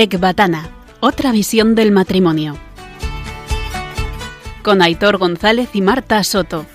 Ecbatana, 0.00 0.70
otra 1.00 1.32
visión 1.32 1.74
del 1.74 1.90
matrimonio. 1.90 2.56
Con 4.62 4.80
Aitor 4.80 5.18
González 5.18 5.70
y 5.72 5.82
Marta 5.82 6.22
Soto. 6.22 6.66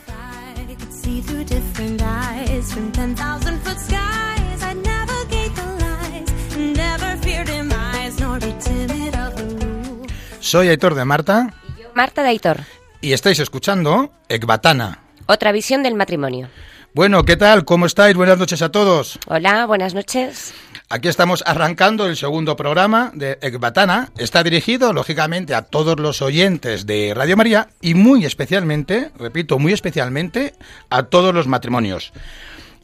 Soy 10.42 10.68
Aitor 10.68 10.94
de 10.94 11.06
Marta. 11.06 11.54
Marta 11.96 12.24
de 12.24 12.28
Aitor. 12.28 12.60
Y 13.00 13.14
estáis 13.14 13.40
escuchando 13.40 14.12
Ecbatana. 14.28 15.00
Otra 15.28 15.54
visión 15.54 15.82
del 15.82 15.96
matrimonio. 15.96 16.50
Bueno, 16.94 17.24
¿qué 17.24 17.38
tal? 17.38 17.64
¿Cómo 17.64 17.86
estáis? 17.86 18.18
Buenas 18.18 18.38
noches 18.38 18.62
a 18.62 18.70
todos. 18.70 19.18
Hola, 19.28 19.66
buenas 19.66 19.94
noches. 19.94 20.54
Aquí 20.94 21.08
estamos 21.08 21.44
arrancando 21.48 22.06
el 22.06 22.16
segundo 22.16 22.56
programa 22.56 23.10
de 23.16 23.40
Ecbatana. 23.42 24.12
Está 24.16 24.44
dirigido, 24.44 24.94
lógicamente, 24.94 25.56
a 25.56 25.64
todos 25.64 26.00
los 26.00 26.22
oyentes 26.22 26.86
de 26.86 27.14
Radio 27.16 27.36
María 27.36 27.70
y 27.82 27.96
muy 27.96 28.26
especialmente, 28.26 29.10
repito, 29.18 29.58
muy 29.58 29.74
especialmente, 29.74 30.54
a 30.92 31.02
todos 31.02 31.34
los 31.34 31.48
matrimonios. 31.48 32.14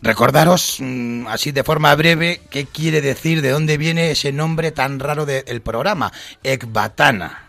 Recordaros, 0.01 0.77
mm, 0.79 1.27
así 1.27 1.51
de 1.51 1.63
forma 1.63 1.93
breve, 1.93 2.41
qué 2.49 2.66
quiere 2.66 3.01
decir, 3.01 3.43
de 3.43 3.51
dónde 3.51 3.77
viene 3.77 4.09
ese 4.09 4.31
nombre 4.31 4.71
tan 4.71 4.99
raro 4.99 5.27
del 5.27 5.61
programa, 5.61 6.11
Ecbatana. 6.41 7.44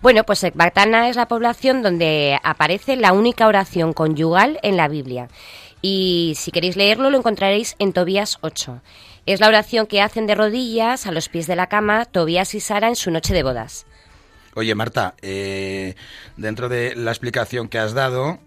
Bueno, 0.00 0.22
pues 0.22 0.44
Ecbatana 0.44 1.08
es 1.08 1.16
la 1.16 1.26
población 1.26 1.82
donde 1.82 2.38
aparece 2.44 2.94
la 2.94 3.12
única 3.12 3.48
oración 3.48 3.94
conyugal 3.94 4.60
en 4.62 4.76
la 4.76 4.86
Biblia. 4.86 5.26
Y 5.84 6.34
si 6.36 6.52
queréis 6.52 6.76
leerlo, 6.76 7.10
lo 7.10 7.18
encontraréis 7.18 7.74
en 7.80 7.92
Tobías 7.92 8.38
8. 8.42 8.80
Es 9.24 9.38
la 9.38 9.48
oración 9.48 9.86
que 9.86 10.00
hacen 10.00 10.26
de 10.26 10.34
rodillas 10.34 11.06
a 11.06 11.12
los 11.12 11.28
pies 11.28 11.46
de 11.46 11.54
la 11.54 11.68
cama 11.68 12.06
Tobías 12.06 12.54
y 12.54 12.60
Sara 12.60 12.88
en 12.88 12.96
su 12.96 13.10
noche 13.12 13.32
de 13.32 13.44
bodas. 13.44 13.86
Oye, 14.54 14.74
Marta, 14.74 15.14
eh, 15.22 15.94
dentro 16.36 16.68
de 16.68 16.96
la 16.96 17.12
explicación 17.12 17.68
que 17.68 17.78
has 17.78 17.94
dado, 17.94 18.40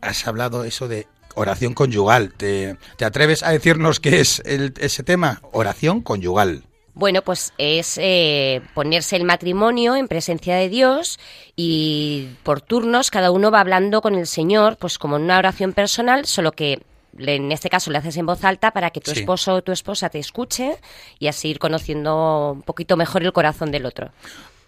has 0.00 0.26
hablado 0.26 0.64
eso 0.64 0.88
de 0.88 1.06
oración 1.34 1.74
conyugal. 1.74 2.32
¿Te, 2.34 2.76
atreves 3.04 3.42
a 3.42 3.50
decirnos 3.50 4.00
qué 4.00 4.20
es 4.20 4.40
ese 4.44 5.02
tema? 5.02 5.42
Oración 5.52 6.00
conyugal. 6.00 6.64
Bueno, 6.94 7.22
pues 7.22 7.52
es 7.56 7.98
eh, 7.98 8.62
ponerse 8.74 9.16
el 9.16 9.24
matrimonio 9.24 9.94
en 9.94 10.08
presencia 10.08 10.56
de 10.56 10.68
Dios 10.68 11.18
y 11.54 12.30
por 12.42 12.60
turnos 12.60 13.10
cada 13.10 13.30
uno 13.30 13.50
va 13.50 13.60
hablando 13.60 14.02
con 14.02 14.14
el 14.14 14.26
Señor, 14.26 14.76
pues 14.76 14.98
como 14.98 15.16
en 15.16 15.22
una 15.22 15.38
oración 15.38 15.72
personal, 15.72 16.26
solo 16.26 16.52
que 16.52 16.82
en 17.18 17.52
este 17.52 17.68
caso 17.68 17.90
le 17.90 17.98
haces 17.98 18.16
en 18.16 18.26
voz 18.26 18.44
alta 18.44 18.72
para 18.72 18.90
que 18.90 19.00
tu 19.00 19.10
esposo 19.10 19.54
o 19.54 19.62
tu 19.62 19.72
esposa 19.72 20.08
te 20.08 20.18
escuche 20.18 20.78
y 21.18 21.28
así 21.28 21.48
ir 21.48 21.58
conociendo 21.58 22.52
un 22.52 22.62
poquito 22.62 22.96
mejor 22.96 23.22
el 23.22 23.32
corazón 23.32 23.70
del 23.70 23.86
otro. 23.86 24.12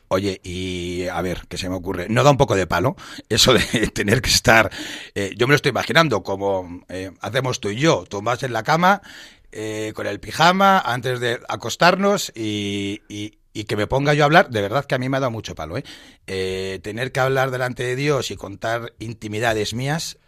Oye, 0.09 0.41
y 0.45 1.07
a 1.09 1.21
ver, 1.23 1.43
¿qué 1.49 1.57
se 1.57 1.69
me 1.69 1.75
ocurre? 1.75 2.07
¿No 2.09 2.23
da 2.23 2.31
un 2.31 2.37
poco 2.37 2.55
de 2.55 2.67
palo 2.67 2.95
eso 3.29 3.55
de 3.55 3.61
tener 3.95 4.21
que 4.21 4.31
estar... 4.31 4.71
Eh, 5.15 5.35
yo 5.37 5.47
me 5.47 5.53
lo 5.53 5.57
estoy 5.57 5.71
imaginando 5.71 6.23
como 6.23 6.85
eh, 6.89 7.11
hacemos 7.21 7.61
tú 7.61 7.71
y 7.71 7.77
yo, 7.77 8.05
tú 8.09 8.21
vas 8.23 8.43
en 8.43 8.53
la 8.53 8.63
cama 8.63 9.03
eh, 9.51 9.93
con 9.95 10.07
el 10.07 10.21
pijama 10.21 10.79
antes 10.79 11.21
de 11.21 11.41
acostarnos 11.49 12.33
y, 12.35 13.03
y, 13.09 13.65
que 13.65 13.77
me 13.77 13.87
ponga 13.87 14.15
yo 14.15 14.25
a 14.25 14.27
hablar, 14.27 14.51
de 14.51 14.61
verdad 14.61 14.85
que 14.85 14.95
a 14.95 14.99
mí 14.99 15.09
me 15.09 15.17
ha 15.17 15.21
dado 15.21 15.31
mucho 15.31 15.55
palo. 15.55 15.77
¿eh? 15.79 16.81
tener 16.83 17.13
que 17.13 17.21
hablar 17.21 17.51
delante 17.51 17.83
de 17.83 17.97
Dios 17.97 18.31
y 18.31 18.37
contar 18.37 18.93
intimidades 18.99 19.75
mías 19.75 20.19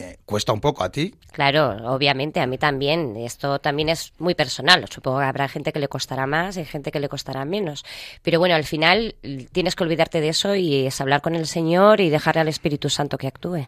eh, 0.00 0.18
cuesta 0.24 0.52
un 0.52 0.60
poco 0.60 0.84
a 0.84 0.90
ti. 0.90 1.14
Claro, 1.32 1.76
obviamente, 1.92 2.40
a 2.40 2.46
mí 2.46 2.58
también. 2.58 3.16
Esto 3.16 3.58
también 3.58 3.88
es 3.88 4.12
muy 4.18 4.34
personal. 4.34 4.86
Supongo 4.90 5.18
que 5.18 5.24
habrá 5.24 5.48
gente 5.48 5.72
que 5.72 5.78
le 5.78 5.88
costará 5.88 6.26
más 6.26 6.56
y 6.56 6.64
gente 6.64 6.90
que 6.90 7.00
le 7.00 7.08
costará 7.08 7.44
menos. 7.44 7.84
Pero 8.22 8.38
bueno, 8.38 8.54
al 8.54 8.64
final 8.64 9.14
tienes 9.52 9.76
que 9.76 9.84
olvidarte 9.84 10.20
de 10.20 10.28
eso 10.28 10.54
y 10.54 10.86
es 10.86 11.00
hablar 11.00 11.20
con 11.20 11.34
el 11.34 11.46
Señor 11.46 12.00
y 12.00 12.10
dejarle 12.10 12.40
al 12.40 12.48
Espíritu 12.48 12.90
Santo 12.90 13.18
que 13.18 13.26
actúe. 13.28 13.66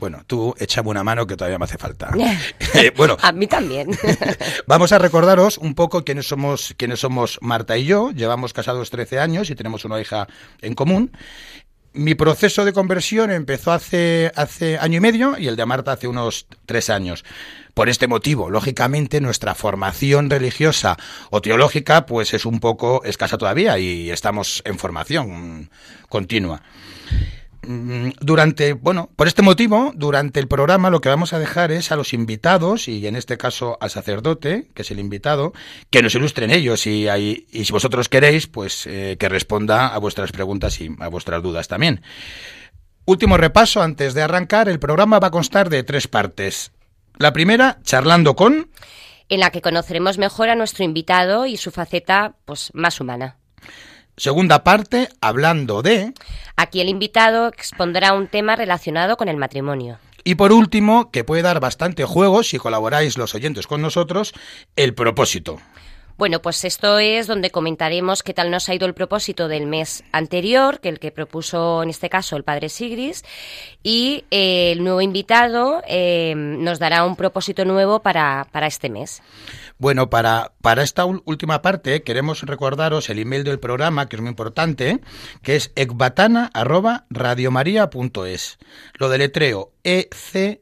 Bueno, 0.00 0.22
tú 0.26 0.54
échame 0.58 0.88
una 0.88 1.04
mano 1.04 1.26
que 1.26 1.36
todavía 1.36 1.58
me 1.58 1.64
hace 1.64 1.76
falta. 1.76 2.10
Eh, 2.74 2.92
bueno, 2.96 3.16
a 3.20 3.32
mí 3.32 3.48
también. 3.48 3.90
vamos 4.66 4.92
a 4.92 4.98
recordaros 4.98 5.58
un 5.58 5.74
poco 5.74 6.04
quiénes 6.04 6.28
somos, 6.28 6.72
quiénes 6.76 7.00
somos 7.00 7.38
Marta 7.42 7.76
y 7.76 7.84
yo. 7.84 8.12
Llevamos 8.12 8.52
casados 8.52 8.90
13 8.90 9.18
años 9.18 9.50
y 9.50 9.56
tenemos 9.56 9.84
una 9.84 10.00
hija 10.00 10.28
en 10.62 10.74
común 10.74 11.10
mi 11.92 12.14
proceso 12.14 12.64
de 12.64 12.72
conversión 12.72 13.30
empezó 13.30 13.72
hace, 13.72 14.30
hace 14.36 14.78
año 14.78 14.98
y 14.98 15.00
medio 15.00 15.36
y 15.38 15.48
el 15.48 15.56
de 15.56 15.66
Marta 15.66 15.92
hace 15.92 16.08
unos 16.08 16.46
tres 16.66 16.90
años. 16.90 17.24
Por 17.74 17.88
este 17.88 18.06
motivo, 18.06 18.50
lógicamente, 18.50 19.20
nuestra 19.20 19.54
formación 19.54 20.30
religiosa 20.30 20.96
o 21.30 21.40
teológica 21.40 22.06
pues 22.06 22.34
es 22.34 22.44
un 22.44 22.60
poco 22.60 23.02
escasa 23.04 23.38
todavía 23.38 23.78
y 23.78 24.10
estamos 24.10 24.62
en 24.64 24.78
formación 24.78 25.70
continua. 26.08 26.62
Mm, 27.62 28.10
durante, 28.20 28.72
bueno, 28.72 29.10
por 29.16 29.28
este 29.28 29.42
motivo, 29.42 29.92
durante 29.94 30.40
el 30.40 30.48
programa 30.48 30.88
lo 30.88 31.00
que 31.00 31.10
vamos 31.10 31.32
a 31.32 31.38
dejar 31.38 31.72
es 31.72 31.92
a 31.92 31.96
los 31.96 32.14
invitados, 32.14 32.88
y 32.88 33.06
en 33.06 33.16
este 33.16 33.36
caso 33.36 33.76
al 33.80 33.90
sacerdote, 33.90 34.68
que 34.74 34.82
es 34.82 34.90
el 34.90 34.98
invitado, 34.98 35.52
que 35.90 36.02
nos 36.02 36.14
ilustren 36.14 36.50
ellos 36.50 36.86
y, 36.86 37.08
y 37.08 37.64
si 37.64 37.72
vosotros 37.72 38.08
queréis, 38.08 38.46
pues 38.46 38.86
eh, 38.86 39.16
que 39.18 39.28
responda 39.28 39.88
a 39.88 39.98
vuestras 39.98 40.32
preguntas 40.32 40.80
y 40.80 40.90
a 40.98 41.08
vuestras 41.08 41.42
dudas 41.42 41.68
también. 41.68 42.02
Último 43.04 43.36
repaso 43.36 43.82
antes 43.82 44.14
de 44.14 44.22
arrancar, 44.22 44.68
el 44.68 44.78
programa 44.78 45.18
va 45.18 45.28
a 45.28 45.32
constar 45.32 45.68
de 45.68 45.82
tres 45.82 46.08
partes. 46.08 46.72
La 47.18 47.32
primera, 47.32 47.78
charlando 47.82 48.36
con... 48.36 48.70
En 49.28 49.40
la 49.40 49.50
que 49.50 49.60
conoceremos 49.60 50.18
mejor 50.18 50.48
a 50.48 50.54
nuestro 50.54 50.84
invitado 50.84 51.46
y 51.46 51.56
su 51.56 51.70
faceta 51.70 52.36
pues, 52.46 52.70
más 52.72 53.00
humana. 53.00 53.36
Segunda 54.16 54.64
parte, 54.64 55.08
hablando 55.20 55.82
de... 55.82 56.12
Aquí 56.56 56.80
el 56.80 56.88
invitado 56.88 57.48
expondrá 57.48 58.12
un 58.12 58.28
tema 58.28 58.56
relacionado 58.56 59.16
con 59.16 59.28
el 59.28 59.36
matrimonio. 59.36 59.98
Y 60.24 60.34
por 60.34 60.52
último, 60.52 61.10
que 61.10 61.24
puede 61.24 61.42
dar 61.42 61.60
bastante 61.60 62.04
juego 62.04 62.42
si 62.42 62.58
colaboráis 62.58 63.16
los 63.16 63.34
oyentes 63.34 63.66
con 63.66 63.80
nosotros, 63.80 64.34
el 64.76 64.94
propósito. 64.94 65.58
Bueno, 66.20 66.40
pues 66.42 66.64
esto 66.66 66.98
es 66.98 67.26
donde 67.26 67.50
comentaremos 67.50 68.22
qué 68.22 68.34
tal 68.34 68.50
nos 68.50 68.68
ha 68.68 68.74
ido 68.74 68.86
el 68.86 68.92
propósito 68.92 69.48
del 69.48 69.66
mes 69.66 70.04
anterior, 70.12 70.80
que 70.80 70.90
el 70.90 70.98
que 70.98 71.12
propuso 71.12 71.82
en 71.82 71.88
este 71.88 72.10
caso 72.10 72.36
el 72.36 72.44
padre 72.44 72.68
Sigris, 72.68 73.24
y 73.82 74.26
eh, 74.30 74.72
el 74.72 74.84
nuevo 74.84 75.00
invitado 75.00 75.82
eh, 75.88 76.34
nos 76.36 76.78
dará 76.78 77.06
un 77.06 77.16
propósito 77.16 77.64
nuevo 77.64 78.02
para, 78.02 78.46
para 78.52 78.66
este 78.66 78.90
mes. 78.90 79.22
Bueno, 79.78 80.10
para, 80.10 80.52
para 80.60 80.82
esta 80.82 81.06
última 81.06 81.62
parte 81.62 82.02
queremos 82.02 82.42
recordaros 82.42 83.08
el 83.08 83.20
email 83.20 83.42
del 83.42 83.58
programa, 83.58 84.06
que 84.06 84.16
es 84.16 84.20
muy 84.20 84.28
importante, 84.28 85.00
que 85.40 85.56
es 85.56 85.72
ecbatana.radiomaria.es. 85.74 88.58
Lo 88.98 89.08
deletreo 89.08 89.72
E-C-B-A-T-A-N-A 89.84 90.60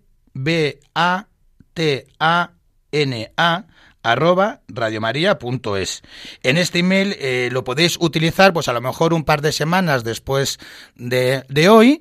arroba 4.13 4.61
radiomaria.es. 4.69 6.03
En 6.43 6.57
este 6.57 6.81
email 6.81 7.17
eh, 7.19 7.49
lo 7.53 7.65
podéis 7.65 7.97
utilizar 8.01 8.53
pues 8.53 8.69
a 8.69 8.73
lo 8.73 8.81
mejor 8.81 9.13
un 9.13 9.25
par 9.25 9.43
de 9.43 9.53
semanas 9.53 10.05
después 10.05 10.59
de, 10.97 11.45
de, 11.49 11.69
hoy. 11.69 12.01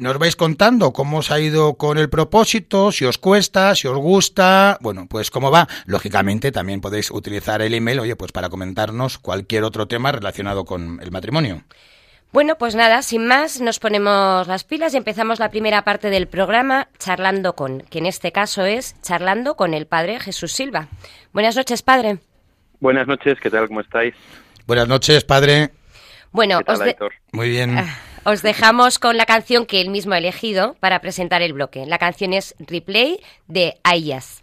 Nos 0.00 0.18
vais 0.18 0.36
contando 0.36 0.92
cómo 0.92 1.18
os 1.18 1.30
ha 1.30 1.40
ido 1.40 1.74
con 1.74 1.98
el 1.98 2.08
propósito, 2.08 2.92
si 2.92 3.04
os 3.04 3.18
cuesta, 3.18 3.74
si 3.74 3.88
os 3.88 3.98
gusta, 3.98 4.78
bueno, 4.80 5.06
pues 5.08 5.30
cómo 5.30 5.50
va. 5.50 5.68
Lógicamente 5.86 6.52
también 6.52 6.80
podéis 6.80 7.10
utilizar 7.10 7.62
el 7.62 7.74
email, 7.74 8.00
oye, 8.00 8.16
pues 8.16 8.32
para 8.32 8.48
comentarnos 8.48 9.18
cualquier 9.18 9.64
otro 9.64 9.88
tema 9.88 10.12
relacionado 10.12 10.64
con 10.64 11.00
el 11.02 11.10
matrimonio. 11.10 11.64
Bueno, 12.30 12.58
pues 12.58 12.74
nada, 12.74 13.00
sin 13.00 13.26
más, 13.26 13.58
nos 13.62 13.78
ponemos 13.78 14.46
las 14.46 14.62
pilas 14.62 14.92
y 14.92 14.98
empezamos 14.98 15.38
la 15.38 15.48
primera 15.48 15.82
parte 15.82 16.10
del 16.10 16.28
programa 16.28 16.88
charlando 16.98 17.54
con, 17.54 17.80
que 17.80 18.00
en 18.00 18.06
este 18.06 18.32
caso 18.32 18.66
es 18.66 19.00
charlando 19.00 19.56
con 19.56 19.72
el 19.72 19.86
padre 19.86 20.20
Jesús 20.20 20.52
Silva. 20.52 20.88
Buenas 21.38 21.54
noches, 21.54 21.82
padre. 21.82 22.18
Buenas 22.80 23.06
noches, 23.06 23.38
¿qué 23.40 23.48
tal? 23.48 23.68
¿Cómo 23.68 23.80
estáis? 23.80 24.12
Buenas 24.66 24.88
noches, 24.88 25.22
padre. 25.22 25.70
Bueno, 26.32 26.58
os 26.66 26.80
muy 27.30 27.48
bien. 27.48 27.78
Ah, 27.78 27.96
os 28.24 28.42
dejamos 28.42 28.98
con 28.98 29.16
la 29.16 29.24
canción 29.24 29.64
que 29.64 29.80
él 29.80 29.88
mismo 29.88 30.14
ha 30.14 30.18
elegido 30.18 30.74
para 30.80 31.00
presentar 31.00 31.40
el 31.42 31.52
bloque. 31.52 31.86
La 31.86 31.98
canción 31.98 32.32
es 32.32 32.56
Replay 32.58 33.20
de 33.46 33.78
Ayas. 33.84 34.42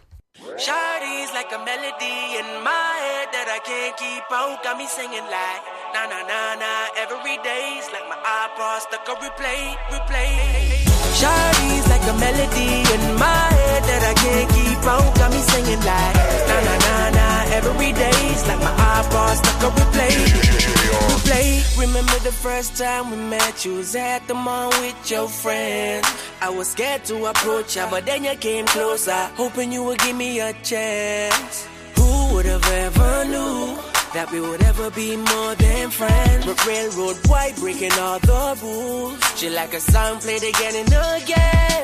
na 5.96 6.04
na 6.12 6.20
na 6.28 6.40
na. 6.62 6.72
Every 7.04 7.38
day's 7.44 7.88
like 7.94 8.08
my 8.12 8.20
iPod 8.44 8.80
stuck 8.84 9.08
on 9.10 9.16
replay, 9.24 9.64
replay. 9.92 10.36
Shawty's 11.20 11.88
like 11.88 12.04
a 12.04 12.16
melody 12.20 12.72
in 12.96 13.04
my 13.16 13.48
head 13.60 13.84
that 13.90 14.04
I 14.12 14.14
can't 14.24 14.50
keep 14.56 14.84
out. 14.94 15.16
Got 15.16 15.32
me 15.32 15.42
singing 15.52 15.84
like 15.88 16.16
na 16.50 16.58
na 16.68 16.76
na. 16.84 16.85
Every 17.58 17.92
day's 17.94 18.48
like 18.50 18.60
my 18.60 18.74
iPod 19.00 19.36
stuck 19.38 19.64
on 19.64 19.72
replay, 19.80 20.16
replay. 21.12 21.80
Remember 21.86 22.18
the 22.20 22.32
first 22.32 22.76
time 22.78 23.12
we 23.12 23.18
met? 23.18 23.64
You 23.64 23.76
was 23.76 23.96
at 23.96 24.28
the 24.28 24.34
mall 24.34 24.70
with 24.82 25.10
your 25.10 25.30
friends. 25.30 26.06
I 26.42 26.50
was 26.50 26.68
scared 26.68 27.06
to 27.06 27.26
approach 27.26 27.78
ya, 27.78 27.90
but 27.90 28.06
then 28.06 28.26
you 28.26 28.36
came 28.36 28.66
closer, 28.66 29.22
hoping 29.36 29.72
you 29.72 29.84
would 29.86 30.00
give 30.00 30.18
me 30.18 30.42
a 30.42 30.52
chance. 30.64 31.66
Who 31.96 32.34
would 32.34 32.46
have 32.46 32.68
ever 32.68 33.26
knew? 33.26 33.78
that 34.16 34.32
we 34.32 34.40
would 34.40 34.64
ever 34.64 34.90
be 34.92 35.18
more 35.18 35.56
than 35.56 35.90
friends. 35.90 36.46
But 36.46 36.66
railroad 36.66 37.18
white 37.28 37.56
breaking 37.58 37.92
all 38.00 38.18
the 38.20 38.58
rules. 38.64 39.20
She 39.38 39.50
like 39.50 39.74
a 39.74 39.82
song 39.82 40.20
played 40.20 40.44
again 40.44 40.76
and 40.82 41.22
again. 41.22 41.84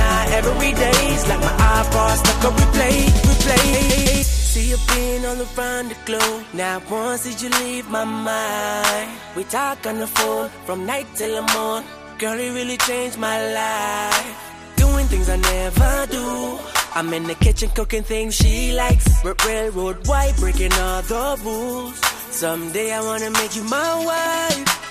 every 0.31 0.73
day's 0.73 1.27
like 1.27 1.39
my 1.39 1.55
iPod 1.77 2.15
stuck 2.17 2.45
on 2.45 2.53
replay, 2.59 2.97
replay. 3.27 4.23
See 4.23 4.69
you 4.71 4.77
being 4.89 5.25
all 5.25 5.39
around 5.47 5.89
the 5.91 5.97
globe. 6.05 6.43
Now 6.53 6.81
once 6.89 7.23
did 7.23 7.41
you 7.41 7.49
leave 7.61 7.89
my 7.89 8.03
mind? 8.03 9.09
We 9.35 9.43
talk 9.45 9.85
on 9.85 9.99
the 9.99 10.07
phone 10.07 10.49
from 10.65 10.85
night 10.85 11.07
till 11.15 11.33
the 11.35 11.53
morning. 11.53 11.89
Girl, 12.19 12.37
it 12.39 12.51
really 12.53 12.77
changed 12.77 13.17
my 13.17 13.37
life. 13.53 14.37
Doing 14.75 15.07
things 15.07 15.29
I 15.29 15.37
never 15.37 16.07
do. 16.11 16.59
I'm 16.93 17.13
in 17.13 17.23
the 17.23 17.35
kitchen 17.35 17.69
cooking 17.69 18.03
things 18.03 18.35
she 18.35 18.73
likes. 18.73 19.07
Railroad 19.23 20.07
white, 20.07 20.35
breaking 20.37 20.73
all 20.73 21.01
the 21.03 21.39
rules. 21.43 21.97
Someday 22.31 22.91
I 22.91 23.01
wanna 23.01 23.31
make 23.31 23.55
you 23.55 23.63
my 23.63 24.05
wife. 24.05 24.90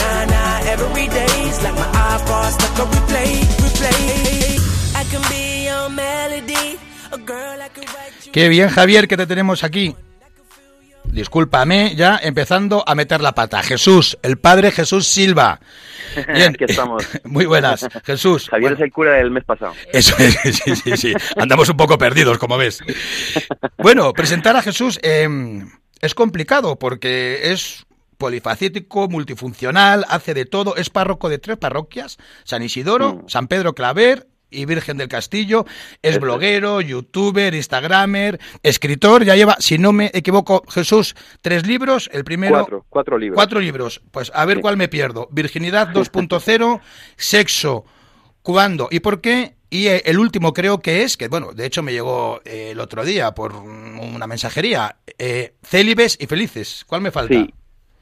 every 0.67 1.07
day's 1.07 1.61
like 1.63 1.75
my 1.75 1.87
iPod 2.15 2.51
stuck 2.51 2.79
on 2.79 2.87
replay, 2.91 3.31
replay. 3.63 4.59
I 4.95 5.03
can 5.11 5.21
be 5.29 5.65
your 5.65 5.89
melody, 5.89 6.77
a 7.11 7.17
girl 7.17 7.61
I 7.61 7.69
can 7.69 7.83
write 7.85 8.25
you. 8.25 8.31
Qué 8.31 8.49
bien, 8.49 8.69
Javier, 8.69 9.07
que 9.07 9.17
te 9.17 9.25
tenemos 9.25 9.63
aquí. 9.63 9.95
Discúlpame, 11.03 11.95
ya 11.95 12.19
empezando 12.21 12.83
a 12.87 12.95
meter 12.95 13.21
la 13.21 13.33
pata. 13.33 13.61
Jesús, 13.63 14.17
el 14.21 14.37
padre 14.37 14.71
Jesús 14.71 15.07
Silva. 15.07 15.59
Bien. 16.33 16.53
Aquí 16.53 16.65
estamos. 16.65 17.05
Muy 17.25 17.45
buenas, 17.45 17.87
Jesús. 18.05 18.47
Javier 18.49 18.71
Bueno, 18.71 18.75
es 18.77 18.81
el 18.83 18.91
cura 18.91 19.13
del 19.13 19.31
mes 19.31 19.43
pasado. 19.43 19.73
Eso 19.91 20.15
es, 20.19 20.35
sí, 20.63 20.75
sí, 20.75 20.97
sí. 20.97 21.13
Andamos 21.35 21.67
un 21.69 21.77
poco 21.77 21.97
perdidos, 21.97 22.37
como 22.37 22.57
ves. 22.57 22.81
Bueno, 23.77 24.13
presentar 24.13 24.55
a 24.55 24.61
Jesús 24.61 24.99
eh, 25.03 25.27
es 25.99 26.15
complicado 26.15 26.77
porque 26.77 27.51
es 27.51 27.85
polifacético, 28.21 29.09
multifuncional, 29.09 30.05
hace 30.07 30.33
de 30.33 30.45
todo, 30.45 30.75
es 30.75 30.89
párroco 30.89 31.27
de 31.27 31.39
tres 31.39 31.57
parroquias, 31.57 32.17
San 32.43 32.61
Isidoro, 32.63 33.15
Mm. 33.15 33.27
San 33.29 33.47
Pedro 33.47 33.73
Claver 33.73 34.27
y 34.51 34.65
Virgen 34.65 34.97
del 34.97 35.07
Castillo, 35.07 35.65
es 36.01 36.09
Eso 36.11 36.15
es. 36.17 36.19
bloguero, 36.21 36.81
youtuber, 36.81 37.53
instagramer, 37.55 38.39
escritor, 38.63 39.23
ya 39.23 39.35
lleva, 39.35 39.55
si 39.59 39.77
no 39.77 39.91
me 39.91 40.11
equivoco, 40.13 40.63
Jesús, 40.69 41.15
tres 41.41 41.65
libros, 41.65 42.09
el 42.13 42.23
primero... 42.23 42.53
Cuatro, 42.57 42.85
cuatro 42.89 43.17
libros. 43.17 43.35
Cuatro 43.35 43.59
libros. 43.59 44.01
Pues 44.11 44.31
a 44.35 44.45
ver 44.45 44.57
Sí. 44.57 44.61
cuál 44.61 44.77
me 44.77 44.87
pierdo. 44.87 45.27
Virginidad 45.31 45.89
2.0, 45.93 46.79
sexo, 47.17 47.85
cuándo 48.43 48.87
y 48.91 48.99
por 48.99 49.19
qué. 49.21 49.55
Y 49.73 49.87
eh, 49.87 50.01
el 50.05 50.19
último 50.19 50.51
creo 50.53 50.81
que 50.81 51.03
es, 51.03 51.15
que 51.15 51.29
bueno, 51.29 51.53
de 51.53 51.65
hecho 51.65 51.81
me 51.81 51.93
llegó 51.93 52.41
eh, 52.43 52.71
el 52.71 52.81
otro 52.81 53.05
día 53.05 53.33
por 53.33 53.53
una 53.55 54.27
mensajería, 54.27 54.97
eh, 55.17 55.53
célibes 55.63 56.17
y 56.19 56.27
felices. 56.27 56.83
¿Cuál 56.85 56.99
me 56.99 57.09
falta? 57.11 57.33
Sí. 57.33 57.53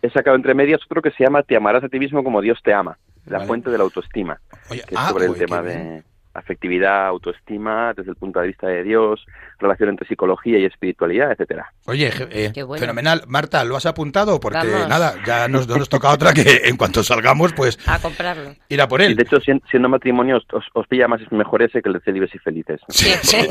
He 0.01 0.09
sacado 0.09 0.35
entre 0.35 0.53
medias 0.53 0.81
otro 0.85 1.01
que 1.01 1.11
se 1.11 1.23
llama 1.23 1.43
Te 1.43 1.55
amarás 1.55 1.83
a 1.83 1.89
ti 1.89 1.99
mismo 1.99 2.23
como 2.23 2.41
Dios 2.41 2.59
te 2.63 2.73
ama. 2.73 2.97
La 3.25 3.39
Vale. 3.39 3.47
fuente 3.47 3.69
de 3.69 3.77
la 3.77 3.83
autoestima. 3.83 4.39
Oye, 4.69 4.83
que 4.87 4.95
es 4.95 5.01
ah, 5.01 5.09
sobre 5.09 5.25
el 5.25 5.35
tema 5.35 5.61
de 5.61 5.75
bien. 5.75 6.03
Afectividad, 6.39 7.07
autoestima, 7.07 7.93
desde 7.95 8.11
el 8.11 8.17
punto 8.17 8.39
de 8.39 8.47
vista 8.47 8.67
de 8.67 8.83
Dios, 8.83 9.25
relación 9.59 9.89
entre 9.89 10.07
psicología 10.07 10.57
y 10.59 10.65
espiritualidad, 10.65 11.31
etcétera. 11.31 11.71
Oye, 11.85 12.11
eh, 12.31 12.51
bueno. 12.63 12.79
fenomenal. 12.81 13.23
Marta, 13.27 13.63
¿lo 13.63 13.75
has 13.75 13.85
apuntado? 13.85 14.39
Porque 14.39 14.57
Vamos. 14.57 14.87
nada, 14.87 15.15
ya 15.25 15.47
nos, 15.47 15.67
nos 15.67 15.89
toca 15.89 16.09
otra 16.11 16.33
que 16.33 16.61
en 16.65 16.77
cuanto 16.77 17.03
salgamos, 17.03 17.53
pues 17.53 17.77
A 17.87 17.99
comprarlo. 17.99 18.55
ir 18.69 18.81
a 18.81 18.87
por 18.87 19.01
Y 19.01 19.05
él. 19.05 19.15
de 19.15 19.23
hecho, 19.23 19.39
sien- 19.41 19.61
siendo 19.69 19.89
matrimonio, 19.89 20.39
os, 20.73 20.87
pilla 20.87 21.07
más 21.07 21.19
mejor 21.31 21.61
ese 21.61 21.81
que 21.81 21.89
el 21.89 21.93
de 21.93 21.99
célibes 22.01 22.33
y 22.33 22.39
felices. 22.39 22.79
Sí, 22.89 23.09
sí. 23.21 23.37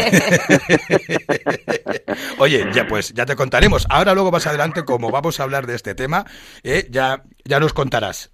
Oye, 2.39 2.67
ya 2.73 2.87
pues, 2.87 3.13
ya 3.15 3.27
te 3.27 3.37
contaremos. 3.37 3.87
Ahora 3.91 4.15
luego 4.15 4.31
más 4.31 4.47
adelante, 4.47 4.85
como 4.85 5.11
vamos 5.11 5.41
a 5.41 5.43
hablar 5.43 5.67
de 5.67 5.75
este 5.75 5.95
tema, 5.95 6.25
eh, 6.63 6.87
ya, 6.91 7.23
ya 7.45 7.61
nos 7.61 7.73
contarás. 7.73 8.33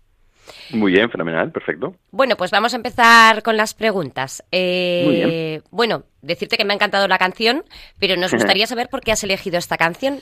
Muy 0.70 0.92
bien, 0.92 1.10
fenomenal, 1.10 1.50
perfecto. 1.52 1.94
Bueno, 2.10 2.36
pues 2.36 2.50
vamos 2.50 2.72
a 2.72 2.76
empezar 2.76 3.42
con 3.42 3.56
las 3.56 3.74
preguntas. 3.74 4.42
Eh, 4.52 5.02
Muy 5.04 5.14
bien. 5.16 5.62
Bueno, 5.70 6.04
decirte 6.22 6.56
que 6.56 6.64
me 6.64 6.72
ha 6.72 6.76
encantado 6.76 7.06
la 7.08 7.18
canción, 7.18 7.64
pero 7.98 8.16
nos 8.16 8.32
gustaría 8.34 8.66
saber 8.66 8.88
por 8.88 9.00
qué 9.00 9.12
has 9.12 9.24
elegido 9.24 9.58
esta 9.58 9.76
canción. 9.76 10.20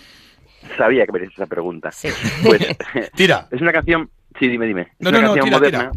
Sabía 0.77 1.05
que 1.07 1.13
verías 1.13 1.33
esa 1.33 1.47
pregunta. 1.47 1.91
Sí. 1.93 2.09
Pues 2.45 2.61
Tira. 3.17 3.49
es 3.51 3.61
una 3.61 3.73
canción, 3.73 4.11
sí, 4.39 4.49
dime, 4.49 4.67
dime. 4.67 4.83
Es 4.83 4.89
No, 5.01 5.11
una 5.11 5.21
no, 5.21 5.29
no, 5.29 5.35
canción 5.35 5.45
tira, 5.47 5.59
moderna. 5.59 5.91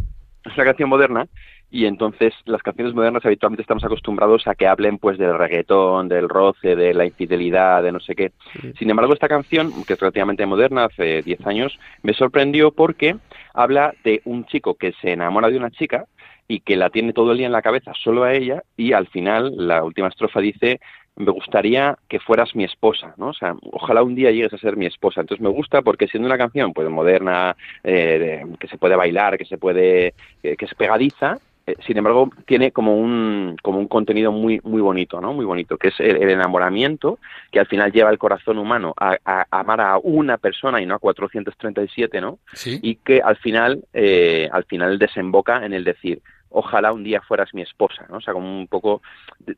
Es 0.46 0.54
una 0.56 0.64
canción 0.66 0.90
moderna 0.90 1.28
y 1.72 1.86
entonces 1.86 2.34
las 2.46 2.64
canciones 2.64 2.94
modernas 2.94 3.26
habitualmente 3.26 3.62
estamos 3.62 3.84
acostumbrados 3.84 4.48
a 4.48 4.56
que 4.56 4.68
hablen 4.68 4.98
pues 4.98 5.18
del 5.18 5.38
reggaetón, 5.38 6.08
del 6.08 6.30
roce, 6.30 6.76
de 6.76 6.94
la 6.94 7.06
infidelidad, 7.06 7.84
de 7.84 7.92
no 7.92 8.00
sé 8.00 8.16
qué. 8.16 8.32
Sin 8.78 8.90
embargo, 8.90 9.14
esta 9.14 9.28
canción, 9.28 9.72
que 9.86 9.94
es 9.94 10.00
relativamente 10.00 10.46
moderna, 10.46 10.86
hace 10.86 11.22
10 11.22 11.46
años, 11.48 11.78
me 12.02 12.14
sorprendió 12.14 12.72
porque 12.72 13.18
habla 13.54 13.94
de 14.04 14.22
un 14.26 14.46
chico 14.46 14.76
que 14.76 14.94
se 15.02 15.12
enamora 15.12 15.50
de 15.50 15.58
una 15.58 15.72
chica 15.72 16.06
y 16.48 16.60
que 16.60 16.78
la 16.78 16.90
tiene 16.90 17.14
todo 17.14 17.32
el 17.32 17.40
día 17.40 17.48
en 17.48 17.52
la 17.52 17.62
cabeza 17.62 17.92
solo 18.02 18.24
a 18.24 18.34
ella 18.34 18.64
y 18.78 18.94
al 18.94 19.08
final 19.08 19.54
la 19.58 19.84
última 19.84 20.10
estrofa 20.10 20.40
dice 20.40 20.80
me 21.18 21.32
gustaría 21.32 21.98
que 22.10 22.20
fueras 22.20 22.56
mi 22.56 22.66
esposa, 22.66 23.14
¿no? 23.18 23.28
O 23.28 23.34
sea, 23.34 23.56
ojalá 23.72 24.04
un 24.04 24.16
día 24.16 24.32
llegues 24.32 24.54
a 24.54 24.58
ser 24.58 24.76
mi 24.76 24.86
esposa. 24.86 25.22
Entonces 25.22 25.42
me 25.42 25.50
gusta 25.50 25.82
porque 25.82 26.08
siendo 26.08 26.28
una 26.28 26.38
canción 26.38 26.74
pues 26.74 26.90
moderna, 26.90 27.56
eh, 27.86 28.44
que 28.60 28.68
se 28.68 28.78
puede 28.78 28.98
bailar, 28.98 29.38
que 29.38 29.46
se 29.46 29.58
puede, 29.58 30.14
que, 30.42 30.58
que 30.58 30.66
es 30.66 30.76
pegadiza, 30.76 31.38
eh, 31.68 31.76
sin 31.86 31.98
embargo 31.98 32.30
tiene 32.46 32.72
como 32.72 32.96
un 32.98 33.56
como 33.62 33.80
un 33.80 33.88
contenido 33.88 34.32
muy 34.32 34.60
muy 34.64 34.82
bonito, 34.82 35.20
¿no? 35.22 35.34
Muy 35.34 35.46
bonito, 35.46 35.78
que 35.78 35.88
es 35.90 36.00
el, 36.00 36.18
el 36.18 36.30
enamoramiento 36.30 37.20
que 37.52 37.60
al 37.60 37.68
final 37.68 37.92
lleva 37.92 38.10
el 38.12 38.18
corazón 38.18 38.58
humano 38.60 38.94
a, 38.98 39.18
a- 39.26 39.46
a 39.50 39.60
amar 39.60 39.82
a 39.82 39.98
una 39.98 40.38
persona 40.38 40.82
y 40.82 40.86
no 40.86 40.96
a 40.96 41.00
437, 41.00 42.22
¿no? 42.22 42.40
Sí. 42.54 42.80
y 42.82 42.96
que 42.96 43.22
al 43.22 43.38
final 43.38 43.84
eh, 43.94 44.50
al 44.52 44.66
final 44.66 45.00
desemboca 45.00 45.66
en 45.66 45.74
el 45.74 45.84
decir 45.84 46.22
ojalá 46.50 46.94
un 46.94 47.04
día 47.04 47.20
fueras 47.22 47.54
mi 47.54 47.62
esposa 47.64 48.06
¿no? 48.10 48.18
o 48.18 48.22
sea 48.22 48.34
como 48.34 48.48
un 48.48 48.68
poco 48.68 49.02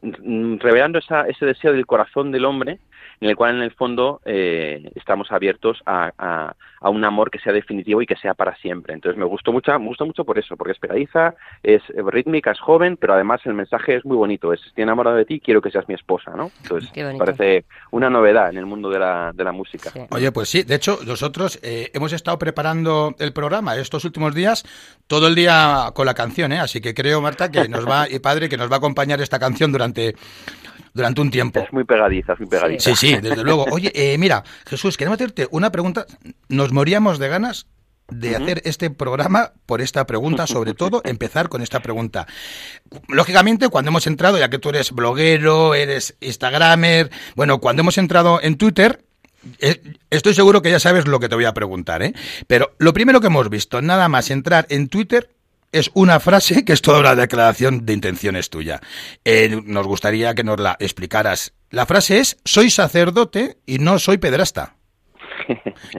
mm, 0.02 0.58
revelando 0.58 0.98
esa, 1.00 1.28
ese 1.28 1.46
deseo 1.46 1.74
del 1.74 1.86
corazón 1.86 2.32
del 2.32 2.46
hombre 2.46 2.80
en 3.22 3.30
el 3.30 3.36
cual 3.36 3.56
en 3.56 3.62
el 3.64 3.72
fondo 3.72 4.22
eh, 4.26 4.92
estamos 4.96 5.32
abiertos 5.32 5.82
a, 5.86 6.12
a- 6.18 6.56
a 6.80 6.90
un 6.92 7.04
amor 7.04 7.32
que 7.32 7.40
sea 7.40 7.52
definitivo 7.54 8.04
y 8.04 8.06
que 8.06 8.16
sea 8.18 8.36
para 8.36 8.56
siempre 8.58 8.94
entonces 8.94 9.18
me 9.18 9.26
gustó 9.26 9.52
mucho 9.52 9.72
me 9.80 9.88
gustó 9.88 10.06
mucho 10.06 10.24
por 10.26 10.38
eso 10.38 10.56
porque 10.56 10.74
es 10.74 10.80
pegadiza 10.80 11.34
es 11.64 11.82
rítmica 11.90 12.52
es 12.52 12.60
joven 12.60 12.98
pero 12.98 13.14
además 13.14 13.42
el 13.46 13.56
mensaje 13.56 13.96
es 13.96 14.06
muy 14.06 14.16
bonito 14.16 14.54
es 14.54 14.64
estoy 14.66 14.84
enamorado 14.84 15.16
de 15.18 15.26
ti 15.26 15.40
quiero 15.40 15.60
que 15.62 15.72
seas 15.72 15.88
mi 15.88 15.96
esposa 15.96 16.32
no 16.36 16.52
entonces 16.62 16.92
parece 17.18 17.66
una 17.92 18.10
novedad 18.12 18.52
en 18.52 18.58
el 18.58 18.66
mundo 18.68 18.90
de 18.90 19.00
la, 19.00 19.32
de 19.34 19.44
la 19.44 19.52
música 19.52 19.90
Sí. 19.92 20.02
Oye, 20.12 20.32
pues 20.32 20.50
sí, 20.50 20.64
de 20.64 20.76
hecho, 20.76 21.00
nosotros 21.06 21.60
eh, 21.64 21.90
hemos 21.94 22.12
estado 22.14 22.38
preparando 22.38 23.16
el 23.20 23.32
programa 23.34 23.76
estos 23.78 24.04
últimos 24.06 24.34
días, 24.36 24.64
todo 25.08 25.28
el 25.28 25.36
día 25.36 25.92
con 25.94 26.06
la 26.06 26.14
canción, 26.14 26.52
¿eh? 26.52 26.60
Así 26.60 26.82
que 26.82 26.94
creo, 26.94 27.22
Marta, 27.22 27.50
que 27.52 27.68
nos 27.70 27.88
va, 27.88 28.10
y 28.10 28.20
padre, 28.20 28.50
que 28.50 28.58
nos 28.58 28.70
va 28.70 28.76
a 28.76 28.78
acompañar 28.80 29.22
esta 29.22 29.40
canción 29.40 29.72
durante, 29.72 30.16
durante 30.94 31.22
un 31.22 31.30
tiempo. 31.32 31.60
es 31.60 31.72
muy 31.72 31.84
pegadiza 31.84 32.34
es 32.34 32.40
muy 32.40 32.50
pegadiza 32.50 32.90
Sí, 32.90 32.96
sí, 32.98 33.16
desde 33.22 33.44
luego. 33.44 33.66
Oye, 33.72 33.92
eh, 33.96 34.18
mira, 34.18 34.44
Jesús, 34.66 34.98
queremos 34.98 35.18
hacerte 35.18 35.48
una 35.52 35.72
pregunta. 35.72 36.06
Nos 36.50 36.72
moríamos 36.72 37.20
de 37.20 37.30
ganas 37.30 37.68
de 38.10 38.36
hacer 38.36 38.62
este 38.66 38.90
programa 38.90 39.52
por 39.66 39.82
esta 39.82 40.06
pregunta, 40.06 40.48
sobre 40.48 40.74
todo 40.76 41.02
empezar 41.06 41.50
con 41.50 41.62
esta 41.62 41.82
pregunta. 41.82 42.28
Lógicamente, 43.08 43.70
cuando 43.70 43.90
hemos 43.90 44.08
entrado, 44.08 44.38
ya 44.38 44.50
que 44.50 44.60
tú 44.60 44.70
eres 44.70 44.92
bloguero, 44.92 45.76
eres 45.76 46.16
instagramer, 46.22 47.12
bueno, 47.36 47.60
cuando 47.60 47.82
hemos 47.82 47.98
entrado 47.98 48.40
en 48.42 48.58
Twitter, 48.58 49.04
eh, 49.60 49.82
estoy 50.10 50.34
seguro 50.34 50.62
que 50.62 50.72
ya 50.72 50.80
sabes 50.80 51.08
lo 51.08 51.20
que 51.20 51.30
te 51.30 51.36
voy 51.36 51.46
a 51.46 51.54
preguntar, 51.54 52.02
¿eh? 52.04 52.14
Pero 52.48 52.76
lo 52.80 52.94
primero 52.94 53.22
que 53.22 53.28
hemos 53.28 53.50
visto, 53.50 53.82
nada 53.82 54.10
más 54.10 54.32
entrar 54.32 54.66
en 54.70 54.88
Twitter, 54.88 55.30
es 55.72 55.92
una 55.94 56.20
frase 56.20 56.64
que 56.66 56.74
es 56.74 56.82
toda 56.82 57.00
una 57.00 57.16
declaración 57.16 57.86
de 57.86 57.94
intenciones 57.94 58.50
tuya. 58.50 58.80
Eh, 59.26 59.62
nos 59.66 59.86
gustaría 59.88 60.34
que 60.36 60.44
nos 60.44 60.60
la 60.60 60.76
explicaras. 60.80 61.54
La 61.70 61.86
frase 61.86 62.20
es, 62.20 62.38
soy 62.46 62.70
sacerdote 62.70 63.58
y 63.66 63.80
no 63.80 64.00
soy. 64.00 64.20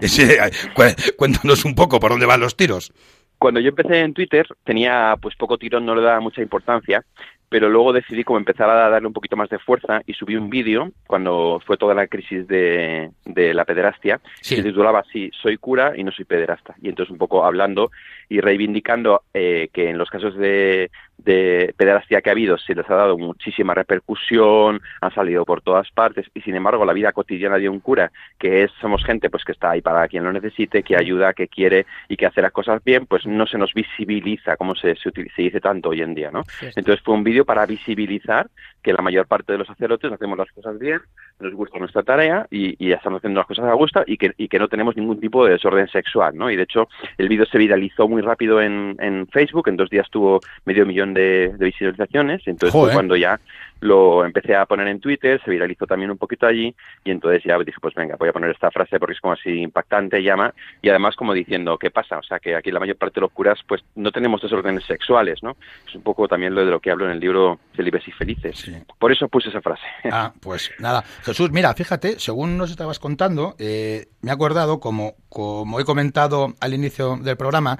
Ese, 0.00 0.38
cu- 0.74 1.14
cuéntanos 1.16 1.64
un 1.64 1.74
poco 1.74 2.00
por 2.00 2.10
dónde 2.10 2.26
van 2.26 2.40
los 2.40 2.56
tiros. 2.56 2.92
Cuando 3.38 3.60
yo 3.60 3.68
empecé 3.68 4.00
en 4.00 4.14
Twitter 4.14 4.46
tenía 4.64 5.14
pues 5.20 5.36
poco 5.36 5.58
tirón, 5.58 5.86
no 5.86 5.94
le 5.94 6.02
daba 6.02 6.20
mucha 6.20 6.42
importancia, 6.42 7.04
pero 7.48 7.68
luego 7.68 7.92
decidí 7.92 8.24
como 8.24 8.38
empezar 8.38 8.68
a 8.70 8.88
darle 8.90 9.06
un 9.08 9.12
poquito 9.14 9.36
más 9.36 9.48
de 9.48 9.58
fuerza 9.58 10.02
y 10.06 10.12
subí 10.14 10.36
un 10.36 10.50
vídeo 10.50 10.90
cuando 11.06 11.60
fue 11.64 11.76
toda 11.76 11.94
la 11.94 12.06
crisis 12.06 12.46
de, 12.46 13.10
de 13.24 13.54
la 13.54 13.64
pederastia 13.64 14.20
Sí. 14.40 14.56
que 14.56 14.62
titulaba 14.62 15.00
así, 15.00 15.30
soy 15.42 15.56
cura 15.56 15.92
y 15.96 16.04
no 16.04 16.12
soy 16.12 16.24
pederasta. 16.24 16.74
Y 16.82 16.88
entonces 16.88 17.10
un 17.12 17.18
poco 17.18 17.44
hablando 17.44 17.90
y 18.28 18.40
reivindicando 18.40 19.22
eh, 19.32 19.68
que 19.72 19.88
en 19.90 19.98
los 19.98 20.10
casos 20.10 20.36
de, 20.36 20.90
de 21.18 21.74
pederastia 21.76 22.20
que 22.20 22.30
ha 22.30 22.32
habido 22.32 22.58
se 22.58 22.74
les 22.74 22.88
ha 22.90 22.94
dado 22.94 23.16
muchísima 23.16 23.74
repercusión, 23.74 24.80
han 25.00 25.14
salido 25.14 25.44
por 25.44 25.62
todas 25.62 25.90
partes 25.90 26.26
y 26.34 26.40
sin 26.42 26.54
embargo 26.54 26.84
la 26.84 26.92
vida 26.92 27.12
cotidiana 27.12 27.56
de 27.58 27.68
un 27.68 27.80
cura, 27.80 28.10
que 28.38 28.64
es 28.64 28.70
somos 28.80 29.04
gente 29.04 29.30
pues 29.30 29.44
que 29.44 29.52
está 29.52 29.70
ahí 29.70 29.80
para 29.80 30.06
quien 30.08 30.24
lo 30.24 30.32
necesite, 30.32 30.82
que 30.82 30.96
ayuda, 30.96 31.32
que 31.32 31.48
quiere 31.48 31.86
y 32.08 32.16
que 32.16 32.26
hace 32.26 32.42
las 32.42 32.52
cosas 32.52 32.82
bien, 32.84 33.06
pues 33.06 33.26
no 33.26 33.46
se 33.46 33.58
nos 33.58 33.72
visibiliza 33.74 34.56
como 34.56 34.74
se, 34.74 34.94
se, 34.96 35.08
utiliza, 35.08 35.34
se 35.36 35.42
dice 35.42 35.60
tanto 35.60 35.90
hoy 35.90 36.02
en 36.02 36.14
día, 36.14 36.30
¿no? 36.30 36.42
Entonces 36.76 37.00
fue 37.04 37.14
un 37.14 37.24
vídeo 37.24 37.37
para 37.44 37.66
visibilizar 37.66 38.48
que 38.82 38.92
la 38.92 39.02
mayor 39.02 39.26
parte 39.26 39.52
de 39.52 39.58
los 39.58 39.66
sacerdotes 39.66 40.12
hacemos 40.12 40.38
las 40.38 40.50
cosas 40.52 40.78
bien, 40.78 41.00
nos 41.40 41.52
gusta 41.52 41.78
nuestra 41.78 42.02
tarea 42.02 42.46
y, 42.50 42.74
y 42.84 42.92
estamos 42.92 43.18
haciendo 43.18 43.40
las 43.40 43.46
cosas 43.46 43.66
a 43.66 43.74
gusto 43.74 44.02
y 44.06 44.16
que, 44.16 44.32
y 44.36 44.48
que 44.48 44.58
no 44.58 44.68
tenemos 44.68 44.96
ningún 44.96 45.20
tipo 45.20 45.44
de 45.44 45.52
desorden 45.52 45.88
sexual, 45.88 46.36
¿no? 46.36 46.50
Y 46.50 46.56
de 46.56 46.62
hecho 46.62 46.88
el 47.16 47.28
vídeo 47.28 47.46
se 47.46 47.58
viralizó 47.58 48.08
muy 48.08 48.22
rápido 48.22 48.60
en, 48.60 48.96
en 49.00 49.26
Facebook, 49.28 49.68
en 49.68 49.76
dos 49.76 49.90
días 49.90 50.08
tuvo 50.10 50.40
medio 50.64 50.86
millón 50.86 51.14
de, 51.14 51.52
de 51.56 51.64
visualizaciones 51.66 52.46
y 52.46 52.50
entonces 52.50 52.72
Joder. 52.72 52.94
cuando 52.94 53.16
ya 53.16 53.38
lo 53.80 54.24
empecé 54.24 54.56
a 54.56 54.66
poner 54.66 54.88
en 54.88 55.00
Twitter, 55.00 55.40
se 55.44 55.50
viralizó 55.50 55.86
también 55.86 56.10
un 56.10 56.18
poquito 56.18 56.46
allí 56.46 56.74
y 57.04 57.10
entonces 57.10 57.44
ya 57.44 57.58
dije, 57.58 57.78
pues 57.80 57.94
venga, 57.94 58.16
voy 58.16 58.28
a 58.28 58.32
poner 58.32 58.50
esta 58.50 58.70
frase 58.70 58.98
porque 58.98 59.14
es 59.14 59.20
como 59.20 59.34
así 59.34 59.50
impactante, 59.50 60.22
llama 60.22 60.52
y 60.82 60.88
además 60.88 61.14
como 61.14 61.32
diciendo, 61.32 61.78
¿qué 61.78 61.90
pasa? 61.90 62.18
O 62.18 62.22
sea, 62.22 62.40
que 62.40 62.56
aquí 62.56 62.70
la 62.70 62.80
mayor 62.80 62.96
parte 62.96 63.16
de 63.16 63.22
los 63.22 63.32
curas 63.32 63.60
pues 63.66 63.84
no 63.94 64.10
tenemos 64.10 64.42
desórdenes 64.42 64.84
sexuales, 64.84 65.42
¿no? 65.42 65.56
Es 65.86 65.94
un 65.94 66.02
poco 66.02 66.26
también 66.26 66.54
lo 66.54 66.64
de 66.64 66.70
lo 66.70 66.80
que 66.80 66.90
hablo 66.90 67.04
en 67.04 67.12
el 67.12 67.20
libro 67.20 67.27
Celibes 67.76 68.06
y 68.08 68.12
Felices. 68.12 68.58
Sí. 68.58 68.72
Por 68.98 69.12
eso 69.12 69.28
puse 69.28 69.48
esa 69.48 69.60
frase. 69.60 69.82
Ah, 70.10 70.32
pues 70.40 70.70
nada. 70.78 71.04
Jesús, 71.22 71.50
mira, 71.50 71.74
fíjate, 71.74 72.18
según 72.18 72.56
nos 72.56 72.70
estabas 72.70 72.98
contando, 72.98 73.54
eh, 73.58 74.08
me 74.22 74.30
he 74.30 74.34
acordado, 74.34 74.80
como, 74.80 75.14
como 75.28 75.78
he 75.78 75.84
comentado 75.84 76.54
al 76.60 76.74
inicio 76.74 77.16
del 77.18 77.36
programa, 77.36 77.78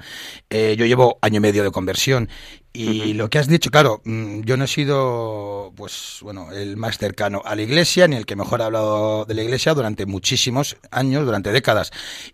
eh, 0.49 0.75
yo 0.77 0.85
llevo 0.85 1.17
año 1.21 1.37
y 1.37 1.41
medio 1.41 1.63
de 1.63 1.71
conversión. 1.71 2.29
Y 2.71 3.13
lo 3.13 3.29
que 3.29 3.39
has 3.39 3.47
dicho, 3.47 3.71
claro, 3.71 4.01
mm, 4.05 4.41
yo 4.41 4.55
no 4.55 4.65
he 4.65 4.67
sido, 4.67 5.73
pues, 5.75 6.19
bueno, 6.21 6.51
el 6.51 6.77
más 6.77 6.97
cercano 6.97 7.41
a 7.43 7.55
la 7.55 7.63
iglesia, 7.63 8.07
ni 8.07 8.15
el 8.15 8.25
que 8.25 8.35
mejor 8.35 8.61
ha 8.61 8.65
hablado 8.65 9.25
de 9.25 9.33
la 9.33 9.41
iglesia 9.41 9.73
durante 9.73 10.05
muchísimos 10.05 10.77
años, 10.91 11.25
durante 11.25 11.51
décadas. 11.51 11.91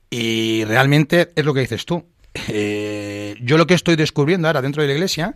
Y 0.10 0.66
realmente 0.66 1.32
es 1.36 1.46
lo 1.46 1.54
que 1.54 1.62
dices 1.62 1.86
tú. 1.86 2.06
Eh, 2.50 3.36
yo 3.42 3.58
lo 3.58 3.66
que 3.66 3.76
estoy 3.76 3.96
descubriendo 3.96 4.48
ahora 4.48 4.62
dentro 4.62 4.82
de 4.82 4.90
la 4.90 4.94
iglesia 4.94 5.36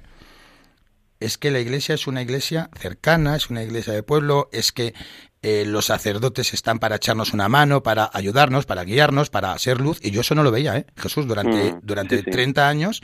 es 1.20 1.38
que 1.38 1.52
la 1.52 1.60
iglesia 1.60 1.96
es 1.96 2.08
una 2.08 2.22
iglesia 2.22 2.70
cercana, 2.80 3.36
es 3.36 3.50
una 3.50 3.64
iglesia 3.64 3.94
de 3.94 4.04
pueblo, 4.04 4.50
es 4.52 4.72
que 4.72 4.94
eh, 5.42 5.64
los 5.66 5.86
sacerdotes 5.86 6.54
están 6.54 6.80
para 6.80 6.98
echarnos 6.98 7.34
una 7.34 7.48
mano, 7.50 7.82
para 7.84 8.10
ayudarnos, 8.14 8.66
para 8.66 8.84
guiarnos, 8.84 9.30
para 9.30 9.58
ser 9.60 9.80
luz, 9.82 10.00
y 10.02 10.12
yo 10.12 10.22
eso 10.22 10.36
no 10.36 10.44
lo 10.44 10.52
veía, 10.52 10.78
¿eh? 10.78 10.86
Jesús, 10.98 11.28
durante, 11.28 11.74
Mm, 11.74 11.80
durante 11.84 12.18
sí, 12.18 12.24
sí. 12.26 12.32
30 12.32 12.68
años, 12.68 13.02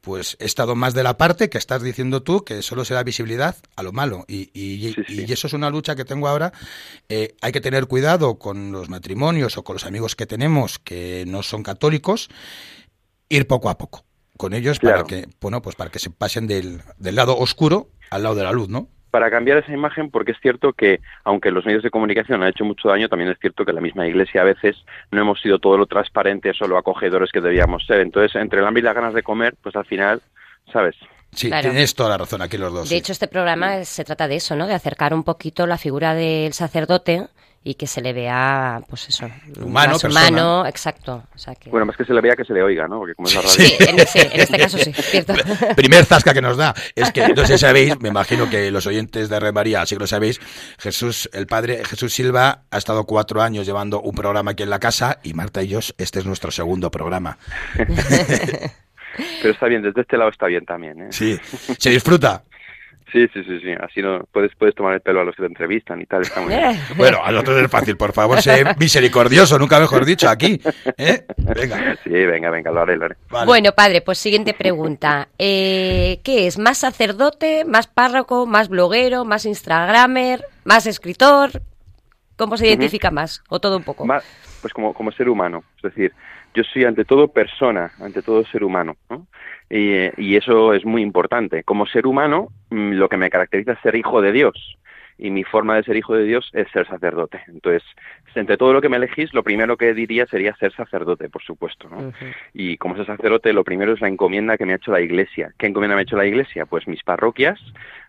pues 0.00 0.36
he 0.40 0.44
estado 0.46 0.74
más 0.76 0.94
de 0.94 1.02
la 1.02 1.18
parte 1.18 1.50
que 1.50 1.58
estás 1.58 1.82
diciendo 1.82 2.22
tú, 2.22 2.44
que 2.44 2.62
solo 2.62 2.84
se 2.84 2.94
da 2.94 3.02
visibilidad 3.02 3.56
a 3.74 3.82
lo 3.82 3.92
malo, 3.92 4.24
y, 4.28 4.50
y- 4.54 4.94
Sí, 4.94 5.02
sí. 5.06 5.24
y 5.28 5.32
eso 5.32 5.48
es 5.48 5.52
una 5.52 5.68
lucha 5.68 5.96
que 5.96 6.04
tengo 6.04 6.28
ahora. 6.28 6.52
Eh, 7.08 7.34
hay 7.42 7.52
que 7.52 7.60
tener 7.60 7.86
cuidado 7.86 8.38
con 8.38 8.70
los 8.72 8.88
matrimonios 8.88 9.58
o 9.58 9.64
con 9.64 9.74
los 9.74 9.84
amigos 9.84 10.14
que 10.16 10.24
tenemos 10.26 10.78
que 10.78 11.24
no 11.26 11.42
son 11.42 11.62
católicos, 11.62 12.28
ir 13.28 13.46
poco 13.48 13.68
a 13.68 13.76
poco 13.76 14.05
con 14.36 14.52
ellos 14.54 14.78
para 14.78 15.04
que, 15.04 15.26
bueno, 15.40 15.62
pues 15.62 15.76
para 15.76 15.90
que 15.90 15.98
se 15.98 16.10
pasen 16.10 16.46
del, 16.46 16.80
del 16.98 17.14
lado 17.14 17.36
oscuro 17.38 17.88
al 18.10 18.22
lado 18.22 18.34
de 18.34 18.44
la 18.44 18.52
luz, 18.52 18.68
¿no? 18.68 18.88
para 19.10 19.30
cambiar 19.30 19.56
esa 19.56 19.72
imagen 19.72 20.10
porque 20.10 20.32
es 20.32 20.38
cierto 20.42 20.74
que 20.74 21.00
aunque 21.24 21.50
los 21.50 21.64
medios 21.64 21.82
de 21.82 21.88
comunicación 21.90 22.42
han 22.42 22.50
hecho 22.50 22.66
mucho 22.66 22.88
daño, 22.88 23.08
también 23.08 23.30
es 23.30 23.38
cierto 23.40 23.64
que 23.64 23.72
la 23.72 23.80
misma 23.80 24.06
iglesia 24.06 24.42
a 24.42 24.44
veces 24.44 24.76
no 25.10 25.22
hemos 25.22 25.40
sido 25.40 25.58
todo 25.58 25.78
lo 25.78 25.86
transparentes 25.86 26.60
o 26.60 26.68
lo 26.68 26.76
acogedores 26.76 27.30
que 27.32 27.40
debíamos 27.40 27.86
ser. 27.86 28.00
Entonces, 28.00 28.36
entre 28.38 28.60
el 28.60 28.66
hambre 28.66 28.82
y 28.82 28.84
las 28.84 28.94
ganas 28.94 29.14
de 29.14 29.22
comer, 29.22 29.54
pues 29.62 29.74
al 29.74 29.86
final, 29.86 30.20
¿sabes? 30.70 30.96
Sí, 31.32 31.48
Claro. 31.48 31.70
tienes 31.70 31.94
toda 31.94 32.10
la 32.10 32.18
razón 32.18 32.42
aquí 32.42 32.58
los 32.58 32.70
dos. 32.74 32.82
De 32.82 32.88
sí. 32.90 32.96
hecho, 32.96 33.12
este 33.12 33.26
programa 33.26 33.84
se 33.84 34.04
trata 34.04 34.28
de 34.28 34.36
eso, 34.36 34.54
¿no? 34.54 34.66
De 34.66 34.74
acercar 34.74 35.14
un 35.14 35.24
poquito 35.24 35.66
la 35.66 35.78
figura 35.78 36.14
del 36.14 36.52
sacerdote 36.52 37.26
y 37.66 37.74
que 37.74 37.88
se 37.88 38.00
le 38.00 38.12
vea, 38.12 38.80
pues 38.88 39.08
eso, 39.08 39.28
Humano, 39.56 39.94
más 39.94 40.02
persona. 40.02 40.28
humano, 40.28 40.66
exacto. 40.68 41.24
O 41.34 41.36
sea 41.36 41.52
que... 41.56 41.68
Bueno, 41.68 41.84
más 41.84 41.96
que 41.96 42.04
se 42.04 42.14
le 42.14 42.20
vea 42.20 42.36
que 42.36 42.44
se 42.44 42.52
le 42.52 42.62
oiga, 42.62 42.86
¿no? 42.86 43.00
Porque 43.00 43.16
como 43.16 43.26
es 43.26 43.34
la 43.34 43.40
radio... 43.40 43.54
sí, 43.56 43.76
en, 43.80 44.06
sí, 44.06 44.18
en 44.20 44.40
este 44.40 44.56
caso 44.56 44.78
sí, 44.78 44.92
cierto. 44.92 45.34
Primer 45.76 46.04
zasca 46.04 46.32
que 46.32 46.40
nos 46.40 46.56
da 46.56 46.72
es 46.94 47.10
que, 47.10 47.26
no 47.26 47.44
sé 47.44 47.54
si 47.54 47.58
sabéis, 47.58 48.00
me 48.00 48.08
imagino 48.10 48.48
que 48.48 48.70
los 48.70 48.86
oyentes 48.86 49.28
de 49.28 49.40
Red 49.40 49.52
María 49.52 49.84
sí 49.84 49.96
que 49.96 49.98
lo 49.98 50.06
sabéis, 50.06 50.40
Jesús, 50.78 51.28
el 51.32 51.48
padre 51.48 51.84
Jesús 51.84 52.14
Silva 52.14 52.62
ha 52.70 52.78
estado 52.78 53.02
cuatro 53.02 53.42
años 53.42 53.66
llevando 53.66 54.00
un 54.00 54.14
programa 54.14 54.52
aquí 54.52 54.62
en 54.62 54.70
la 54.70 54.78
casa 54.78 55.18
y 55.24 55.34
Marta 55.34 55.60
y 55.60 55.66
yo, 55.66 55.80
este 55.98 56.20
es 56.20 56.24
nuestro 56.24 56.52
segundo 56.52 56.92
programa. 56.92 57.36
Pero 59.42 59.52
está 59.52 59.66
bien, 59.66 59.82
desde 59.82 60.02
este 60.02 60.16
lado 60.16 60.30
está 60.30 60.46
bien 60.46 60.64
también, 60.64 61.00
¿eh? 61.00 61.08
Sí, 61.10 61.36
se 61.78 61.90
disfruta. 61.90 62.44
Sí, 63.16 63.26
sí, 63.32 63.42
sí, 63.44 63.60
sí. 63.60 63.72
Así 63.80 64.02
no 64.02 64.28
puedes, 64.30 64.54
puedes 64.56 64.74
tomar 64.74 64.92
el 64.92 65.00
pelo 65.00 65.22
a 65.22 65.24
los 65.24 65.34
que 65.34 65.40
te 65.40 65.46
entrevistan 65.46 66.02
y 66.02 66.04
tal, 66.04 66.20
está 66.20 66.42
muy 66.42 66.50
bien. 66.50 66.78
Bueno, 66.98 67.18
a 67.24 67.32
nosotros 67.32 67.62
es 67.62 67.70
fácil, 67.70 67.96
por 67.96 68.12
favor, 68.12 68.42
sé 68.42 68.62
misericordioso, 68.78 69.58
nunca 69.58 69.80
mejor 69.80 70.04
dicho, 70.04 70.28
aquí. 70.28 70.60
¿eh? 70.98 71.24
Venga, 71.38 71.96
Sí, 72.04 72.10
venga, 72.10 72.50
venga, 72.50 72.70
lo 72.70 72.82
haré, 72.82 72.98
lo 72.98 73.06
haré. 73.06 73.16
vale. 73.30 73.46
Bueno, 73.46 73.72
padre, 73.72 74.02
pues 74.02 74.18
siguiente 74.18 74.52
pregunta. 74.52 75.28
Eh, 75.38 76.20
¿Qué 76.24 76.46
es? 76.46 76.58
¿Más 76.58 76.76
sacerdote, 76.76 77.64
más 77.64 77.86
párroco, 77.86 78.44
más 78.44 78.68
bloguero, 78.68 79.24
más 79.24 79.46
instagramer, 79.46 80.44
más 80.64 80.86
escritor? 80.86 81.62
¿Cómo 82.36 82.58
se 82.58 82.66
identifica 82.66 83.10
más? 83.10 83.42
¿O 83.48 83.60
todo 83.60 83.78
un 83.78 83.84
poco? 83.84 84.06
Pues 84.60 84.74
como, 84.74 84.92
como 84.92 85.10
ser 85.12 85.30
humano, 85.30 85.64
es 85.78 85.82
decir, 85.84 86.12
yo 86.54 86.62
soy 86.64 86.84
ante 86.84 87.06
todo 87.06 87.28
persona, 87.28 87.92
ante 87.98 88.20
todo 88.20 88.44
ser 88.44 88.62
humano, 88.62 88.94
¿no? 89.08 89.26
Y, 89.70 90.10
y 90.16 90.36
eso 90.36 90.74
es 90.74 90.84
muy 90.84 91.02
importante. 91.02 91.64
Como 91.64 91.86
ser 91.86 92.06
humano, 92.06 92.48
mm, 92.70 92.92
lo 92.92 93.08
que 93.08 93.16
me 93.16 93.30
caracteriza 93.30 93.72
es 93.72 93.80
ser 93.80 93.96
hijo 93.96 94.20
de 94.22 94.32
Dios. 94.32 94.76
Y 95.18 95.30
mi 95.30 95.44
forma 95.44 95.76
de 95.76 95.82
ser 95.82 95.96
hijo 95.96 96.14
de 96.14 96.24
Dios 96.24 96.50
es 96.52 96.70
ser 96.70 96.86
sacerdote. 96.86 97.40
Entonces, 97.48 97.82
entre 98.34 98.56
todo 98.56 98.72
lo 98.72 98.82
que 98.82 98.88
me 98.88 98.98
elegís, 98.98 99.32
lo 99.32 99.42
primero 99.42 99.76
que 99.76 99.94
diría 99.94 100.26
sería 100.26 100.54
ser 100.56 100.74
sacerdote, 100.74 101.28
por 101.28 101.42
supuesto, 101.42 101.88
¿no? 101.88 102.12
Y 102.52 102.76
como 102.76 102.96
ser 102.96 103.06
sacerdote, 103.06 103.52
lo 103.52 103.64
primero 103.64 103.94
es 103.94 104.00
la 104.00 104.08
encomienda 104.08 104.58
que 104.58 104.66
me 104.66 104.74
ha 104.74 104.76
hecho 104.76 104.92
la 104.92 105.00
Iglesia. 105.00 105.52
¿Qué 105.58 105.66
encomienda 105.66 105.96
me 105.96 106.00
ha 106.00 106.02
hecho 106.02 106.16
la 106.16 106.26
Iglesia? 106.26 106.66
Pues 106.66 106.86
mis 106.86 107.02
parroquias, 107.02 107.58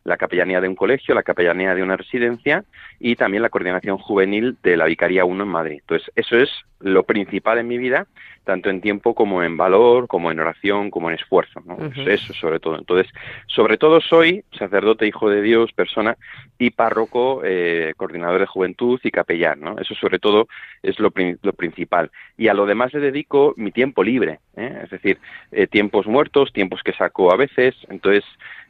la 0.08 0.16
capellanía 0.16 0.62
de 0.62 0.70
un 0.70 0.76
colegio, 0.76 1.14
la 1.14 1.22
capellanía 1.22 1.76
de 1.76 1.84
una 1.84 1.98
residencia 1.98 2.64
y 2.98 3.18
también 3.18 3.44
la 3.44 3.50
coordinación 3.50 3.98
juvenil 3.98 4.56
de 4.64 4.78
la 4.78 4.86
Vicaría 4.86 5.26
1 5.26 5.44
en 5.44 5.50
Madrid. 5.50 5.80
Entonces, 5.82 6.10
eso 6.16 6.38
es 6.38 6.50
lo 6.80 7.04
principal 7.04 7.58
en 7.58 7.68
mi 7.68 7.78
vida, 7.78 8.08
tanto 8.46 8.70
en 8.70 8.80
tiempo 8.80 9.14
como 9.14 9.44
en 9.44 9.58
valor, 9.58 10.08
como 10.08 10.32
en 10.32 10.40
oración, 10.40 10.92
como 10.92 11.10
en 11.10 11.16
esfuerzo. 11.16 11.62
¿no? 11.66 11.78
Eso 12.06 12.34
sobre 12.34 12.62
todo. 12.62 12.78
Entonces, 12.78 13.12
sobre 13.48 13.78
todo 13.78 14.00
soy 14.00 14.46
sacerdote, 14.58 15.08
hijo 15.08 15.30
de 15.30 15.42
Dios, 15.42 15.74
persona 15.74 16.16
y 16.58 16.70
párroco, 16.70 17.42
eh, 17.44 17.94
coordinador 17.98 18.40
de 18.40 18.46
juventud 18.46 19.02
y 19.04 19.12
capellán. 19.12 19.60
¿no? 19.60 19.78
Eso 19.78 19.94
sobre 19.96 20.20
todo 20.20 20.48
es 20.84 20.98
lo, 21.00 21.12
lo 21.42 21.52
principal. 21.52 22.12
Y 22.38 22.48
a 22.48 22.54
lo 22.54 22.66
demás 22.66 22.94
le 22.94 23.02
dedico 23.02 23.54
mi 23.58 23.72
tiempo 23.72 24.04
libre, 24.04 24.40
¿eh? 24.56 24.84
es 24.84 24.90
decir, 24.90 25.18
eh, 25.52 25.68
tiempos 25.68 26.08
muertos, 26.08 26.54
tiempos 26.54 26.82
que 26.82 26.94
saco 26.94 27.34
a 27.34 27.36
veces. 27.36 27.76
Entonces, 27.90 28.24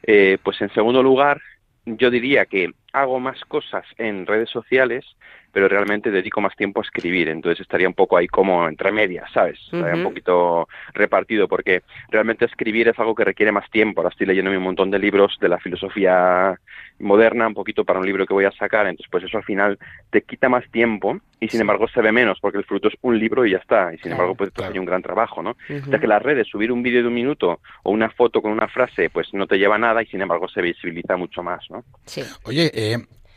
eh, 0.03 0.37
pues 0.43 0.61
en 0.61 0.73
segundo 0.73 1.01
lugar, 1.03 1.41
yo 1.85 2.09
diría 2.09 2.45
que 2.45 2.71
hago 3.01 3.19
más 3.19 3.39
cosas 3.45 3.85
en 3.97 4.25
redes 4.25 4.49
sociales, 4.49 5.05
pero 5.51 5.67
realmente 5.67 6.11
dedico 6.11 6.39
más 6.41 6.55
tiempo 6.55 6.81
a 6.81 6.83
escribir. 6.83 7.29
Entonces 7.29 7.61
estaría 7.61 7.87
un 7.87 7.93
poco 7.93 8.17
ahí 8.17 8.27
como 8.27 8.67
entre 8.67 8.91
medias, 8.91 9.31
¿sabes? 9.33 9.57
Estaría 9.71 9.95
un 9.95 10.03
poquito 10.03 10.67
repartido, 10.93 11.47
porque 11.47 11.81
realmente 12.09 12.45
escribir 12.45 12.89
es 12.89 12.99
algo 12.99 13.15
que 13.15 13.23
requiere 13.23 13.51
más 13.51 13.69
tiempo. 13.71 14.01
Ahora 14.01 14.11
estoy 14.11 14.27
leyendo 14.27 14.51
un 14.51 14.57
montón 14.61 14.91
de 14.91 14.99
libros 14.99 15.37
de 15.41 15.49
la 15.49 15.57
filosofía 15.57 16.59
moderna, 16.99 17.47
un 17.47 17.53
poquito 17.53 17.85
para 17.85 17.99
un 17.99 18.05
libro 18.05 18.25
que 18.25 18.33
voy 18.33 18.45
a 18.45 18.51
sacar. 18.51 18.85
Entonces, 18.87 19.09
pues 19.09 19.23
eso 19.23 19.37
al 19.37 19.43
final 19.43 19.79
te 20.11 20.21
quita 20.21 20.49
más 20.49 20.69
tiempo 20.71 21.17
y 21.39 21.47
sin 21.49 21.61
embargo 21.61 21.87
se 21.87 22.01
ve 22.01 22.11
menos, 22.11 22.39
porque 22.39 22.57
el 22.57 22.63
fruto 22.65 22.87
es 22.87 22.95
un 23.01 23.17
libro 23.19 23.45
y 23.45 23.51
ya 23.51 23.57
está. 23.57 23.93
Y 23.93 23.97
sin 23.97 24.07
Claro, 24.07 24.15
embargo, 24.15 24.35
pues 24.35 24.51
claro. 24.51 24.73
hay 24.73 24.79
un 24.79 24.85
gran 24.85 25.01
trabajo, 25.03 25.43
¿no? 25.43 25.51
Ujú. 25.69 25.91
Ya 25.91 25.99
que 25.99 26.07
las 26.07 26.21
redes, 26.21 26.47
subir 26.47 26.71
un 26.71 26.81
vídeo 26.81 27.01
de 27.01 27.07
un 27.07 27.13
minuto 27.13 27.61
o 27.83 27.91
una 27.91 28.09
foto 28.09 28.41
con 28.41 28.51
una 28.51 28.67
frase, 28.67 29.09
pues 29.11 29.33
no 29.33 29.45
te 29.45 29.57
lleva 29.57 29.75
a 29.75 29.79
nada 29.79 30.01
y 30.01 30.07
sin 30.07 30.21
embargo 30.21 30.47
se 30.47 30.61
visibiliza 30.61 31.15
mucho 31.15 31.43
más, 31.43 31.63
¿no? 31.69 31.83
Sí. 32.05 32.23
Oye, 32.43 32.71
eh, 32.73 32.86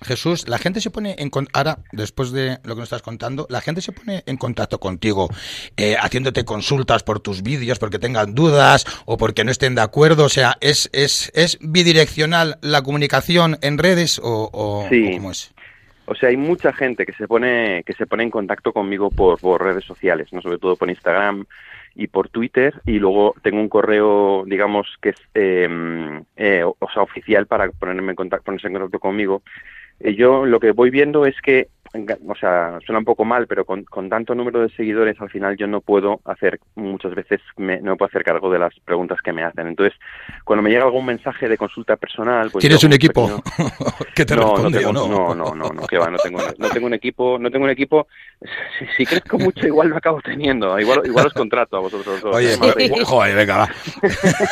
Jesús, 0.03 0.49
la 0.49 0.57
gente 0.57 0.81
se 0.81 0.91
pone 0.91 1.15
en 1.19 1.29
con- 1.29 1.47
ahora 1.53 1.79
después 1.93 2.33
de 2.33 2.59
lo 2.65 2.75
que 2.75 2.81
nos 2.81 2.85
estás 2.85 3.03
contando, 3.03 3.47
la 3.51 3.61
gente 3.61 3.83
se 3.83 3.93
pone 3.93 4.23
en 4.25 4.39
contacto 4.39 4.81
contigo, 4.81 5.29
eh, 5.77 5.95
haciéndote 6.01 6.47
consultas 6.47 7.03
por 7.03 7.21
tus 7.21 7.43
vídeos, 7.43 7.79
porque 7.79 7.99
tengan 7.99 8.35
dudas 8.35 8.87
o 9.05 9.19
porque 9.19 9.45
no 9.45 9.51
estén 9.51 9.75
de 9.75 9.83
acuerdo. 9.83 10.25
O 10.25 10.29
sea, 10.31 10.57
es 10.63 10.89
es 10.95 11.31
es 11.35 11.59
bidireccional 11.61 12.59
la 12.63 12.81
comunicación 12.83 13.59
en 13.61 13.77
redes 13.77 14.19
o, 14.23 14.49
o- 14.53 14.87
Sí. 14.89 15.09
o 15.11 15.17
cómo 15.19 15.31
es. 15.33 15.53
O 16.07 16.15
sea, 16.15 16.31
hay 16.31 16.37
mucha 16.39 16.73
gente 16.73 17.05
que 17.05 17.13
se 17.13 17.29
pone 17.29 17.83
que 17.85 17.93
se 17.93 18.07
pone 18.07 18.23
en 18.25 18.31
contacto 18.31 18.73
conmigo 18.73 19.11
por, 19.11 19.39
por 19.39 19.63
redes 19.63 19.85
sociales, 19.85 20.29
no 20.33 20.41
sobre 20.41 20.59
todo 20.59 20.77
por 20.77 20.89
Instagram 20.89 21.45
y 22.01 22.07
por 22.07 22.31
Twitter 22.31 22.81
y 22.87 22.99
luego 22.99 23.35
tengo 23.43 23.61
un 23.61 23.69
correo, 23.69 24.45
digamos 24.47 24.89
que 25.03 25.11
es 25.11 25.21
eh, 25.35 25.69
eh, 26.37 26.65
o 26.65 26.91
sea 26.91 27.03
oficial 27.03 27.47
para 27.47 27.71
ponerme 27.71 28.13
en 28.13 28.17
contacto, 28.17 28.47
ponerse 28.47 28.69
en 28.69 28.73
contacto 28.73 28.99
conmigo. 28.99 29.43
Eh, 30.01 30.15
yo 30.15 30.47
lo 30.47 30.61
que 30.61 30.73
voy 30.73 30.89
viendo 30.89 31.27
es 31.27 31.39
que, 31.43 31.69
o 31.93 32.35
sea, 32.37 32.79
suena 32.87 33.01
un 33.01 33.05
poco 33.05 33.25
mal, 33.25 33.47
pero 33.49 33.65
con, 33.65 33.83
con 33.85 34.09
tanto 34.09 34.35
número 34.35 34.61
de 34.61 34.69
seguidores 34.71 35.21
al 35.21 35.29
final 35.31 35.57
yo 35.57 35.67
no 35.67 35.81
puedo 35.81 36.21
hacer 36.25 36.61
muchas 36.77 37.15
veces 37.17 37.41
me- 37.57 37.81
no 37.81 37.97
puedo 37.97 38.09
hacer 38.09 38.23
cargo 38.23 38.51
de 38.51 38.61
las 38.61 38.73
preguntas 38.85 39.19
que 39.23 39.33
me 39.33 39.43
hacen. 39.43 39.67
Entonces, 39.67 39.99
cuando 40.45 40.63
me 40.63 40.71
llega 40.71 40.85
algún 40.85 41.05
mensaje 41.07 41.49
de 41.49 41.57
consulta 41.59 41.97
personal, 41.97 42.49
pues 42.53 42.63
¿Tienes 42.63 42.85
un 42.85 42.93
equipo 42.93 43.27
pequeño- 43.27 43.43
que 44.15 44.25
te 44.25 44.37
no, 44.37 44.43
no 44.43 44.53
responde 44.55 44.79
tengo, 44.79 44.91
o 44.91 44.93
no? 44.93 45.09
no, 45.09 45.35
no, 45.35 45.55
no, 45.55 45.69
no, 45.71 45.87
que 45.87 45.99
va, 45.99 46.09
no 46.11 46.19
tengo, 46.19 46.39
no 46.59 46.69
tengo 46.69 46.87
un 46.87 46.95
equipo, 46.95 47.39
no 47.41 47.51
tengo 47.51 47.65
un 47.65 47.71
equipo. 47.71 48.07
Si, 48.79 48.87
si 48.97 49.05
crezco 49.07 49.39
mucho, 49.39 49.67
igual 49.67 49.89
lo 49.89 49.97
acabo 49.97 50.21
teniendo. 50.23 50.79
Igual, 50.79 51.03
igual 51.05 51.27
os 51.27 51.35
contrato 51.35 51.77
a 51.77 51.81
vosotros 51.81 52.21
dos. 52.23 52.35
Oye, 52.37 52.57
¿no? 52.57 52.73
pues, 52.73 53.05
joder, 53.05 53.37
venga, 53.37 53.57
va. 53.59 53.69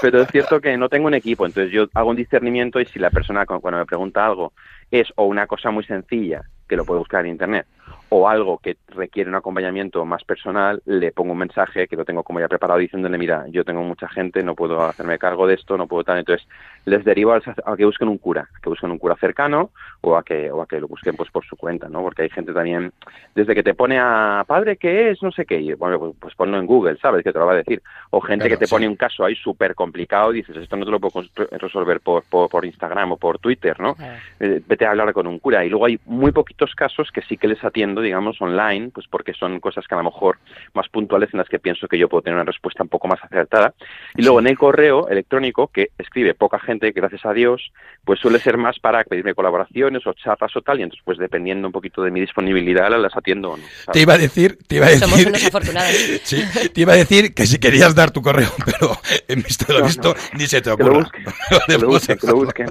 Pero 0.00 0.22
es 0.22 0.28
cierto 0.30 0.60
que 0.60 0.76
no 0.76 0.88
tengo 0.88 1.06
un 1.06 1.14
equipo, 1.14 1.46
entonces 1.46 1.72
yo 1.72 1.86
hago 1.94 2.10
un 2.10 2.16
discernimiento 2.16 2.80
y 2.80 2.86
si 2.86 2.98
la 2.98 3.10
persona 3.10 3.46
cu- 3.46 3.60
cuando 3.60 3.78
me 3.78 3.86
pregunta 3.86 4.24
algo 4.26 4.52
es 4.92 5.12
o 5.16 5.24
una 5.24 5.48
cosa 5.48 5.70
muy 5.70 5.84
sencilla 5.84 6.42
que 6.68 6.76
lo 6.76 6.84
puede 6.84 7.00
buscar 7.00 7.24
en 7.24 7.32
internet 7.32 7.66
o 8.14 8.28
algo 8.28 8.58
que 8.58 8.76
requiere 8.88 9.30
un 9.30 9.36
acompañamiento 9.36 10.04
más 10.04 10.22
personal, 10.24 10.82
le 10.84 11.12
pongo 11.12 11.32
un 11.32 11.38
mensaje 11.38 11.88
que 11.88 11.96
lo 11.96 12.04
tengo 12.04 12.22
como 12.22 12.40
ya 12.40 12.48
preparado 12.48 12.78
diciéndole, 12.78 13.16
mira, 13.16 13.46
yo 13.48 13.64
tengo 13.64 13.82
mucha 13.82 14.06
gente, 14.06 14.42
no 14.42 14.54
puedo 14.54 14.82
hacerme 14.82 15.18
cargo 15.18 15.46
de 15.46 15.54
esto, 15.54 15.78
no 15.78 15.86
puedo 15.86 16.04
tal. 16.04 16.18
Entonces 16.18 16.46
les 16.84 17.02
derivo 17.04 17.32
a, 17.32 17.40
a 17.64 17.76
que 17.76 17.86
busquen 17.86 18.08
un 18.08 18.18
cura, 18.18 18.46
que 18.62 18.68
busquen 18.68 18.90
un 18.90 18.98
cura 18.98 19.16
cercano 19.16 19.70
o 20.02 20.14
a 20.16 20.22
que, 20.22 20.50
o 20.50 20.60
a 20.60 20.66
que 20.66 20.78
lo 20.78 20.88
busquen 20.88 21.16
pues 21.16 21.30
por 21.30 21.44
su 21.46 21.56
cuenta, 21.56 21.88
¿no? 21.88 22.02
Porque 22.02 22.22
hay 22.22 22.28
gente 22.28 22.52
también, 22.52 22.92
desde 23.34 23.54
que 23.54 23.62
te 23.62 23.72
pone 23.72 23.98
a 23.98 24.44
padre, 24.46 24.76
¿qué 24.76 25.10
es? 25.10 25.22
No 25.22 25.32
sé 25.32 25.46
qué, 25.46 25.58
y 25.58 25.72
bueno, 25.72 25.98
pues, 25.98 26.12
pues 26.20 26.34
ponlo 26.34 26.58
en 26.58 26.66
Google, 26.66 26.98
¿sabes? 26.98 27.24
Que 27.24 27.32
te 27.32 27.38
lo 27.38 27.46
va 27.46 27.52
a 27.52 27.56
decir. 27.56 27.82
O 28.10 28.20
gente 28.20 28.44
Claro, 28.44 28.56
que 28.56 28.60
te 28.60 28.66
sí. 28.66 28.74
pone 28.74 28.88
un 28.88 28.96
caso 28.96 29.24
ahí 29.24 29.34
súper 29.36 29.74
complicado 29.74 30.32
y 30.32 30.42
dices, 30.42 30.56
esto 30.56 30.76
no 30.76 30.84
te 30.84 30.90
lo 30.90 31.00
puedo 31.00 31.26
resolver 31.52 32.00
por, 32.00 32.24
por, 32.24 32.50
por 32.50 32.64
Instagram 32.66 33.12
o 33.12 33.16
por 33.16 33.38
Twitter, 33.38 33.80
¿no? 33.80 33.96
Eh, 34.38 34.60
vete 34.66 34.84
a 34.84 34.90
hablar 34.90 35.14
con 35.14 35.26
un 35.26 35.38
cura. 35.38 35.64
Y 35.64 35.70
luego 35.70 35.86
hay 35.86 35.98
muy 36.04 36.30
poquitos 36.32 36.74
casos 36.74 37.10
que 37.10 37.22
sí 37.22 37.38
que 37.38 37.48
les 37.48 37.62
atiendo, 37.72 38.02
digamos, 38.02 38.40
online, 38.40 38.90
pues 38.92 39.06
porque 39.08 39.32
son 39.32 39.58
cosas 39.60 39.86
que 39.88 39.94
a 39.94 39.98
lo 39.98 40.04
mejor 40.04 40.38
más 40.74 40.88
puntuales 40.90 41.30
en 41.32 41.38
las 41.38 41.48
que 41.48 41.58
pienso 41.58 41.88
que 41.88 41.98
yo 41.98 42.08
puedo 42.08 42.22
tener 42.22 42.36
una 42.36 42.44
respuesta 42.44 42.82
un 42.82 42.88
poco 42.90 43.08
más 43.08 43.18
acertada. 43.24 43.72
Y 44.14 44.22
luego 44.22 44.40
en 44.40 44.46
el 44.46 44.58
correo 44.58 45.08
electrónico, 45.08 45.68
que 45.68 45.90
escribe 45.98 46.34
poca 46.34 46.58
gente, 46.60 46.92
gracias 46.92 47.24
a 47.24 47.32
Dios, 47.32 47.72
pues 48.04 48.20
suele 48.20 48.38
ser 48.38 48.58
más 48.58 48.78
para 48.78 49.02
pedirme 49.04 49.34
colaboraciones 49.34 50.06
o 50.06 50.12
charlas 50.12 50.54
o 50.54 50.60
tal, 50.60 50.80
y 50.80 50.82
entonces 50.82 51.02
pues 51.04 51.18
dependiendo 51.18 51.66
un 51.66 51.72
poquito 51.72 52.02
de 52.02 52.10
mi 52.10 52.20
disponibilidad 52.20 52.90
las 52.90 53.16
atiendo 53.16 53.52
o 53.52 53.56
no. 53.56 53.62
¿sabes? 53.62 53.92
Te 53.92 54.00
iba 54.00 54.14
a 54.14 54.18
decir, 54.18 54.58
te 54.66 54.76
iba 54.76 54.86
a 54.86 54.90
Somos 54.90 55.12
decir, 55.16 55.28
unos 55.28 55.44
afortunados. 55.46 55.92
sí, 56.24 56.44
te 56.74 56.80
iba 56.82 56.92
a 56.92 56.96
decir 56.96 57.32
que 57.34 57.46
si 57.46 57.58
querías 57.58 57.94
dar 57.94 58.10
tu 58.10 58.20
correo, 58.20 58.50
pero 58.64 58.92
en 59.28 59.42
visto 59.42 59.72
lo 59.72 59.80
No, 59.80 59.86
visto, 59.86 60.14
ni 60.34 60.46
se 60.46 60.60
te 60.60 60.76
Que 60.76 60.82
lo 60.84 60.90
ocurra. 60.90 60.98
busquen, 60.98 61.24
que 61.66 61.78
lo 61.78 61.86
busquen, 61.88 62.18
que 62.18 62.26
lo 62.26 62.34
busquen 62.36 62.66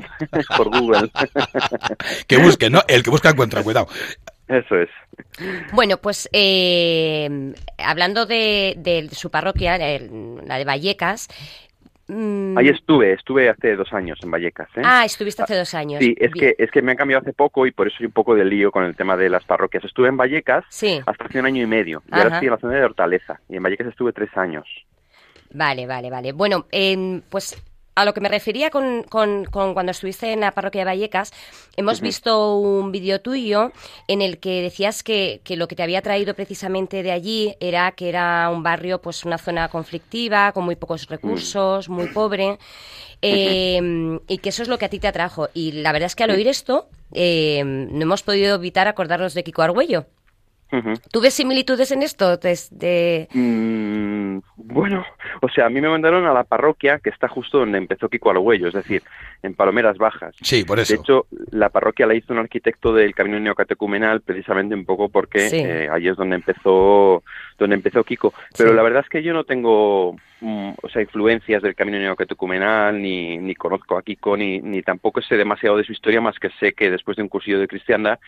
por 0.58 0.70
Google. 0.70 1.10
Que 2.28 2.38
busquen, 2.38 2.74
¿no? 2.74 2.84
El 2.88 3.04
que 3.04 3.10
busca 3.10 3.30
encuentra, 3.30 3.64
cuidado. 3.64 3.88
Eso 4.52 4.76
es. 4.76 4.90
Bueno, 5.74 5.98
pues 5.98 6.28
eh, 6.34 7.54
hablando 7.78 8.26
de, 8.26 8.76
de 8.78 9.10
su 9.12 9.30
parroquia, 9.32 9.78
la 9.78 10.58
de 10.58 10.66
Vallecas. 10.66 11.28
mm, 12.08 12.58
Ahí 12.58 12.68
estuve, 12.68 13.14
estuve 13.14 13.50
hace 13.50 13.76
dos 13.76 13.94
años 13.94 14.20
en 14.24 14.32
Vallecas. 14.32 14.68
¿eh? 14.76 14.82
Ah, 14.84 15.06
estuviste 15.06 15.44
hace 15.44 15.56
dos 15.56 15.74
años. 15.74 16.04
Sí, 16.04 16.16
es 16.20 16.32
Bien. 16.32 16.54
que, 16.58 16.64
es 16.64 16.70
que 16.72 16.82
me 16.82 16.92
han 16.92 16.98
cambiado 16.98 17.22
hace 17.22 17.34
poco 17.34 17.66
y 17.66 17.72
por 17.72 17.88
eso 17.88 17.98
hay 18.02 18.08
un 18.08 18.12
poco 18.12 18.36
de 18.36 18.44
lío 18.44 18.72
con 18.72 18.84
el 18.84 18.96
tema 18.96 19.16
de 19.16 19.30
las 19.30 19.46
parroquias. 19.46 19.86
Estuve 19.86 20.10
en 20.10 20.18
Vallecas 20.18 20.66
Sí, 20.70 21.00
hasta 21.06 21.26
hace 21.26 21.40
un 21.40 21.46
año 21.46 21.64
y 21.64 21.68
medio 21.68 22.04
y 22.08 22.14
Ajá. 22.14 22.24
ahora 22.24 22.36
estoy 22.36 22.48
en 22.48 22.54
la 22.54 22.60
zona 22.60 22.74
de 22.76 22.84
Hortaleza 22.84 23.40
y 23.48 23.56
en 23.56 23.64
Vallecas 23.64 23.88
estuve 23.88 24.12
tres 24.12 24.36
años. 24.36 24.66
vale, 25.54 25.88
vale, 25.88 26.10
vale. 26.10 26.32
Bueno, 26.34 26.66
em, 26.72 27.22
pues 27.30 27.62
a 27.94 28.06
lo 28.06 28.14
que 28.14 28.22
me 28.22 28.30
refería 28.30 28.70
con, 28.70 29.04
con- 29.04 29.46
con 29.46 29.74
cuando 29.74 29.92
estuviste 29.92 30.32
en 30.32 30.40
la 30.40 30.52
parroquia 30.54 30.82
de 30.82 30.86
Vallecas, 30.86 31.34
hemos 31.76 32.00
visto 32.02 32.56
un 32.58 32.92
vídeo 32.92 33.20
tuyo 33.22 33.72
en 34.08 34.22
el 34.22 34.40
que 34.40 34.62
decías 34.62 35.04
que, 35.04 35.42
que 35.44 35.58
lo 35.58 35.68
que 35.68 35.76
te 35.76 35.84
había 35.84 36.02
traído 36.02 36.34
precisamente 36.34 37.04
de 37.04 37.12
allí 37.12 37.56
era 37.60 37.92
que 37.92 38.08
era 38.10 38.50
un 38.50 38.64
barrio, 38.64 39.02
pues 39.02 39.26
una 39.26 39.38
zona 39.38 39.68
conflictiva, 39.68 40.52
con 40.54 40.64
muy 40.66 40.76
pocos 40.78 41.08
recursos, 41.08 41.90
muy 41.90 42.08
pobre, 42.08 42.58
em, 43.22 44.20
y 44.28 44.38
que 44.40 44.50
eso 44.50 44.64
es 44.64 44.70
lo 44.70 44.78
que 44.78 44.86
a 44.86 44.90
ti 44.90 45.00
te 45.00 45.08
atrajo. 45.08 45.50
Y 45.54 45.74
la 45.74 45.92
verdad 45.92 46.08
es 46.08 46.16
que 46.16 46.24
al 46.24 46.32
oír 46.32 46.48
esto, 46.48 46.88
em, 47.14 47.90
no 47.92 48.02
hemos 48.04 48.24
podido 48.24 48.56
evitar 48.56 48.88
acordarnos 48.88 49.34
de 49.34 49.44
Kiko 49.44 49.62
Argüello. 49.64 50.06
Ujú. 50.72 50.94
¿Tú 51.12 51.22
ves 51.22 51.34
similitudes 51.34 51.92
en 51.92 52.02
esto? 52.04 52.38
Desde... 52.38 53.28
Mm, 53.34 54.40
bueno, 54.56 55.06
o 55.42 55.50
sea, 55.50 55.66
a 55.66 55.70
mí 55.70 55.82
me 55.82 55.90
mandaron 55.90 56.26
a 56.26 56.34
la 56.34 56.44
parroquia 56.44 57.00
que 57.00 57.10
está 57.10 57.28
justo 57.28 57.60
donde 57.60 57.78
empezó 57.78 58.08
Kiko 58.10 58.32
Arguello, 58.32 58.68
es 58.70 58.74
decir, 58.74 59.04
en 59.44 59.54
Palomeras 59.54 59.98
Bajas. 59.98 60.36
Sí, 60.42 60.64
por 60.64 60.80
eso. 60.80 60.94
De 60.94 61.00
hecho, 61.00 61.26
la 61.52 61.70
parroquia 61.70 62.06
la 62.06 62.16
hizo 62.16 62.32
un 62.34 62.40
arquitecto 62.40 62.94
del 62.94 63.14
Camino 63.14 63.40
Neocatecumenal 63.40 64.22
precisamente 64.22 64.76
un 64.76 64.86
poco 64.86 65.10
porque 65.10 65.50
Sí. 65.50 65.58
eh, 65.58 65.90
ahí 65.92 66.08
es 66.08 66.16
donde 66.16 66.36
empezó 66.38 67.24
donde 67.62 67.76
empezó 67.76 68.04
Kiko. 68.04 68.34
Pero 68.58 68.69
Sí. 68.71 68.76
la 68.76 68.84
verdad 68.84 69.02
es 69.04 69.10
que 69.10 69.24
yo 69.24 69.34
no 69.34 69.43
tengo 69.43 70.15
mm, 70.43 70.71
o 70.82 70.89
sea, 70.89 71.04
influencias 71.04 71.62
del 71.62 71.76
Camino 71.76 72.00
Neocatecumenal, 72.00 73.00
ni, 73.00 73.38
ni 73.38 73.54
conozco 73.54 73.95
a 73.95 74.02
Kiko, 74.02 74.36
ni, 74.36 74.60
ni 74.60 74.82
tampoco 74.82 75.21
sé 75.21 75.38
demasiado 75.38 75.78
de 75.78 75.84
su 75.84 75.91
historia, 75.91 76.19
más 76.19 76.39
que 76.39 76.50
sé 76.60 76.74
que 76.74 76.89
después 76.89 77.15
de 77.15 77.21
un 77.24 77.30
cursillo 77.30 77.60
de 77.60 77.67
cristiandad 77.67 78.19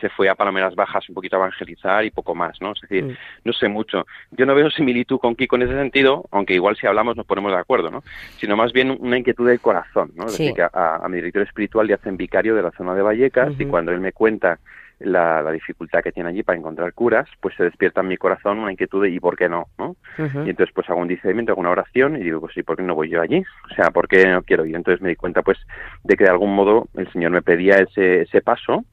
se 0.00 0.08
fue 0.08 0.28
a 0.28 0.34
Palomeras 0.34 0.74
Bajas 0.74 1.08
un 1.08 1.14
poquito 1.14 1.36
a 1.36 1.38
evangelizar 1.38 2.04
y 2.04 2.10
poco 2.10 2.34
más, 2.34 2.60
¿no? 2.60 2.72
Es 2.72 2.80
decir, 2.80 3.04
Mm. 3.04 3.16
no 3.44 3.52
sé 3.52 3.68
mucho. 3.68 4.04
Yo 4.32 4.46
no 4.46 4.54
veo 4.56 4.68
similitud 4.70 5.18
con 5.20 5.36
Kiko 5.36 5.54
en 5.56 5.62
ese 5.62 5.74
sentido, 5.74 6.24
aunque 6.32 6.54
igual 6.54 6.74
si 6.76 6.88
hablamos 6.88 7.16
nos 7.16 7.26
ponemos 7.26 7.52
de 7.52 7.58
acuerdo, 7.58 7.90
¿no? 7.90 8.02
Sino 8.38 8.56
más 8.56 8.72
bien 8.72 8.96
una 8.98 9.16
inquietud 9.18 9.46
del 9.46 9.60
corazón, 9.60 10.10
¿no? 10.16 10.26
Es 10.26 10.32
Sí. 10.32 10.42
decir, 10.46 10.56
que 10.56 10.62
a, 10.62 10.96
a 10.96 11.08
mi 11.08 11.16
director 11.18 11.42
espiritual 11.42 11.86
le 11.86 11.94
hacen 11.94 12.16
vicario 12.16 12.56
de 12.56 12.62
la 12.62 12.72
zona 12.72 12.94
de 12.96 13.02
Vallecas 13.02 13.52
y 13.60 13.66
cuando 13.66 13.92
él 13.92 14.00
me 14.00 14.10
cuenta 14.12 14.58
la, 15.00 15.42
la 15.42 15.50
dificultad 15.50 16.02
que 16.02 16.12
tiene 16.12 16.28
allí 16.28 16.42
para 16.42 16.58
encontrar 16.58 16.92
curas, 16.92 17.28
pues 17.40 17.54
se 17.56 17.64
despierta 17.64 18.00
en 18.00 18.08
mi 18.08 18.16
corazón 18.16 18.58
una 18.58 18.72
inquietud 18.72 19.02
de 19.02 19.10
¿y 19.10 19.20
por 19.20 19.36
qué 19.36 19.48
no? 19.48 19.66
¿no? 19.78 19.96
Y 20.18 20.50
entonces 20.50 20.74
pues 20.74 20.88
hago 20.90 21.00
un 21.00 21.08
discernimiento, 21.08 21.52
hago 21.52 21.60
una 21.60 21.70
oración 21.70 22.16
y 22.16 22.20
digo, 22.20 22.40
pues 22.40 22.54
sí, 22.54 22.62
¿por 22.62 22.76
qué 22.76 22.82
no 22.82 22.94
voy 22.94 23.08
yo 23.08 23.20
allí? 23.20 23.42
O 23.70 23.74
sea, 23.74 23.90
¿por 23.90 24.08
qué 24.08 24.26
no 24.26 24.42
quiero 24.42 24.64
ir? 24.64 24.76
Entonces 24.76 25.00
me 25.02 25.08
di 25.08 25.16
cuenta 25.16 25.42
pues 25.42 25.58
de 26.04 26.16
que 26.16 26.24
de 26.24 26.30
algún 26.30 26.54
modo 26.54 26.88
el 26.96 27.10
Señor 27.12 27.32
me 27.32 27.42
pedía 27.42 27.76
ese, 27.76 28.22
ese 28.22 28.40
paso 28.42 28.84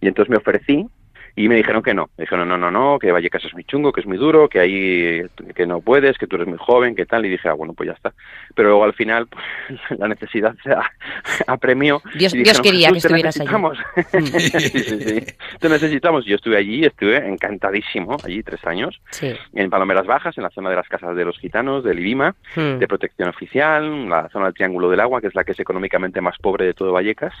y 0.00 0.08
entonces 0.08 0.30
me 0.30 0.36
ofrecí 0.36 0.88
y 1.36 1.48
me 1.48 1.56
dijeron 1.56 1.82
que 1.82 1.94
no. 1.94 2.08
Me 2.16 2.22
dijeron, 2.24 2.48
no, 2.48 2.56
no, 2.58 2.70
no, 2.70 2.98
que 2.98 3.10
Vallecas 3.12 3.44
es 3.44 3.54
muy 3.54 3.64
chungo, 3.64 3.92
que 3.92 4.00
es 4.00 4.06
muy 4.06 4.18
duro, 4.18 4.48
que 4.48 4.60
ahí 4.60 5.22
que 5.54 5.66
no 5.66 5.80
puedes, 5.80 6.18
que 6.18 6.26
tú 6.26 6.36
eres 6.36 6.48
muy 6.48 6.58
joven, 6.58 6.94
que 6.94 7.06
tal. 7.06 7.24
Y 7.26 7.28
dije, 7.30 7.48
ah, 7.48 7.54
bueno, 7.54 7.72
pues 7.74 7.86
ya 7.88 7.92
está. 7.94 8.12
Pero 8.54 8.68
luego 8.70 8.84
al 8.84 8.92
final 8.94 9.26
pues, 9.28 9.44
la 9.98 10.08
necesidad 10.08 10.54
se 10.62 10.70
apremió. 11.46 12.02
Dios- 12.18 12.32
Dios 12.32 12.60
quería 12.60 12.88
"Jesús, 12.88 13.02
que 13.06 13.08
estuvieras 13.30 13.40
allí". 13.40 13.48
necesitamos". 13.50 13.78
sí, 14.62 14.68
sí, 14.68 15.00
sí. 15.00 15.26
Te 15.58 15.68
necesitamos. 15.68 16.24
Yo 16.24 16.36
estuve 16.36 16.56
allí, 16.56 16.84
estuve 16.84 17.16
encantadísimo, 17.28 18.16
allí 18.24 18.42
tres 18.42 18.64
años, 18.66 19.00
Sí. 19.10 19.32
en 19.54 19.70
Palomeras 19.70 20.06
Bajas, 20.06 20.36
en 20.36 20.44
la 20.44 20.50
zona 20.50 20.70
de 20.70 20.76
las 20.76 20.88
casas 20.88 21.16
de 21.16 21.24
los 21.24 21.38
gitanos, 21.38 21.84
del 21.84 21.98
Ibima, 22.00 22.34
Mm. 22.56 22.78
de 22.78 22.88
protección 22.88 23.28
oficial, 23.28 24.08
la 24.08 24.28
zona 24.30 24.46
del 24.46 24.54
Triángulo 24.54 24.90
del 24.90 25.00
Agua, 25.00 25.20
que 25.20 25.26
es 25.28 25.34
la 25.34 25.44
que 25.44 25.52
es 25.52 25.60
económicamente 25.60 26.20
más 26.20 26.36
pobre 26.38 26.66
de 26.66 26.74
todo 26.74 26.92
Vallecas, 26.92 27.34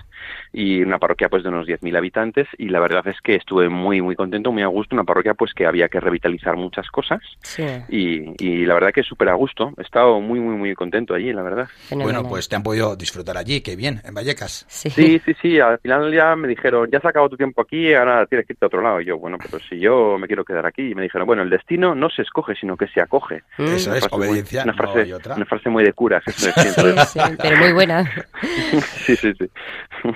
y 0.52 0.82
una 0.82 0.98
parroquia 0.98 1.28
pues 1.28 1.42
de 1.42 1.48
unos 1.48 1.66
10.000 1.66 1.96
habitantes, 1.96 2.48
y 2.58 2.68
la 2.68 2.80
verdad 2.80 3.06
es 3.08 3.20
que 3.20 3.34
estuve 3.34 3.68
muy, 3.68 3.81
muy 4.00 4.14
contento, 4.14 4.52
muy 4.52 4.62
a 4.62 4.66
gusto, 4.68 4.94
una 4.94 5.04
parroquia 5.04 5.34
pues 5.34 5.52
que 5.54 5.66
había 5.66 5.88
que 5.88 5.98
revitalizar 6.00 6.56
muchas 6.56 6.88
cosas, 6.90 7.20
Sí, 7.42 7.64
y, 7.88 8.34
y 8.44 8.64
la 8.66 8.74
verdad 8.74 8.92
que 8.92 9.02
súper 9.02 9.28
a 9.28 9.34
gusto, 9.34 9.72
he 9.78 9.82
estado 9.82 10.20
muy, 10.20 10.38
muy, 10.40 10.54
muy 10.56 10.74
contento 10.74 11.14
allí, 11.14 11.32
la 11.32 11.42
verdad. 11.42 11.68
fenomenal. 11.88 12.22
Bueno, 12.22 12.28
pues 12.28 12.48
te 12.48 12.56
han 12.56 12.62
podido 12.62 12.96
disfrutar 12.96 13.36
allí, 13.36 13.60
qué 13.60 13.76
bien, 13.76 14.00
en 14.04 14.14
Vallecas. 14.14 14.64
Sí. 14.68 14.90
Sí, 14.90 15.20
sí, 15.24 15.34
sí, 15.40 15.60
al 15.60 15.78
final 15.78 16.12
ya 16.12 16.36
me 16.36 16.48
dijeron, 16.48 16.88
ya 16.90 16.98
has 16.98 17.04
acabado 17.04 17.30
tu 17.30 17.36
tiempo 17.36 17.60
aquí, 17.62 17.92
ahora 17.94 18.26
tienes 18.26 18.46
que 18.46 18.52
irte 18.52 18.64
a 18.64 18.68
otro 18.68 18.82
lado, 18.82 19.00
y 19.00 19.06
yo, 19.06 19.18
bueno, 19.18 19.38
pero 19.38 19.58
si 19.68 19.78
yo 19.78 20.16
me 20.18 20.26
quiero 20.26 20.44
quedar 20.44 20.66
aquí, 20.66 20.90
y 20.90 20.94
me 20.94 21.02
dijeron, 21.02 21.26
bueno, 21.26 21.42
el 21.42 21.50
destino 21.50 21.94
no 21.94 22.10
se 22.10 22.22
escoge, 22.22 22.54
sino 22.54 22.76
que 22.76 22.86
se 22.88 23.00
acoge. 23.00 23.42
Mm. 23.58 23.64
Eso 23.64 23.90
Una 23.90 23.98
es, 23.98 24.04
frase 24.04 24.16
muy- 24.16 24.26
obediencia, 24.28 24.62
una 24.64 24.72
no 24.72 24.78
frase, 24.78 25.00
hay 25.00 25.12
otra. 25.12 25.34
una 25.36 25.46
frase 25.46 25.68
muy 25.70 25.84
de 25.84 25.92
curas, 25.92 26.22
eso 26.26 26.48
es, 26.48 26.54
Sí, 26.54 26.68
entonces- 26.68 27.08
sí, 27.08 27.20
pero 27.40 27.56
muy 27.58 27.72
buena. 27.72 28.04
sí, 29.06 29.16
sí, 29.16 29.32
sí. 29.38 29.46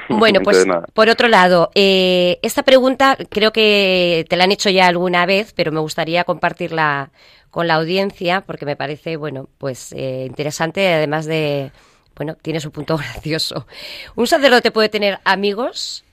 Bueno, 0.09 0.41
pues 0.45 0.63
Entonces, 0.65 0.93
por 0.95 1.09
otro 1.09 1.29
lado, 1.29 1.71
eh, 1.75 2.39
esta 2.43 2.63
pregunta 2.63 3.17
creo 3.31 3.53
que 3.53 3.56
te 4.29 4.37
la 4.37 4.45
han 4.45 4.53
hecho 4.53 4.71
ya 4.71 4.87
alguna 4.87 5.27
vez, 5.27 5.53
pero 5.55 5.73
me 5.73 5.81
gustaría 5.81 6.25
compartirla 6.25 7.11
con 7.51 7.67
la 7.67 7.75
audiencia 7.75 8.43
porque 8.43 8.67
me 8.67 8.77
parece, 8.77 9.17
bueno, 9.17 9.49
pues 9.59 9.93
eh, 9.93 10.25
interesante, 10.27 10.93
además 10.93 11.27
de 11.27 11.73
bueno, 12.17 12.35
tiene 12.41 12.61
su 12.61 12.73
punto 12.73 12.97
gracioso. 12.99 13.67
¿Un 14.17 14.27
sacerdote 14.27 14.71
puede 14.71 14.89
tener 14.89 15.21
amigos? 15.25 16.06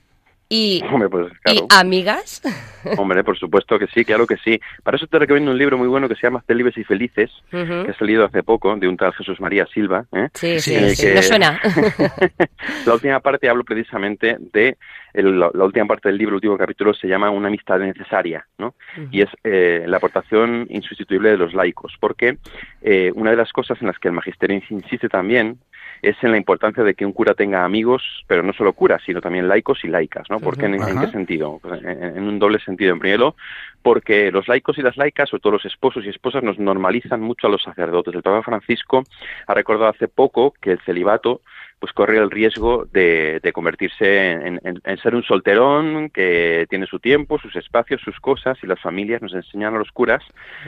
Y, 0.48 0.82
Hombre, 0.92 1.08
pues, 1.08 1.32
claro. 1.42 1.66
y 1.70 1.74
amigas. 1.74 2.42
Hombre, 2.98 3.24
por 3.24 3.36
supuesto 3.38 3.78
que 3.78 3.86
sí, 3.88 4.04
claro 4.04 4.26
que 4.26 4.36
sí. 4.36 4.60
Para 4.82 4.96
eso 4.98 5.06
te 5.06 5.18
recomiendo 5.18 5.50
un 5.50 5.58
libro 5.58 5.78
muy 5.78 5.88
bueno 5.88 6.06
que 6.08 6.14
se 6.16 6.22
llama 6.26 6.44
Célibes 6.46 6.76
y 6.76 6.84
Felices, 6.84 7.30
que 7.50 7.86
ha 7.90 7.98
salido 7.98 8.24
hace 8.26 8.42
poco, 8.42 8.76
de 8.76 8.86
un 8.86 8.96
tal 8.96 9.12
Jesús 9.14 9.40
María 9.40 9.66
Silva. 9.72 10.04
¿eh? 10.12 10.28
Sí, 10.34 10.60
sí, 10.60 10.90
sí, 10.94 11.02
que- 11.06 11.14
me 11.14 11.22
suena. 11.22 11.58
la 12.86 12.92
última 12.94 13.20
parte 13.20 13.48
hablo 13.48 13.64
precisamente 13.64 14.36
de 14.52 14.76
el- 15.14 15.38
la, 15.38 15.50
la 15.54 15.64
última 15.64 15.86
parte 15.86 16.08
del 16.10 16.18
libro, 16.18 16.32
el 16.32 16.36
último 16.36 16.58
capítulo 16.58 16.92
se 16.94 17.08
llama 17.08 17.30
Una 17.30 17.48
amistad 17.48 17.78
necesaria, 17.78 18.46
¿no? 18.58 18.74
Y 19.10 19.22
es 19.22 19.28
eh, 19.44 19.84
la 19.86 19.96
aportación 19.96 20.66
insustituible 20.70 21.30
de 21.30 21.38
los 21.38 21.54
laicos, 21.54 21.94
porque 21.98 22.36
eh, 22.82 23.10
una 23.14 23.30
de 23.30 23.36
las 23.36 23.52
cosas 23.52 23.80
en 23.80 23.86
las 23.88 23.98
que 23.98 24.08
el 24.08 24.14
magisterio 24.14 24.60
insiste 24.68 25.08
también 25.08 25.58
es 26.02 26.16
en 26.22 26.30
la 26.32 26.36
importancia 26.36 26.82
de 26.82 26.94
que 26.94 27.06
un 27.06 27.12
cura 27.12 27.34
tenga 27.34 27.64
amigos, 27.64 28.02
pero 28.26 28.42
no 28.42 28.52
solo 28.52 28.72
curas, 28.72 29.02
sino 29.04 29.20
también 29.20 29.48
laicos 29.48 29.84
y 29.84 29.88
laicas, 29.88 30.28
¿no? 30.30 30.40
Porque 30.40 30.66
en, 30.66 30.74
en 30.74 31.00
qué 31.00 31.06
sentido? 31.08 31.58
Pues 31.62 31.82
en, 31.82 32.02
en 32.02 32.22
un 32.24 32.38
doble 32.38 32.58
sentido. 32.60 32.92
En 32.92 32.98
primer 32.98 33.20
lugar, 33.20 33.34
porque 33.82 34.32
los 34.32 34.48
laicos 34.48 34.78
y 34.78 34.82
las 34.82 34.96
laicas, 34.96 35.28
sobre 35.28 35.42
todo 35.42 35.52
los 35.52 35.64
esposos 35.66 36.04
y 36.04 36.08
esposas, 36.08 36.42
nos 36.42 36.58
normalizan 36.58 37.20
mucho 37.20 37.46
a 37.46 37.50
los 37.50 37.62
sacerdotes. 37.62 38.14
El 38.14 38.22
Papa 38.22 38.42
Francisco 38.42 39.04
ha 39.46 39.54
recordado 39.54 39.90
hace 39.90 40.08
poco 40.08 40.54
que 40.60 40.72
el 40.72 40.80
celibato 40.80 41.42
pues 41.84 41.92
corre 41.92 42.16
el 42.16 42.30
riesgo 42.30 42.86
de, 42.94 43.40
de 43.42 43.52
convertirse 43.52 44.30
en, 44.30 44.58
en- 44.64 44.80
en 44.82 44.96
ser 45.02 45.14
un 45.14 45.22
solterón 45.22 46.08
que 46.08 46.66
tiene 46.70 46.86
su 46.86 46.98
tiempo, 46.98 47.38
sus 47.38 47.54
espacios, 47.56 48.00
sus 48.00 48.18
cosas, 48.20 48.56
y 48.62 48.66
las 48.66 48.80
familias 48.80 49.20
nos 49.20 49.34
enseñan 49.34 49.74
a 49.74 49.78
los 49.78 49.90
curas 49.90 50.22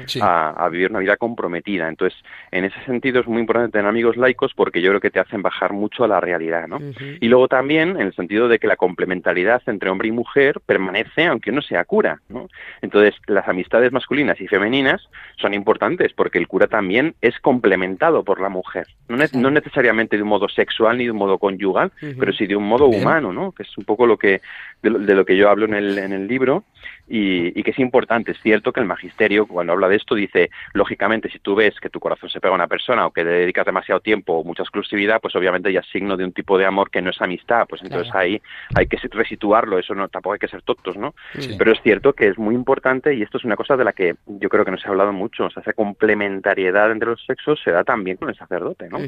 Sí. 0.05 0.21
a, 0.23 0.51
a 0.51 0.69
vivir 0.69 0.91
una 0.91 0.99
vida 0.99 1.17
comprometida. 1.17 1.89
Entonces, 1.89 2.19
en 2.51 2.67
ese 2.67 2.79
sentido 2.85 3.21
es 3.23 3.27
muy 3.27 3.41
importante 3.41 3.73
tener 3.73 3.87
amigos 3.89 4.19
laicos 4.19 4.53
porque 4.55 4.83
yo 4.83 4.91
creo 4.91 5.01
que 5.01 5.11
te 5.11 5.19
hacen 5.19 5.41
bajar 5.41 5.73
mucho 5.73 6.05
a 6.05 6.09
la 6.09 6.21
realidad, 6.21 6.69
¿no? 6.69 6.81
Y 7.19 7.29
luego 7.29 7.49
también 7.49 7.93
en 7.93 8.03
el 8.09 8.15
sentido 8.15 8.47
de 8.49 8.59
que 8.59 8.67
la 8.67 8.77
complementariedad 8.77 9.63
entre 9.69 9.89
hombre 9.89 10.09
y 10.09 10.13
mujer 10.13 10.61
permanece 10.67 11.25
aunque 11.25 11.51
no 11.51 11.63
sea 11.63 11.87
cura, 11.87 12.21
¿no? 12.29 12.47
Entonces, 12.83 13.15
las 13.27 13.49
amistades 13.49 13.91
masculinas 13.91 14.39
y 14.39 14.49
femeninas 14.49 15.09
son 15.41 15.55
importantes 15.55 16.13
porque 16.13 16.37
el 16.37 16.47
cura 16.47 16.67
también 16.67 17.15
es 17.23 17.39
complementado 17.41 18.23
por 18.23 18.39
la 18.39 18.51
mujer. 18.51 18.87
No, 19.09 19.17
ne- 19.17 19.29
no 19.33 19.51
necesariamente 19.51 20.17
de 20.19 20.23
un 20.23 20.29
modo 20.29 20.49
sexual 20.51 20.99
ni 20.99 21.06
de 21.07 21.13
un 21.13 21.19
modo 21.19 21.39
conyugal, 21.39 21.91
pero 22.19 22.33
sí 22.33 22.47
de 22.47 22.57
un 22.57 22.69
modo 22.69 22.89
Bien. 22.89 23.03
humano, 23.03 23.33
¿no? 23.33 23.53
Que 23.53 23.63
es 23.63 23.79
un 23.79 23.85
poco 23.85 24.07
lo 24.07 24.17
que 24.19 24.41
de 24.83 24.91
lo, 24.91 24.99
de 24.99 25.15
lo 25.15 25.25
que 25.25 25.37
yo 25.37 25.49
hablo 25.49 25.65
en 25.67 25.75
el, 25.75 25.99
en 25.99 26.13
el 26.13 26.27
libro 26.29 26.65
y, 27.09 27.59
y 27.59 27.63
que 27.63 27.71
es 27.71 27.79
importante. 27.79 28.33
Es 28.33 28.41
cierto 28.43 28.73
que 28.73 28.81
el 28.81 28.87
magisterio, 28.87 29.47
cuando 29.47 29.73
habla 29.73 29.89
de 29.89 29.97
esto, 29.97 30.15
dice, 30.15 30.51
lógicamente, 30.75 31.31
si 31.31 31.39
tú 31.39 31.55
ves 31.55 31.79
que 31.81 31.89
tu 31.89 31.99
corazón 32.01 32.29
se 32.31 32.41
pega 32.41 32.53
a 32.53 32.55
una 32.55 32.67
persona 32.67 33.07
o 33.07 33.11
que 33.13 33.25
le 33.25 33.31
dedicas 33.31 33.65
demasiado 33.65 34.01
tiempo 34.01 34.35
o 34.35 34.45
mucha 34.45 34.63
exclusividad, 34.63 35.21
pues 35.21 35.35
obviamente 35.37 35.73
ya 35.73 35.81
es 35.81 35.87
signo 35.87 36.17
de 36.17 36.25
un 36.25 36.33
tipo 36.33 36.59
de 36.59 36.67
amor 36.67 36.91
que 36.91 37.01
no 37.03 37.11
es 37.11 37.21
amistad. 37.21 37.67
Pues 37.69 37.83
entonces 37.83 38.11
Claro. 38.11 38.27
ahí 38.27 38.43
hay 38.75 38.87
que 38.87 38.99
resituarlo, 39.11 39.79
eso 39.79 39.95
no 39.95 40.09
tampoco 40.09 40.35
hay 40.35 40.39
que 40.39 40.49
ser 40.49 40.63
tontos, 40.63 40.97
¿no? 40.97 41.15
Sí. 41.39 41.55
Pero 41.59 41.73
es 41.73 41.81
cierto 41.83 42.13
que 42.13 42.29
es 42.29 42.39
muy 42.39 42.55
importante 42.55 43.15
y 43.15 43.23
esto 43.23 43.39
es 43.39 43.45
una 43.45 43.57
cosa 43.57 43.77
de 43.77 43.85
la 43.85 43.93
que 43.93 44.15
yo 44.27 44.49
creo 44.49 44.65
que 44.65 44.71
no 44.71 44.77
se 44.79 44.87
ha 44.87 44.91
hablado 44.91 45.13
mucho. 45.13 45.47
O 45.47 45.51
sea, 45.51 45.63
esa 45.63 45.73
complementariedad 45.73 46.91
entre 46.91 47.09
los 47.11 47.25
sexos 47.25 47.61
se 47.63 47.71
da 47.71 47.85
también 47.85 48.17
con 48.17 48.29
el 48.29 48.37
sacerdote, 48.37 48.89
¿no? 48.89 48.99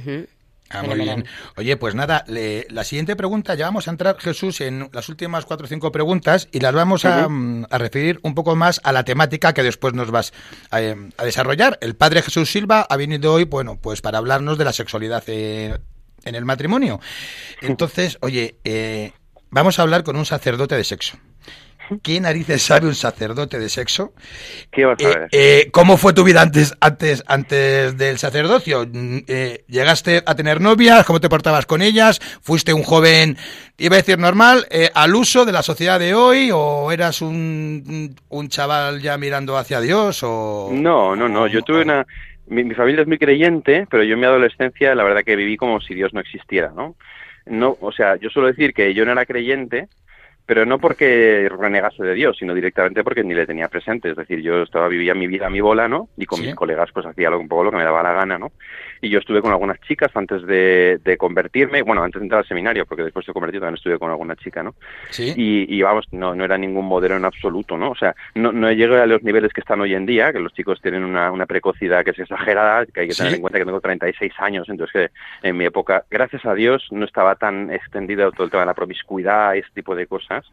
Ah, 0.71 0.83
muy 0.83 0.97
bien. 0.97 1.25
Oye, 1.57 1.77
pues 1.79 1.95
nada, 1.95 2.25
le- 2.29 2.67
la 2.71 2.85
siguiente 2.85 3.17
pregunta, 3.17 3.55
ya 3.55 3.65
vamos 3.67 3.89
a 3.89 3.91
entrar, 3.91 4.17
Jesús, 4.19 4.61
en 4.61 4.91
las 4.93 5.09
últimas 5.09 5.47
cuatro 5.47 5.65
o 5.65 5.69
cinco 5.69 5.91
preguntas 5.93 6.49
y 6.53 6.61
las 6.61 6.75
vamos 6.75 7.05
a, 7.07 7.29
mm, 7.29 7.67
a 7.71 7.79
referir 7.79 8.21
un 8.23 8.35
poco 8.35 8.55
más 8.55 8.81
a 8.85 8.93
la 8.93 9.03
temática 9.05 9.55
que 9.55 9.63
después 9.63 9.95
nos 9.95 10.11
vas 10.11 10.33
a, 10.71 10.83
eh, 10.83 10.95
a 11.17 11.25
desarrollar. 11.25 11.79
El 11.81 11.97
padre 11.97 12.21
Jesús 12.23 12.51
Silva 12.53 12.87
ha 12.89 12.97
venido 12.97 13.33
hoy, 13.33 13.45
bueno, 13.45 13.79
pues 13.81 14.03
para 14.03 14.19
hablarnos 14.19 14.59
de 14.59 14.65
la 14.65 14.73
sexualidad 14.75 15.25
eh, 15.27 15.79
en 16.25 16.35
el 16.35 16.45
matrimonio. 16.45 17.01
Entonces, 17.63 18.19
oye, 18.21 18.59
eh, 18.65 19.13
vamos 19.51 19.79
a 19.79 19.83
hablar 19.83 20.05
con 20.05 20.17
un 20.17 20.27
sacerdote 20.27 20.77
de 20.77 20.85
sexo. 20.85 21.17
¿Qué 22.03 22.21
narices 22.21 22.63
sabe 22.63 22.87
un 22.87 22.95
sacerdote 22.95 23.59
de 23.59 23.69
sexo? 23.69 24.13
¿Qué 24.71 24.85
vas 24.85 24.99
a 25.01 25.09
Eh, 25.09 25.15
ver? 25.15 25.29
eh, 25.33 25.69
¿Cómo 25.73 25.97
fue 25.97 26.13
tu 26.13 26.25
vida 26.25 26.43
antes, 26.43 26.75
antes, 26.81 27.25
antes 27.27 27.97
del 27.97 28.19
sacerdocio? 28.19 28.87
Mm, 28.91 29.19
eh, 29.27 29.65
¿Llegaste 29.69 30.23
a 30.25 30.35
tener 30.35 30.61
novias? 30.61 31.05
¿Cómo 31.07 31.21
te 31.21 31.29
portabas 31.29 31.67
con 31.67 31.83
ellas? 31.83 32.21
¿Fuiste 32.43 32.73
un 32.73 32.83
joven, 32.83 33.37
iba 33.79 33.95
a 33.95 33.99
decir 33.99 34.19
normal, 34.19 34.67
al 34.95 35.15
uso 35.15 35.45
de 35.45 35.53
la 35.53 35.63
sociedad 35.63 35.99
de 35.99 36.15
hoy? 36.15 36.51
¿O 36.53 36.91
eras 36.93 37.23
un, 37.23 38.15
un 38.29 38.49
chaval 38.49 39.01
ya 39.01 39.17
mirando 39.19 39.57
hacia 39.57 39.81
Dios? 39.81 40.21
O, 40.23 40.71
No, 40.73 41.15
no, 41.17 41.29
no. 41.29 41.47
Yo 41.47 41.63
tuve 41.63 41.83
una. 41.83 42.07
Mi, 42.47 42.65
mi 42.65 42.75
familia 42.75 43.03
es 43.03 43.09
muy 43.09 43.19
creyente, 43.19 43.87
pero 43.91 44.03
yo 44.05 44.15
en 44.15 44.21
mi 44.21 44.27
adolescencia, 44.27 44.95
la 44.95 45.05
verdad 45.05 45.23
que 45.23 45.37
viví 45.37 45.57
como 45.59 45.81
si 45.81 45.95
Dios 45.95 46.15
no 46.15 46.21
existiera, 46.21 46.73
¿no? 46.75 46.95
No, 47.45 47.77
o 47.81 47.93
sea, 47.93 48.17
yo 48.17 48.31
suelo 48.31 48.49
decir 48.49 48.73
que 48.75 48.93
yo 48.95 49.05
no 49.05 49.13
era 49.13 49.27
creyente, 49.27 49.89
pero 50.49 50.65
no 50.65 50.79
porque 50.79 51.47
renegase 51.61 52.03
de 52.03 52.15
Dios, 52.15 52.39
sino 52.39 52.55
directamente 52.55 53.05
porque 53.05 53.23
ni 53.23 53.35
le 53.35 53.45
tenía 53.47 53.69
presente. 53.69 54.09
Es 54.09 54.17
decir, 54.17 54.41
yo 54.41 54.63
estaba 54.63 54.89
vivía 54.89 55.13
mi 55.15 55.27
vida 55.27 55.47
a 55.47 55.51
mi 55.51 55.61
bola, 55.61 55.89
¿no? 55.89 56.09
Y 56.17 56.25
con 56.25 56.39
Sí. 56.39 56.47
mis 56.47 56.55
colegas 56.55 56.89
pues 56.91 57.05
hacía 57.05 57.29
un 57.37 57.47
poco 57.49 57.65
lo 57.65 57.71
que 57.71 57.77
me 57.77 57.85
daba 57.85 58.03
la 58.03 58.15
gana, 58.15 58.39
¿no? 58.39 58.51
Y 59.01 59.09
yo 59.11 59.19
estuve 59.19 59.41
con 59.43 59.53
algunas 59.53 59.81
chicas 59.83 60.11
antes 60.15 60.43
de, 60.47 60.99
de 61.05 61.17
convertirme, 61.17 61.83
bueno, 61.83 62.03
antes 62.03 62.21
de 62.21 62.25
entrar 62.27 62.41
al 62.41 62.49
seminario, 62.49 62.87
porque 62.87 63.05
después 63.05 63.25
de 63.27 63.33
convertido 63.33 63.61
también 63.63 63.77
estuve 63.77 63.99
con 63.99 64.11
alguna 64.11 64.37
chica, 64.37 64.63
¿no? 64.63 64.75
Sí. 65.11 65.33
y, 65.37 65.77
y 65.77 65.83
vamos, 65.83 66.07
no, 66.13 66.35
no 66.35 66.45
era 66.45 66.59
ningún 66.59 66.87
modelo 66.87 67.17
en 67.17 67.25
absoluto, 67.25 67.77
¿no? 67.77 67.91
O 67.91 67.97
sea, 67.97 68.15
no, 68.35 68.53
no 68.53 68.71
llegué 68.73 68.99
a 69.01 69.07
los 69.07 69.23
niveles 69.23 69.53
que 69.53 69.61
están 69.61 69.81
hoy 69.81 69.95
en 69.95 70.07
día, 70.07 70.33
que 70.33 70.41
los 70.41 70.53
chicos 70.53 70.81
tienen 70.83 71.05
una, 71.05 71.31
una 71.31 71.47
precocidad 71.47 72.05
que 72.05 72.11
es 72.11 72.19
exagerada, 72.19 72.87
que 72.87 73.01
hay 73.01 73.09
que 73.09 73.15
tener 73.15 73.31
Sí. 73.33 73.37
en 73.37 73.41
cuenta 73.43 73.59
que 73.59 73.65
tengo 73.65 73.81
36 73.81 74.33
años, 74.39 74.69
entonces 74.69 75.11
que 75.43 75.49
en 75.49 75.57
mi 75.57 75.65
época, 75.67 76.05
gracias 76.11 76.45
a 76.47 76.55
Dios, 76.55 76.89
no 76.91 77.05
estaba 77.05 77.35
tan 77.37 77.71
extendido 77.71 78.31
todo 78.33 78.45
el 78.45 78.51
tema 78.51 78.63
de 78.63 78.67
la 78.69 78.75
promiscuidad 78.75 79.55
y 79.55 79.59
ese 79.59 79.71
tipo 79.75 79.95
de 79.95 80.07
cosas. 80.07 80.45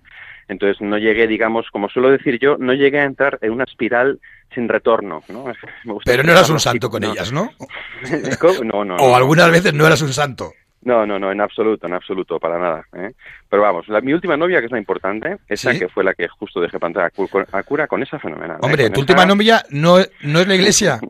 Entonces 0.48 0.80
no 0.82 0.98
llegué, 0.98 1.28
digamos, 1.28 1.66
como 1.72 1.90
suelo 1.90 2.10
decir 2.12 2.38
yo, 2.40 2.58
no 2.60 2.74
llegué 2.74 3.00
a 3.00 3.06
entrar 3.06 3.40
en 3.42 3.52
una 3.52 3.64
espiral 3.64 4.20
sin 4.54 4.70
retorno, 4.70 5.24
¿no? 5.30 5.46
Me 5.86 5.96
Pero 6.06 6.24
no 6.24 6.32
eras 6.32 6.50
un 6.50 6.60
santo 6.60 6.90
con 6.90 7.04
ellas, 7.04 7.32
¿no? 7.32 7.52
¿Cómo? 8.40 8.64
No, 8.64 8.86
no, 8.86 8.96
O 8.98 9.10
no. 9.10 9.16
algunas 9.16 9.50
veces 9.52 9.74
no 9.74 9.86
eras 9.88 10.02
un 10.02 10.14
santo. 10.14 10.52
No, 10.84 11.04
no, 11.04 11.18
no, 11.18 11.32
en 11.32 11.42
absoluto, 11.42 11.88
en 11.88 11.94
absoluto, 11.94 12.40
para 12.40 12.60
nada. 12.60 12.86
¿eh? 12.96 13.12
Pero 13.50 13.64
vamos, 13.64 13.88
la- 13.88 14.02
mi 14.02 14.14
última 14.14 14.38
novia, 14.38 14.60
que 14.60 14.68
es 14.68 14.72
la 14.72 14.78
importante, 14.78 15.38
esa 15.48 15.74
Sí. 15.74 15.80
que 15.80 15.90
fue 15.90 16.04
la 16.04 16.14
que 16.14 16.28
justo 16.28 16.62
dejé 16.62 16.78
para 16.78 16.90
entrar 16.90 17.06
a, 17.08 17.10
cu- 17.10 17.28
a 17.52 17.64
cura 17.64 17.88
con 17.88 18.04
esa 18.04 18.20
fenomenal. 18.20 18.58
¿eh? 18.58 18.60
Hombre, 18.62 18.84
tu 18.90 18.92
esa- 18.94 19.00
última 19.00 19.26
novia 19.26 19.64
no, 19.72 19.98
no 20.22 20.40
es 20.40 20.48
la 20.48 20.56
iglesia. 20.56 21.00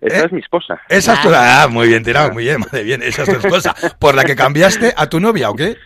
Esa 0.00 0.20
¿eh? 0.22 0.24
es 0.26 0.32
mi 0.32 0.40
esposa. 0.40 0.80
Esa 0.88 1.12
es 1.12 1.20
tu... 1.20 1.28
Ah, 1.34 1.68
muy 1.70 1.86
bien 1.88 2.02
tirado, 2.02 2.32
muy 2.32 2.44
bien, 2.44 2.60
madre 2.60 2.82
bien. 2.82 3.02
Esa 3.02 3.24
es 3.24 3.28
tu 3.28 3.46
esposa. 3.46 3.74
¿Por 3.98 4.14
la 4.14 4.24
que 4.24 4.34
cambiaste 4.34 4.94
a 4.96 5.06
tu 5.10 5.20
novia 5.20 5.50
o 5.50 5.54
qué? 5.54 5.76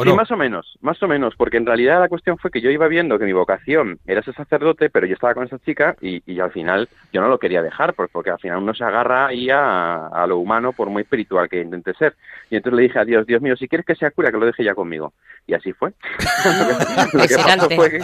¿O 0.00 0.02
Sí, 0.02 0.08
no? 0.08 0.16
más 0.16 0.30
o 0.30 0.36
menos, 0.36 0.78
más 0.80 1.02
o 1.02 1.08
menos, 1.08 1.34
porque 1.36 1.56
en 1.56 1.66
realidad 1.66 2.00
la 2.00 2.08
cuestión 2.08 2.38
fue 2.38 2.50
que 2.50 2.60
yo 2.60 2.70
iba 2.70 2.88
viendo 2.88 3.18
que 3.18 3.24
mi 3.24 3.32
vocación 3.32 3.98
era 4.06 4.22
ser 4.22 4.34
sacerdote, 4.34 4.90
pero 4.90 5.06
yo 5.06 5.14
estaba 5.14 5.34
con 5.34 5.44
esa 5.44 5.58
chica 5.58 5.94
y, 6.00 6.22
y 6.26 6.40
al 6.40 6.52
final 6.52 6.88
yo 7.12 7.20
no 7.20 7.28
lo 7.28 7.38
quería 7.38 7.62
dejar, 7.62 7.94
pues 7.94 8.10
porque 8.10 8.30
al 8.30 8.38
final 8.38 8.58
uno 8.58 8.74
se 8.74 8.84
agarra 8.84 9.26
ahí 9.26 9.50
a, 9.50 10.06
a 10.06 10.26
lo 10.26 10.38
humano 10.38 10.72
por 10.72 10.88
muy 10.88 11.02
espiritual 11.02 11.48
que 11.48 11.60
intente 11.60 11.94
ser. 11.94 12.14
Y 12.50 12.56
entonces 12.56 12.76
le 12.76 12.82
dije 12.84 12.98
a 12.98 13.04
Dios, 13.04 13.26
Dios 13.26 13.42
mío, 13.42 13.56
si 13.56 13.68
quieres 13.68 13.86
que 13.86 13.94
sea 13.94 14.10
cura, 14.10 14.30
que 14.30 14.38
lo 14.38 14.46
deje 14.46 14.64
ya 14.64 14.74
conmigo. 14.74 15.12
Y 15.46 15.54
así 15.54 15.72
fue. 15.72 15.90
lo, 17.12 17.26
que 17.26 17.36
pasó 17.36 17.70
fue 17.70 17.90
que, 17.90 17.98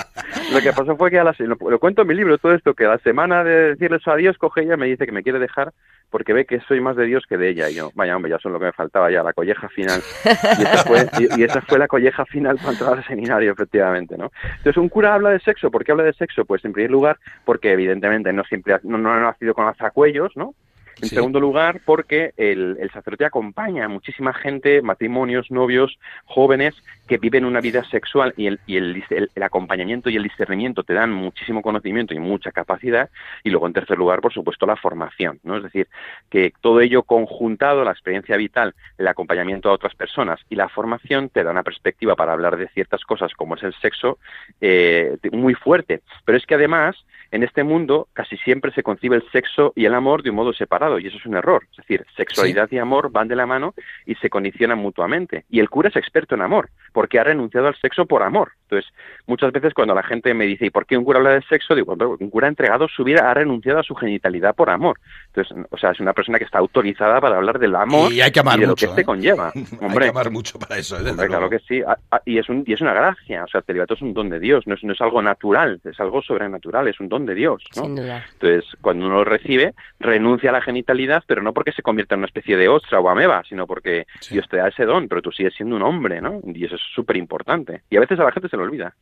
lo 0.53 0.61
que 0.61 0.73
pasó 0.73 0.97
fue 0.97 1.11
que 1.11 1.19
a 1.19 1.25
la, 1.25 1.35
lo, 1.39 1.57
lo 1.59 1.79
cuento 1.79 2.03
en 2.03 2.09
mi 2.09 2.15
libro 2.15 2.39
todo 2.39 2.53
esto, 2.53 2.75
que 2.75 2.85
a 2.87 2.91
la 2.91 2.99
semana 2.99 3.45
de 3.45 3.75
decirle 3.75 3.99
eso 3.99 4.11
a 4.11 4.17
Dios, 4.17 4.37
coge 4.39 4.63
ella 4.63 4.75
y 4.75 4.79
me 4.79 4.87
dice 4.87 5.07
que 5.07 5.13
me 5.13 5.23
quiere 5.23 5.39
dejar 5.39 5.73
porque 6.11 6.33
ve 6.33 6.45
que 6.47 6.61
soy 6.61 6.81
más 6.81 6.97
de 6.97 7.05
Dios 7.05 7.25
que 7.29 7.37
de 7.37 7.51
ella. 7.51 7.69
Y 7.69 7.75
yo, 7.75 7.91
vaya 7.95 8.17
hombre, 8.17 8.31
ya 8.31 8.39
son 8.39 8.53
lo 8.53 8.59
que 8.59 8.67
me 8.67 8.73
faltaba 8.73 9.11
ya, 9.11 9.23
la 9.23 9.33
colleja 9.33 9.69
final. 9.69 10.01
Y 10.25 10.63
esa 10.63 10.85
fue, 10.85 11.09
y, 11.19 11.41
y 11.41 11.45
esa 11.45 11.61
fue 11.63 11.79
la 11.79 11.86
colleja 11.89 12.25
final 12.27 12.57
para 12.57 12.73
entrar 12.73 12.93
al 12.95 13.05
seminario, 13.07 13.53
efectivamente, 13.53 14.17
¿no? 14.17 14.31
Entonces, 14.59 14.77
un 14.77 14.89
cura 14.89 15.15
habla 15.15 15.31
de 15.31 15.41
sexo. 15.41 15.71
¿Por 15.71 15.85
qué 15.85 15.93
habla 15.93 16.05
de 16.05 16.13
sexo? 16.13 16.45
Pues, 16.45 16.65
en 16.65 16.73
primer 16.73 16.91
lugar, 16.91 17.19
porque 17.45 17.73
evidentemente 17.73 18.33
no 18.33 18.45
siempre 18.45 18.75
ha- 18.75 18.81
no, 18.83 18.99
no 18.99 19.13
ha 19.13 19.21
nacido 19.21 19.55
con 19.55 19.67
azacuellos, 19.69 20.37
¿no? 20.37 20.55
En 21.03 21.11
Sí. 21.11 21.15
segundo 21.15 21.39
lugar, 21.41 21.81
porque 21.85 22.33
el, 22.39 22.79
el 22.81 22.91
sacerdote 22.91 23.27
acompaña 23.27 23.85
a 23.85 23.89
muchísima 23.89 24.33
gente, 24.33 24.81
matrimonios, 24.81 25.51
novios, 25.51 25.99
jóvenes, 26.25 26.75
que 27.07 27.19
viven 27.19 27.45
una 27.45 27.61
vida 27.61 27.85
sexual 27.85 28.35
y, 28.37 28.47
el, 28.47 28.61
y 28.67 28.77
el, 28.77 29.03
el- 29.11 29.31
el 29.35 29.43
acompañamiento 29.43 30.11
y 30.11 30.17
el 30.17 30.23
discernimiento 30.23 30.83
te 30.83 30.95
dan 30.95 31.13
muchísimo 31.13 31.63
conocimiento 31.63 32.15
y 32.15 32.19
mucha 32.19 32.53
capacidad. 32.53 33.11
Y 33.45 33.51
luego, 33.51 33.67
en 33.67 33.73
tercer 33.73 33.99
lugar, 33.99 34.21
por 34.21 34.33
supuesto, 34.33 34.67
la 34.67 34.77
formación, 34.77 35.39
¿no? 35.45 35.57
Es 35.57 35.63
decir, 35.63 35.89
que 36.31 36.53
todo 36.61 36.81
ello 36.81 37.03
conjuntado, 37.03 37.85
la 37.85 37.93
experiencia 37.93 38.37
vital, 38.37 38.75
el 38.99 39.07
acompañamiento 39.09 39.69
a 39.69 39.73
otras 39.73 39.95
personas 39.95 40.41
y 40.49 40.57
la 40.57 40.69
formación 40.69 41.29
te 41.29 41.45
da 41.45 41.51
una 41.51 41.63
perspectiva 41.63 42.17
para 42.17 42.33
hablar 42.33 42.57
de 42.57 42.69
ciertas 42.69 43.03
cosas 43.05 43.33
como 43.35 43.55
es 43.57 43.63
el 43.63 43.75
sexo 43.75 44.19
eh, 44.61 45.17
muy 45.33 45.55
fuerte. 45.55 46.01
Pero 46.25 46.39
es 46.39 46.47
que 46.47 46.55
además, 46.55 46.97
en 47.31 47.43
este 47.43 47.65
mundo 47.65 48.09
casi 48.13 48.37
siempre 48.39 48.73
se 48.73 48.83
concibe 48.83 49.17
el 49.17 49.31
sexo 49.31 49.73
y 49.77 49.85
el 49.85 49.95
amor 49.95 50.23
de 50.23 50.31
un 50.31 50.37
modo 50.37 50.53
separado 50.53 50.99
y 50.99 51.07
eso 51.07 51.17
es 51.19 51.27
un 51.27 51.37
error. 51.37 51.65
Es 51.71 51.77
decir, 51.79 52.05
sexualidad 52.17 52.69
y 52.71 52.79
amor 52.79 53.11
van 53.11 53.29
de 53.29 53.37
la 53.37 53.47
mano 53.47 53.75
y 54.07 54.15
se 54.17 54.31
condicionan 54.31 54.79
mutuamente. 54.79 55.45
Y 55.51 55.61
el 55.61 55.69
cura 55.69 55.89
es 55.89 55.97
experto 55.97 56.35
en 56.35 56.43
amor 56.43 56.71
porque 56.97 57.19
ha 57.19 57.25
renunciado 57.25 57.67
al 57.67 57.77
sexo 57.77 58.07
por 58.07 58.23
amor. 58.23 58.53
Entonces, 58.69 58.93
muchas 59.27 59.53
veces 59.53 59.75
cuando 59.75 59.95
la 59.95 60.03
gente 60.03 60.35
me 60.35 60.45
dice, 60.45 60.67
¿y 60.67 60.71
por 60.71 60.87
qué 60.87 60.97
un 60.97 61.05
cura 61.05 61.19
habla 61.19 61.31
de 61.31 61.43
sexo? 61.43 61.75
Digo, 61.75 61.95
un 62.19 62.31
cura 62.31 62.47
ha 62.47 62.51
entregado 62.51 62.89
su 62.89 63.05
vida, 63.05 63.31
ha 63.31 63.35
renunciado 63.35 63.79
a 63.79 63.83
su 63.83 63.95
genitalidad 63.95 64.55
por 64.55 64.71
amor. 64.71 64.99
Entonces, 65.29 65.57
o 65.71 65.77
sea, 65.79 65.91
es 65.93 66.01
una 66.01 66.13
persona 66.13 66.39
que 66.39 66.45
está 66.45 66.59
autorizada 66.59 67.21
para 67.21 67.37
hablar 67.37 67.59
del 67.59 67.75
amor 67.77 68.13
y, 68.13 68.21
hay 68.21 68.31
que 68.33 68.41
amar 68.41 68.59
de 68.59 68.67
lo 68.67 68.75
que 68.75 68.87
este 68.87 69.03
¿eh? 69.03 69.05
conlleva. 69.05 69.53
Hombre, 69.81 70.07
hay 70.07 70.11
que 70.13 70.19
amar 70.19 70.31
mucho 70.31 70.59
para 70.59 70.79
eso. 70.79 70.97
¿eh? 70.99 71.11
hombre, 71.11 71.27
claro 71.29 71.49
que 71.49 71.59
sí. 71.61 71.81
A- 71.83 71.97
a- 72.11 72.23
Y 72.25 72.39
es, 72.39 72.49
un, 72.49 72.65
y 72.67 72.73
es 72.73 72.81
una 72.81 72.93
gracia. 72.93 73.45
O 73.45 73.49
sea, 73.49 73.61
el 73.61 73.65
celibato 73.67 73.95
es 73.95 74.03
un 74.03 74.13
don 74.15 74.29
de 74.31 74.41
Dios, 74.41 74.67
no 74.67 74.75
es, 74.75 74.83
no 74.83 74.93
es 74.93 75.01
algo 75.01 75.23
natural, 75.23 75.81
es 75.85 76.01
algo 76.01 76.23
sobrenatural, 76.23 76.89
es 76.89 76.99
un 77.01 77.09
don 77.09 77.25
de 77.27 77.35
Dios. 77.35 77.63
¿no? 77.77 77.85
Sin 77.85 77.97
duda. 77.97 78.25
Entonces, 78.33 78.65
cuando 78.81 79.07
uno 79.07 79.17
lo 79.17 79.25
recibe, 79.25 79.75
renuncia 80.01 80.51
a 80.51 80.53
la 80.55 80.61
genitalidad, 80.63 81.23
pero 81.27 81.43
no 81.43 81.53
porque 81.53 81.73
se 81.73 81.83
convierta 81.83 82.15
en 82.15 82.21
una 82.21 82.27
especie 82.27 82.57
de 82.57 82.69
ostra 82.69 82.99
o 83.01 83.09
ameba, 83.09 83.43
sino 83.49 83.67
porque 83.67 84.07
Sí. 84.21 84.35
Dios 84.35 84.49
te 84.49 84.57
da 84.57 84.69
ese 84.69 84.85
don, 84.85 85.09
pero 85.09 85.23
tú 85.23 85.31
sigues 85.31 85.55
siendo 85.55 85.77
un 85.77 85.83
hombre, 85.83 86.21
¿no? 86.21 86.41
Y 86.45 86.65
eso 86.65 86.75
es 86.77 86.81
súper 86.95 87.17
importante. 87.17 87.83
Y 87.91 87.97
a 87.97 88.01
veces 88.01 88.19
a 88.19 88.25
la 88.25 88.33
gente 88.33 88.49
se 88.49 88.56
lo 88.57 88.65
olvida. 88.65 88.95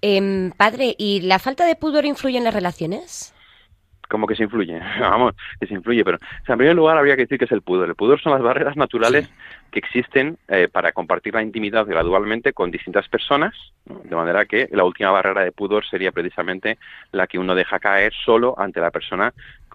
Em, 0.00 0.50
padre, 0.52 0.94
¿y 0.98 1.22
la 1.22 1.38
falta 1.38 1.66
de 1.66 1.76
pudor 1.76 2.04
influye 2.04 2.38
en 2.38 2.44
las 2.44 2.54
relaciones? 2.54 3.32
como 4.08 4.26
que 4.26 4.36
se 4.36 4.44
influye, 4.44 4.80
vamos, 5.00 5.34
que 5.60 5.66
se 5.66 5.74
influye, 5.74 6.04
pero 6.04 6.18
o 6.18 6.44
sea, 6.44 6.54
en 6.54 6.58
primer 6.58 6.76
lugar 6.76 6.96
habría 6.98 7.16
que 7.16 7.22
decir 7.22 7.38
que 7.38 7.44
es 7.44 7.52
el 7.52 7.62
pudor. 7.62 7.88
El 7.88 7.94
pudor 7.94 8.20
son 8.20 8.32
las 8.32 8.42
barreras 8.42 8.76
naturales 8.76 9.28
que 9.70 9.78
existen 9.78 10.38
eh, 10.48 10.68
para 10.70 10.92
compartir 10.92 11.34
la 11.34 11.42
intimidad 11.42 11.86
gradualmente 11.86 12.52
con 12.52 12.70
distintas 12.70 13.08
personas, 13.08 13.54
de 13.84 14.16
manera 14.16 14.46
que 14.46 14.68
la 14.72 14.84
última 14.84 15.10
barrera 15.10 15.44
de 15.44 15.52
pudor 15.52 15.86
sería 15.86 16.12
precisamente 16.12 16.78
la 17.12 17.26
que 17.26 17.38
uno 17.38 17.54
deja 17.54 17.78
caer 17.78 18.12
solo 18.24 18.54
ante 18.58 18.80
la 18.80 18.90
persona 18.90 19.32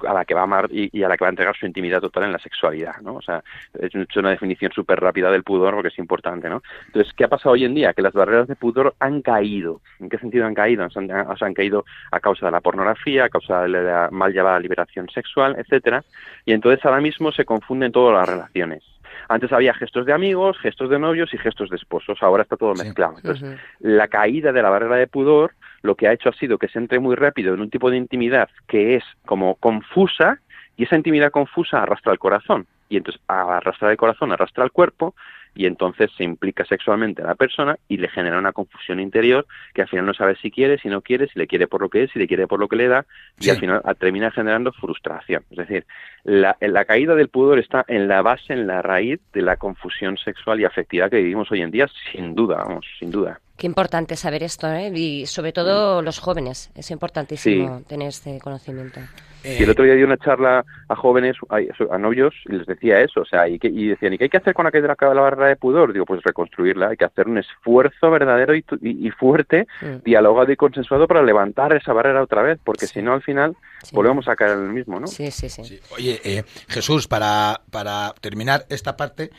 a 0.07 0.13
la 0.13 0.25
que 0.25 0.33
va 0.33 0.41
a 0.41 0.43
amar 0.43 0.67
y, 0.71 1.03
a 1.03 1.07
la 1.07 1.17
que 1.17 1.23
va 1.23 1.29
a 1.29 1.31
entregar 1.31 1.55
su 1.55 1.65
intimidad 1.65 2.01
total 2.01 2.23
en 2.23 2.31
la 2.31 2.39
sexualidad, 2.39 2.97
¿no? 3.01 3.15
O 3.15 3.21
sea, 3.21 3.43
es 3.79 3.93
una 4.15 4.31
definición 4.31 4.71
súper 4.71 4.99
rápida 4.99 5.31
del 5.31 5.43
pudor 5.43 5.73
porque 5.73 5.89
es 5.89 5.99
importante, 5.99 6.49
¿no? 6.49 6.61
Entonces, 6.87 7.13
¿qué 7.13 7.25
ha 7.25 7.27
pasado 7.27 7.53
hoy 7.53 7.65
en 7.65 7.75
día? 7.75 7.93
Que 7.93 8.01
las 8.01 8.13
barreras 8.13 8.47
de 8.47 8.55
pudor 8.55 8.95
han 8.99 9.21
caído. 9.21 9.81
¿En 9.99 10.09
qué 10.09 10.17
sentido 10.17 10.45
han 10.45 10.53
caído? 10.53 10.85
O 10.85 11.45
han 11.45 11.53
caído 11.53 11.85
a 12.11 12.19
causa 12.19 12.47
de 12.47 12.51
la 12.51 12.61
pornografía, 12.61 13.25
a 13.25 13.29
causa 13.29 13.63
de 13.63 13.69
la 13.69 14.09
mal 14.11 14.33
llamada 14.33 14.59
liberación 14.59 15.07
sexual, 15.09 15.55
etcétera, 15.57 16.03
y 16.45 16.53
entonces 16.53 16.83
ahora 16.85 17.01
mismo 17.01 17.31
se 17.31 17.45
confunden 17.45 17.91
todas 17.91 18.17
las 18.17 18.29
relaciones. 18.29 18.83
Antes 19.29 19.51
había 19.51 19.73
gestos 19.73 20.05
de 20.05 20.13
amigos, 20.13 20.57
gestos 20.59 20.89
de 20.89 20.99
novios 20.99 21.33
y 21.33 21.37
gestos 21.37 21.69
de 21.69 21.77
esposos. 21.77 22.21
Ahora 22.21 22.43
está 22.43 22.57
todo 22.57 22.73
mezclado. 22.73 23.15
Entonces, 23.17 23.59
la 23.79 24.07
caída 24.07 24.51
de 24.51 24.61
la 24.61 24.69
barrera 24.69 24.95
de 24.95 25.07
pudor 25.07 25.53
lo 25.81 25.95
que 25.95 26.07
ha 26.07 26.13
hecho 26.13 26.29
ha 26.29 26.33
sido 26.33 26.57
que 26.57 26.67
se 26.67 26.79
entre 26.79 26.99
muy 26.99 27.15
rápido 27.15 27.53
en 27.53 27.61
un 27.61 27.69
tipo 27.69 27.89
de 27.89 27.97
intimidad 27.97 28.49
que 28.67 28.95
es 28.95 29.03
como 29.25 29.55
confusa 29.55 30.39
y 30.77 30.83
esa 30.83 30.95
intimidad 30.95 31.31
confusa 31.31 31.81
arrastra 31.81 32.11
el 32.11 32.19
corazón 32.19 32.67
y 32.89 32.97
entonces 32.97 33.21
al 33.27 33.49
arrastrar 33.49 33.91
el 33.91 33.97
corazón 33.97 34.31
arrastra 34.31 34.63
el 34.63 34.71
cuerpo 34.71 35.15
y 35.53 35.65
entonces 35.65 36.09
se 36.17 36.23
implica 36.23 36.65
sexualmente 36.65 37.21
a 37.21 37.27
la 37.27 37.35
persona 37.35 37.77
y 37.87 37.97
le 37.97 38.07
genera 38.09 38.39
una 38.39 38.53
confusión 38.53 38.99
interior 38.99 39.45
que 39.73 39.81
al 39.81 39.87
final 39.87 40.05
no 40.05 40.13
sabe 40.13 40.35
si 40.37 40.51
quiere, 40.51 40.77
si 40.79 40.87
no 40.87 41.01
quiere, 41.01 41.27
si 41.27 41.37
le 41.37 41.47
quiere 41.47 41.67
por 41.67 41.81
lo 41.81 41.89
que 41.89 42.03
es, 42.03 42.11
si 42.11 42.19
le 42.19 42.27
quiere 42.27 42.47
por 42.47 42.59
lo 42.59 42.67
que 42.67 42.75
le 42.75 42.87
da 42.87 43.05
y 43.39 43.49
al 43.49 43.57
final 43.57 43.81
ah, 43.83 43.93
termina 43.93 44.31
generando 44.31 44.71
frustración. 44.71 45.43
Es 45.51 45.57
decir, 45.57 45.85
la, 46.23 46.55
la 46.61 46.85
caída 46.85 47.15
del 47.15 47.29
pudor 47.29 47.59
está 47.59 47.83
en 47.87 48.07
la 48.07 48.21
base, 48.21 48.53
en 48.53 48.67
la 48.67 48.81
raíz 48.81 49.19
de 49.33 49.41
la 49.41 49.57
confusión 49.57 50.17
sexual 50.17 50.59
y 50.59 50.65
afectiva 50.65 51.09
que 51.09 51.17
vivimos 51.17 51.51
hoy 51.51 51.61
en 51.61 51.71
día, 51.71 51.87
sin 52.11 52.35
duda, 52.35 52.57
vamos, 52.57 52.85
sin 52.99 53.11
duda. 53.11 53.39
Qué 53.57 53.67
importante 53.67 54.15
saber 54.15 54.41
esto, 54.41 54.67
¿eh? 54.71 54.91
Y 54.91 55.27
sobre 55.27 55.51
todo 55.51 56.01
los 56.01 56.17
jóvenes. 56.17 56.71
Es 56.75 56.89
importantísimo 56.89 57.83
tener 57.87 58.07
este 58.07 58.39
conocimiento. 58.39 58.99
Eh, 59.43 59.57
Y 59.59 59.63
el 59.63 59.69
otro 59.69 59.83
día 59.83 59.93
di 59.93 60.01
una 60.01 60.17
charla 60.17 60.65
a 60.87 60.95
jóvenes, 60.95 61.35
a, 61.49 61.59
a 61.93 61.97
novios, 61.99 62.33
y 62.47 62.53
les 62.53 62.65
decía 62.65 62.99
eso, 63.01 63.21
o 63.21 63.25
sea, 63.25 63.47
y, 63.47 63.59
que, 63.59 63.67
y 63.67 63.89
decían, 63.89 64.13
¿y 64.13 64.17
qué 64.17 64.23
hay 64.23 64.29
que 64.31 64.37
hacer 64.37 64.55
con 64.55 64.65
la 64.65 64.71
la, 64.71 65.40
de 65.47 65.55
pudor? 65.55 65.93
Digo, 65.93 66.05
pues 66.05 66.21
reconstruirla, 66.23 66.89
hay 66.89 66.97
que 66.97 67.05
hacer 67.05 67.27
un 67.27 67.37
esfuerzo 67.37 68.09
verdadero 68.11 68.55
y, 68.55 68.61
tu- 68.63 68.77
y- 68.81 69.07
y 69.07 69.11
fuerte, 69.11 69.67
Mm. 69.81 70.03
dialogado 70.03 70.51
y 70.51 70.55
consensuado 70.55 71.07
para 71.07 71.23
levantar 71.23 71.73
esa 71.75 71.93
barrera 71.93 72.21
otra 72.23 72.41
vez, 72.41 72.59
porque 72.63 72.87
Sí. 72.87 72.93
si 72.95 73.01
no, 73.01 73.13
al 73.13 73.21
final, 73.21 73.55
Sí. 73.83 73.95
volvemos 73.95 74.27
a 74.27 74.35
caer 74.35 74.51
en 74.57 74.63
el 74.65 74.69
mismo, 74.73 74.99
¿no? 74.99 75.07
Sí, 75.07 75.31
sí, 75.31 75.49
sí. 75.49 75.63
Sí. 75.63 75.79
Oye, 75.95 76.19
eh, 76.23 76.43
Jesús, 76.67 77.07
para, 77.07 77.61
para 77.71 78.13
terminar 78.21 78.65
esta 78.69 78.95
parte, 78.97 79.29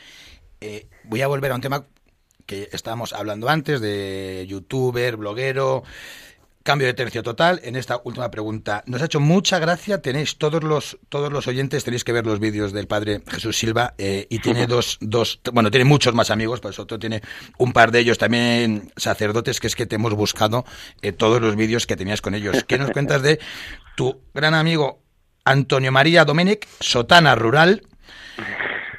eh, 0.61 0.87
voy 1.03 1.21
a 1.21 1.27
volver 1.27 1.51
a 1.51 1.55
un 1.55 1.61
tema 1.61 1.83
que 2.45 2.67
estábamos 2.73 3.13
hablando 3.13 3.47
antes 3.49 3.79
de 3.79 4.45
youtuber, 4.47 5.15
bloguero, 5.17 5.83
cambio 6.63 6.87
de 6.87 6.93
tercio 6.93 7.21
total. 7.21 7.59
En 7.63 7.75
esta 7.75 8.01
última 8.03 8.31
pregunta, 8.31 8.83
nos 8.87 9.01
ha 9.01 9.05
hecho 9.05 9.19
mucha 9.19 9.59
gracia. 9.59 10.01
Tenéis 10.01 10.37
todos 10.37 10.63
los 10.63 10.97
todos 11.09 11.31
los 11.31 11.47
oyentes, 11.47 11.83
tenéis 11.83 12.03
que 12.03 12.13
ver 12.13 12.25
los 12.25 12.39
vídeos 12.39 12.73
del 12.73 12.87
padre 12.87 13.21
Jesús 13.27 13.57
Silva 13.57 13.93
eh, 13.97 14.25
y 14.29 14.39
tiene 14.39 14.65
dos, 14.67 14.97
dos, 15.01 15.39
bueno, 15.51 15.69
tiene 15.69 15.85
muchos 15.85 16.13
más 16.13 16.31
amigos, 16.31 16.59
por 16.59 16.71
eso 16.71 16.87
tiene 16.87 17.21
un 17.57 17.73
par 17.73 17.91
de 17.91 17.99
ellos 17.99 18.17
también 18.17 18.91
sacerdotes, 18.95 19.59
que 19.59 19.67
es 19.67 19.75
que 19.75 19.85
te 19.85 19.95
hemos 19.95 20.13
buscado 20.13 20.65
eh, 21.01 21.11
todos 21.11 21.41
los 21.41 21.55
vídeos 21.55 21.85
que 21.85 21.95
tenías 21.95 22.21
con 22.21 22.35
ellos. 22.35 22.63
¿Qué 22.63 22.77
nos 22.77 22.91
cuentas 22.93 23.21
de 23.21 23.39
tu 23.95 24.21
gran 24.33 24.53
amigo 24.53 25.03
Antonio 25.45 25.91
María 25.91 26.25
Domenic, 26.25 26.67
Sotana 26.79 27.35
Rural? 27.35 27.83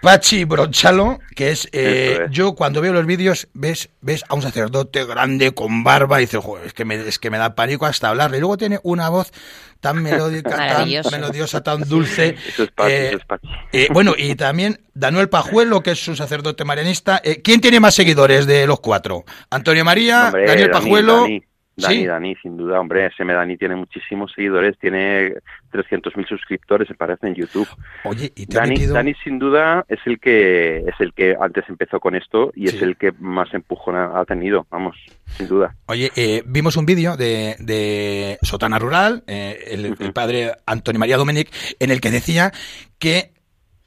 Pachi 0.04 0.44
Bronchalo, 0.44 1.18
que 1.34 1.50
es, 1.50 1.68
eh, 1.72 2.20
es. 2.26 2.30
yo 2.30 2.54
cuando 2.54 2.80
veo 2.80 2.92
los 2.92 3.06
vídeos, 3.06 3.48
ves, 3.54 3.88
ves 4.00 4.24
a 4.28 4.34
un 4.34 4.42
sacerdote 4.42 5.04
grande 5.04 5.52
con 5.52 5.82
barba 5.82 6.20
y 6.20 6.24
dices, 6.26 6.44
"Joder, 6.44 6.66
es 6.66 6.72
que 6.74 6.84
me, 6.84 6.94
es 6.96 7.18
que 7.18 7.30
me 7.30 7.38
da 7.38 7.54
pánico 7.54 7.86
hasta 7.86 8.08
hablarle. 8.10 8.36
Y 8.36 8.40
luego 8.40 8.56
tiene 8.56 8.78
una 8.82 9.08
voz 9.08 9.32
tan 9.80 10.02
melódica, 10.02 10.50
tan 10.56 10.88
melodiosa, 11.10 11.62
tan 11.62 11.88
dulce. 11.88 12.36
Eso 12.48 12.62
es 12.64 12.70
Pachi, 12.70 12.92
Eh, 12.92 13.08
eso 13.08 13.16
es 13.18 13.24
Pachi. 13.24 13.48
eh, 13.72 13.88
bueno, 13.92 14.14
y 14.16 14.34
también 14.34 14.80
Daniel 14.94 15.28
Pajuelo, 15.28 15.82
que 15.82 15.90
es 15.92 16.08
un 16.08 16.16
sacerdote 16.16 16.64
marianista. 16.64 17.20
Eh, 17.24 17.42
¿Quién 17.42 17.60
tiene 17.60 17.80
más 17.80 17.94
seguidores 17.94 18.46
de 18.46 18.66
los 18.66 18.80
cuatro? 18.80 19.24
Antonio 19.50 19.84
María, 19.84 20.26
Hombre, 20.26 20.46
Daniel 20.46 20.70
Dani, 20.70 20.82
Pajuelo. 20.84 21.20
Dani, 21.22 21.38
Dani, 21.40 21.46
Sí. 21.76 22.06
Dani, 22.06 22.36
sin 22.36 22.56
duda, 22.56 22.78
hombre, 22.78 23.06
ese 23.06 23.24
me 23.24 23.32
Dani 23.32 23.56
tiene 23.56 23.74
muchísimos 23.74 24.32
seguidores, 24.32 24.78
tiene 24.78 25.34
300.000 25.72 26.26
suscriptores, 26.28 26.88
me 26.88 26.94
parece, 26.94 27.26
en 27.26 27.34
YouTube. 27.34 27.68
Oye, 28.04 28.32
y 28.36 28.46
te 28.46 28.56
Dani, 28.58 28.70
metido- 28.76 28.94
Dani 28.94 29.14
sin 29.24 29.38
duda 29.40 29.84
es 29.88 29.98
el 30.06 30.20
que 30.20 30.78
es 30.78 30.94
el 31.00 31.12
que 31.12 31.36
antes 31.40 31.64
empezó 31.68 31.98
con 31.98 32.14
esto 32.14 32.52
y 32.54 32.68
Sí. 32.68 32.76
es 32.76 32.82
el 32.82 32.96
que 32.96 33.10
más 33.18 33.52
empujón 33.54 33.96
ha, 33.96 34.24
tenido, 34.24 34.66
vamos, 34.70 34.96
sin 35.36 35.48
duda. 35.48 35.74
Oye, 35.86 36.10
eh, 36.14 36.42
vimos 36.46 36.76
un 36.76 36.86
vídeo 36.86 37.16
de, 37.16 37.56
de 37.58 38.38
Sotana 38.42 38.78
Rural, 38.78 39.24
eh, 39.26 39.58
el, 39.72 40.12
padre 40.12 40.52
Antonio 40.66 41.00
María 41.00 41.16
Domenic, 41.16 41.50
en 41.80 41.90
el 41.90 42.00
que 42.00 42.10
decía 42.12 42.52
que 43.00 43.33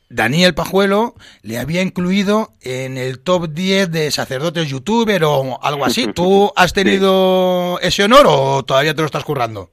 Daniel 0.09 0.53
Pajuelo 0.53 1.15
le 1.43 1.59
había 1.59 1.81
incluido 1.81 2.49
en 2.61 2.97
el 2.97 3.19
top 3.19 3.49
10 3.49 3.91
de 3.91 4.11
sacerdotes 4.11 4.69
youtuber 4.69 5.23
o 5.23 5.59
algo 5.61 5.85
así. 5.85 6.07
¿Tú 6.15 6.51
has 6.55 6.73
tenido 6.73 7.79
ese 7.81 8.03
honor 8.03 8.25
o 8.27 8.63
todavía 8.63 8.93
te 8.93 9.01
lo 9.01 9.05
estás 9.05 9.25
currando? 9.25 9.69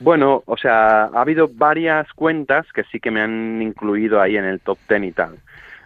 Bueno, 0.00 0.42
o 0.46 0.56
sea, 0.56 1.04
ha 1.04 1.20
habido 1.20 1.48
varias 1.52 2.06
cuentas 2.12 2.66
que 2.72 2.84
sí 2.84 3.00
que 3.00 3.10
me 3.10 3.20
han 3.20 3.60
incluido 3.60 4.20
ahí 4.20 4.36
en 4.36 4.44
el 4.44 4.60
top 4.60 4.78
10 4.88 5.04
y 5.04 5.12
tal. 5.12 5.38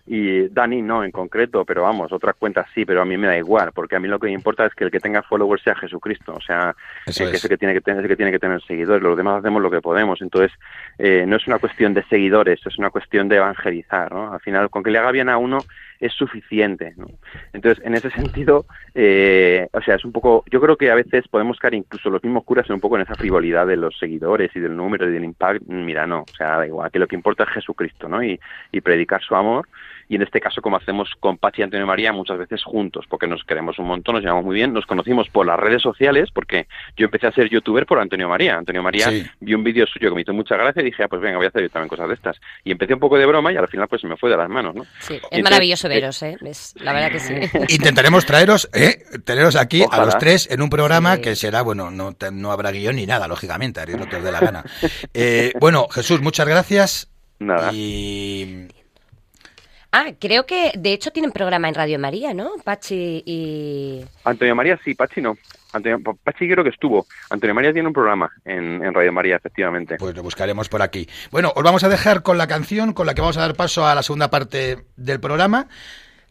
Y 0.04 0.48
Dani 0.48 0.82
no 0.82 1.04
en 1.04 1.12
concreto, 1.12 1.64
pero 1.64 1.82
vamos, 1.82 2.12
otras 2.12 2.34
cuentas 2.36 2.66
sí, 2.74 2.84
pero 2.84 3.02
a 3.02 3.04
mí 3.04 3.16
me 3.16 3.28
da 3.28 3.38
igual, 3.38 3.70
porque 3.72 3.94
a 3.94 4.00
mí 4.00 4.08
lo 4.08 4.18
que 4.18 4.26
me 4.26 4.32
importa 4.32 4.66
es 4.66 4.74
que 4.74 4.82
el 4.82 4.90
que 4.90 4.98
tenga 4.98 5.22
followers 5.22 5.62
sea 5.62 5.76
Jesucristo, 5.76 6.34
o 6.34 6.40
sea, 6.40 6.74
Eso 7.06 7.22
el 7.22 7.30
que 7.30 7.36
es. 7.36 7.38
es 7.38 7.44
el 7.44 7.50
que 7.50 7.58
tiene 7.58 7.74
que 7.74 7.80
tener, 7.80 8.00
es 8.00 8.04
el 8.04 8.08
que 8.08 8.16
tiene 8.16 8.32
que 8.32 8.40
tener 8.40 8.60
seguidores, 8.62 9.02
los 9.02 9.16
demás 9.16 9.38
hacemos 9.38 9.62
lo 9.62 9.70
que 9.70 9.80
podemos, 9.80 10.20
entonces 10.20 10.50
eh, 10.98 11.24
no 11.26 11.36
es 11.36 11.46
una 11.46 11.60
cuestión 11.60 11.94
de 11.94 12.02
seguidores, 12.04 12.60
es 12.66 12.78
una 12.78 12.90
cuestión 12.90 13.28
de 13.28 13.36
evangelizar, 13.36 14.12
¿no? 14.12 14.32
Al 14.32 14.40
final, 14.40 14.70
con 14.70 14.82
que 14.82 14.90
le 14.90 14.98
haga 14.98 15.12
bien 15.12 15.28
a 15.28 15.38
uno 15.38 15.58
es 16.02 16.12
suficiente, 16.14 16.94
¿no? 16.96 17.06
Entonces, 17.52 17.82
en 17.86 17.94
ese 17.94 18.10
sentido, 18.10 18.66
eh, 18.94 19.68
o 19.72 19.80
sea, 19.80 19.94
es 19.94 20.04
un 20.04 20.10
poco, 20.10 20.44
yo 20.50 20.60
creo 20.60 20.76
que 20.76 20.90
a 20.90 20.96
veces 20.96 21.28
podemos 21.28 21.58
caer 21.60 21.74
incluso 21.74 22.10
los 22.10 22.22
mismos 22.24 22.44
curas 22.44 22.68
en 22.68 22.74
un 22.74 22.80
poco 22.80 22.96
en 22.96 23.02
esa 23.02 23.14
frivolidad 23.16 23.68
de 23.68 23.76
los 23.76 23.96
seguidores 23.98 24.50
y 24.56 24.60
del 24.60 24.76
número 24.76 25.08
y 25.08 25.12
del 25.12 25.24
impacto, 25.24 25.64
mira, 25.68 26.04
no, 26.06 26.22
o 26.22 26.34
sea, 26.36 26.58
da 26.58 26.66
igual, 26.66 26.90
que 26.90 26.98
lo 26.98 27.06
que 27.06 27.14
importa 27.14 27.44
es 27.44 27.50
Jesucristo, 27.50 28.08
¿no? 28.08 28.22
Y, 28.22 28.38
y 28.72 28.80
predicar 28.80 29.22
su 29.22 29.36
amor, 29.36 29.68
y 30.08 30.16
en 30.16 30.22
este 30.22 30.40
caso, 30.40 30.60
como 30.60 30.76
hacemos 30.76 31.10
con 31.20 31.38
Pachi 31.38 31.62
y 31.62 31.64
Antonio 31.64 31.86
María, 31.86 32.12
muchas 32.12 32.36
veces 32.36 32.62
juntos, 32.62 33.06
porque 33.08 33.26
nos 33.26 33.44
queremos 33.44 33.78
un 33.78 33.86
montón, 33.86 34.16
nos 34.16 34.22
llevamos 34.22 34.44
muy 34.44 34.54
bien, 34.56 34.72
nos 34.74 34.84
conocimos 34.84 35.30
por 35.30 35.46
las 35.46 35.58
redes 35.58 35.80
sociales, 35.80 36.28
porque 36.34 36.66
yo 36.98 37.06
empecé 37.06 37.28
a 37.28 37.32
ser 37.32 37.48
youtuber 37.48 37.86
por 37.86 37.98
Antonio 37.98 38.28
María. 38.28 38.56
Antonio 38.58 38.82
María 38.82 39.08
Sí. 39.08 39.24
vi 39.40 39.54
un 39.54 39.64
vídeo 39.64 39.86
suyo 39.86 40.10
que 40.10 40.14
me 40.16 40.20
hizo 40.20 40.34
mucha 40.34 40.56
gracia 40.56 40.82
y 40.82 40.86
dije, 40.86 41.04
ah, 41.04 41.08
pues 41.08 41.22
venga, 41.22 41.38
voy 41.38 41.46
a 41.46 41.48
hacer 41.48 41.62
yo 41.62 41.70
también 41.70 41.88
cosas 41.88 42.08
de 42.08 42.14
estas. 42.14 42.38
Y 42.62 42.72
empecé 42.72 42.92
un 42.92 43.00
poco 43.00 43.16
de 43.16 43.24
broma 43.24 43.52
y 43.52 43.56
al 43.56 43.68
final 43.68 43.88
pues 43.88 44.02
se 44.02 44.06
me 44.06 44.18
fue 44.18 44.28
de 44.28 44.36
las 44.36 44.50
manos, 44.50 44.74
¿no? 44.74 44.84
Sí, 44.98 45.14
es 45.14 45.22
Entonces, 45.22 45.44
maravilloso 45.44 45.88
veros, 45.94 46.22
¿eh? 46.22 46.36
Es- 46.44 46.74
la 46.76 46.92
verdad 46.92 47.10
que 47.12 47.20
sí. 47.20 47.34
Intentaremos 47.74 48.24
traeros, 48.26 48.68
¿eh? 48.72 49.04
teneros 49.24 49.56
aquí 49.56 49.84
a 49.90 50.04
los 50.04 50.16
tres 50.18 50.48
en 50.50 50.62
un 50.62 50.70
programa 50.70 51.16
Sí. 51.16 51.22
que 51.22 51.36
será, 51.36 51.62
bueno, 51.62 51.90
no, 51.90 52.12
te- 52.14 52.30
no 52.32 52.52
habrá 52.52 52.70
guion 52.70 52.96
ni 52.96 53.06
nada, 53.06 53.28
lógicamente, 53.28 53.80
haréis 53.80 53.98
lo 53.98 54.08
que 54.08 54.16
os 54.16 54.24
dé 54.24 54.32
la 54.32 54.40
gana. 54.40 54.64
Eh, 55.14 55.52
bueno, 55.60 55.88
Jesús, 55.88 56.20
muchas 56.20 56.46
gracias. 56.48 57.08
Nada. 57.38 57.70
Y 57.72 58.68
Ah, 59.94 60.06
creo 60.18 60.46
que 60.46 60.72
de 60.74 60.94
hecho 60.94 61.10
tienen 61.10 61.32
programa 61.32 61.68
en 61.68 61.74
Radio 61.74 61.98
María, 61.98 62.32
¿no? 62.32 62.52
Pachi 62.64 63.22
y... 63.26 64.02
Antonio 64.24 64.54
María 64.54 64.80
sí, 64.82 64.94
Pachi 64.94 65.20
no. 65.20 65.36
Antonio, 65.72 65.98
Pachi 66.22 66.48
creo 66.48 66.64
que 66.64 66.70
estuvo. 66.70 67.06
Antonio 67.30 67.54
María 67.54 67.72
tiene 67.72 67.88
un 67.88 67.94
programa 67.94 68.30
en, 68.44 68.84
en 68.84 68.94
Radio 68.94 69.12
María, 69.12 69.36
efectivamente. 69.36 69.96
Pues 69.98 70.14
lo 70.14 70.22
buscaremos 70.22 70.68
por 70.68 70.82
aquí. 70.82 71.08
Bueno, 71.30 71.52
os 71.54 71.62
vamos 71.62 71.84
a 71.84 71.88
dejar 71.88 72.22
con 72.22 72.38
la 72.38 72.46
canción 72.46 72.92
con 72.92 73.06
la 73.06 73.14
que 73.14 73.20
vamos 73.20 73.36
a 73.36 73.40
dar 73.40 73.54
paso 73.54 73.86
a 73.86 73.94
la 73.94 74.02
segunda 74.02 74.30
parte 74.30 74.84
del 74.96 75.20
programa, 75.20 75.68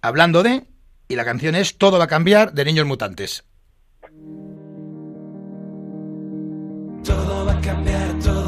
hablando 0.01 0.43
de, 0.43 0.63
y 1.07 1.15
la 1.15 1.25
canción 1.25 1.55
es 1.55 1.77
Todo 1.77 1.97
va 1.97 2.05
a 2.05 2.07
cambiar 2.07 2.53
de 2.53 2.65
Niños 2.65 2.85
Mutantes. 2.85 3.43
Todo 7.03 7.45
va 7.45 7.53
a 7.53 7.61
cambiar, 7.61 8.19
todo 8.19 8.40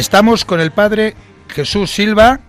Estamos 0.00 0.46
con 0.46 0.60
el 0.60 0.70
padre 0.70 1.14
Jesús 1.48 1.90
Silva, 1.90 2.40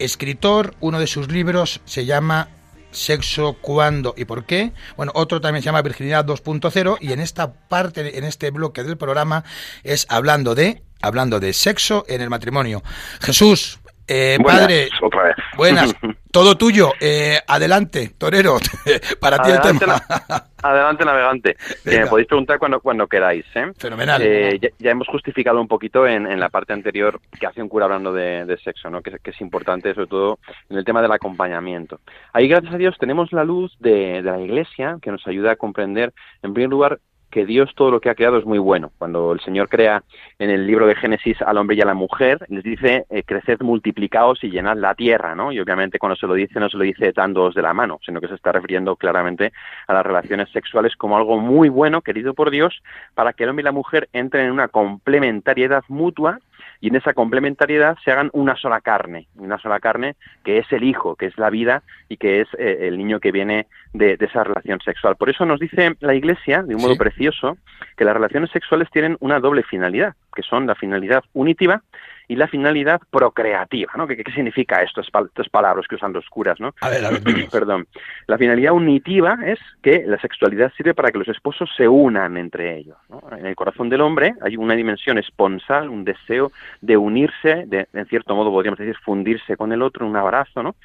escritor. 0.00 0.74
Uno 0.80 0.98
de 0.98 1.06
sus 1.06 1.30
libros 1.30 1.80
se 1.84 2.06
llama 2.06 2.48
Sexo, 2.90 3.58
cuándo 3.60 4.14
y 4.16 4.24
por 4.24 4.46
qué. 4.46 4.72
Bueno, 4.96 5.12
otro 5.14 5.40
también 5.40 5.62
se 5.62 5.66
llama 5.66 5.80
Virginidad 5.80 6.24
2.0 6.24 6.96
y 7.00 7.12
en 7.12 7.20
esta 7.20 7.52
parte, 7.52 8.18
en 8.18 8.24
este 8.24 8.50
bloque 8.50 8.82
del 8.82 8.96
programa 8.96 9.44
es 9.84 10.06
hablando 10.08 10.56
de 10.56 10.82
hablando 11.00 11.38
de 11.38 11.52
sexo 11.52 12.04
en 12.08 12.20
el 12.20 12.30
matrimonio. 12.30 12.82
Jesús, 13.20 13.78
eh, 14.12 14.36
Buenas, 14.40 14.60
padre, 14.62 14.88
otra 15.00 15.22
vez. 15.22 15.34
buenas, 15.56 15.94
todo 16.32 16.56
tuyo. 16.56 16.92
Eh, 17.00 17.38
adelante, 17.46 18.10
torero, 18.18 18.56
para 19.20 19.38
ti 19.38 19.50
el 19.52 19.60
tema. 19.78 20.02
na- 20.28 20.44
adelante, 20.62 21.04
navegante. 21.04 21.56
Me 21.84 22.06
podéis 22.06 22.26
preguntar 22.28 22.58
cuando, 22.58 22.80
cuando 22.80 23.06
queráis. 23.06 23.44
¿eh? 23.54 23.72
Fenomenal. 23.78 24.20
Eh, 24.22 24.58
ya, 24.60 24.68
ya 24.78 24.90
hemos 24.90 25.06
justificado 25.08 25.60
un 25.60 25.68
poquito 25.68 26.06
en, 26.06 26.26
en 26.26 26.40
la 26.40 26.48
parte 26.48 26.72
anterior 26.72 27.20
que 27.38 27.46
hace 27.46 27.62
un 27.62 27.68
cura 27.68 27.84
hablando 27.86 28.12
de, 28.12 28.44
de 28.44 28.58
sexo, 28.58 28.90
¿no? 28.90 29.00
que, 29.00 29.10
es- 29.10 29.20
que 29.22 29.30
es 29.30 29.40
importante 29.40 29.94
sobre 29.94 30.08
todo 30.08 30.38
en 30.68 30.76
el 30.78 30.84
tema 30.84 31.00
del 31.02 31.12
acompañamiento. 31.12 32.00
Ahí, 32.32 32.48
gracias 32.48 32.74
a 32.74 32.78
Dios, 32.78 32.96
tenemos 32.98 33.32
la 33.32 33.44
luz 33.44 33.74
de, 33.78 34.22
de 34.22 34.30
la 34.30 34.40
Iglesia 34.40 34.98
que 35.00 35.10
nos 35.12 35.26
ayuda 35.26 35.52
a 35.52 35.56
comprender, 35.56 36.12
en 36.42 36.52
primer 36.52 36.70
lugar, 36.70 36.98
que 37.30 37.46
Dios 37.46 37.70
todo 37.74 37.90
lo 37.90 38.00
que 38.00 38.10
ha 38.10 38.14
creado 38.14 38.38
es 38.38 38.44
muy 38.44 38.58
bueno. 38.58 38.90
Cuando 38.98 39.32
el 39.32 39.40
Señor 39.40 39.68
crea 39.68 40.02
en 40.38 40.50
el 40.50 40.66
libro 40.66 40.86
de 40.86 40.94
Génesis 40.94 41.40
al 41.42 41.58
hombre 41.58 41.76
y 41.76 41.80
a 41.80 41.86
la 41.86 41.94
mujer, 41.94 42.44
les 42.48 42.62
dice, 42.62 43.06
eh, 43.10 43.22
creced, 43.22 43.60
multiplicaos 43.60 44.42
y 44.44 44.50
llenad 44.50 44.76
la 44.76 44.94
tierra, 44.94 45.34
¿no? 45.34 45.52
Y 45.52 45.60
obviamente 45.60 45.98
cuando 45.98 46.16
se 46.16 46.26
lo 46.26 46.34
dice, 46.34 46.60
no 46.60 46.68
se 46.68 46.76
lo 46.76 46.84
dice 46.84 47.12
dándoos 47.12 47.54
de 47.54 47.62
la 47.62 47.72
mano, 47.72 47.98
sino 48.04 48.20
que 48.20 48.28
se 48.28 48.34
está 48.34 48.52
refiriendo 48.52 48.96
claramente 48.96 49.52
a 49.86 49.94
las 49.94 50.04
relaciones 50.04 50.50
sexuales 50.50 50.96
como 50.96 51.16
algo 51.16 51.38
muy 51.38 51.68
bueno, 51.68 52.02
querido 52.02 52.34
por 52.34 52.50
Dios, 52.50 52.82
para 53.14 53.32
que 53.32 53.44
el 53.44 53.50
hombre 53.50 53.62
y 53.62 53.64
la 53.64 53.72
mujer 53.72 54.08
entren 54.12 54.46
en 54.46 54.52
una 54.52 54.68
complementariedad 54.68 55.84
mutua 55.88 56.38
y 56.80 56.88
en 56.88 56.96
esa 56.96 57.12
complementariedad 57.12 57.96
se 58.04 58.10
hagan 58.10 58.30
una 58.32 58.56
sola 58.56 58.80
carne, 58.80 59.26
una 59.36 59.58
sola 59.58 59.80
carne 59.80 60.16
que 60.44 60.58
es 60.58 60.72
el 60.72 60.84
hijo, 60.84 61.14
que 61.16 61.26
es 61.26 61.36
la 61.38 61.50
vida 61.50 61.82
y 62.08 62.16
que 62.16 62.40
es 62.40 62.48
eh, 62.58 62.88
el 62.88 62.96
niño 62.98 63.20
que 63.20 63.32
viene 63.32 63.66
de, 63.92 64.16
de 64.16 64.26
esa 64.26 64.44
relación 64.44 64.80
sexual. 64.80 65.16
Por 65.16 65.28
eso 65.30 65.44
nos 65.44 65.60
dice 65.60 65.94
la 66.00 66.14
Iglesia, 66.14 66.62
de 66.62 66.74
un 66.74 66.80
modo 66.82 66.92
Sí. 66.94 66.98
precioso, 66.98 67.58
que 67.96 68.04
las 68.04 68.14
relaciones 68.14 68.50
sexuales 68.50 68.88
tienen 68.90 69.16
una 69.20 69.40
doble 69.40 69.62
finalidad, 69.62 70.14
que 70.34 70.42
son 70.42 70.66
la 70.66 70.74
finalidad 70.74 71.22
unitiva 71.34 71.82
y 72.30 72.36
la 72.36 72.46
finalidad 72.46 73.00
procreativa, 73.10 73.92
¿no? 73.96 74.06
¿Qué, 74.06 74.16
qué 74.16 74.30
significa 74.30 74.82
esto, 74.82 75.00
estas 75.00 75.12
pal- 75.12 75.26
estas 75.26 75.48
palabras 75.48 75.88
que 75.88 75.96
usan 75.96 76.12
los 76.12 76.28
curas, 76.28 76.60
¿no? 76.60 76.72
A 76.80 76.88
ver, 76.88 77.04
a 77.04 77.10
ver. 77.10 77.22
Perdón. 77.50 77.88
La 78.28 78.38
finalidad 78.38 78.72
unitiva 78.72 79.36
es 79.44 79.58
que 79.82 80.04
la 80.06 80.16
sexualidad 80.20 80.72
sirve 80.76 80.94
para 80.94 81.10
que 81.10 81.18
los 81.18 81.26
esposos 81.26 81.68
se 81.76 81.88
unan 81.88 82.36
entre 82.36 82.76
ellos. 82.76 82.96
¿no? 83.08 83.20
En 83.36 83.46
el 83.46 83.56
corazón 83.56 83.88
del 83.88 84.00
hombre 84.00 84.34
hay 84.42 84.56
una 84.56 84.76
dimensión 84.76 85.18
esponsal, 85.18 85.88
un 85.88 86.04
deseo 86.04 86.52
de 86.80 86.96
unirse, 86.96 87.64
de, 87.66 87.88
en 87.92 88.06
cierto 88.06 88.36
modo 88.36 88.52
podríamos 88.52 88.78
decir 88.78 88.96
fundirse 89.04 89.56
con 89.56 89.72
el 89.72 89.82
otro, 89.82 90.06
un 90.06 90.16
abrazo, 90.16 90.62
¿no? 90.62 90.76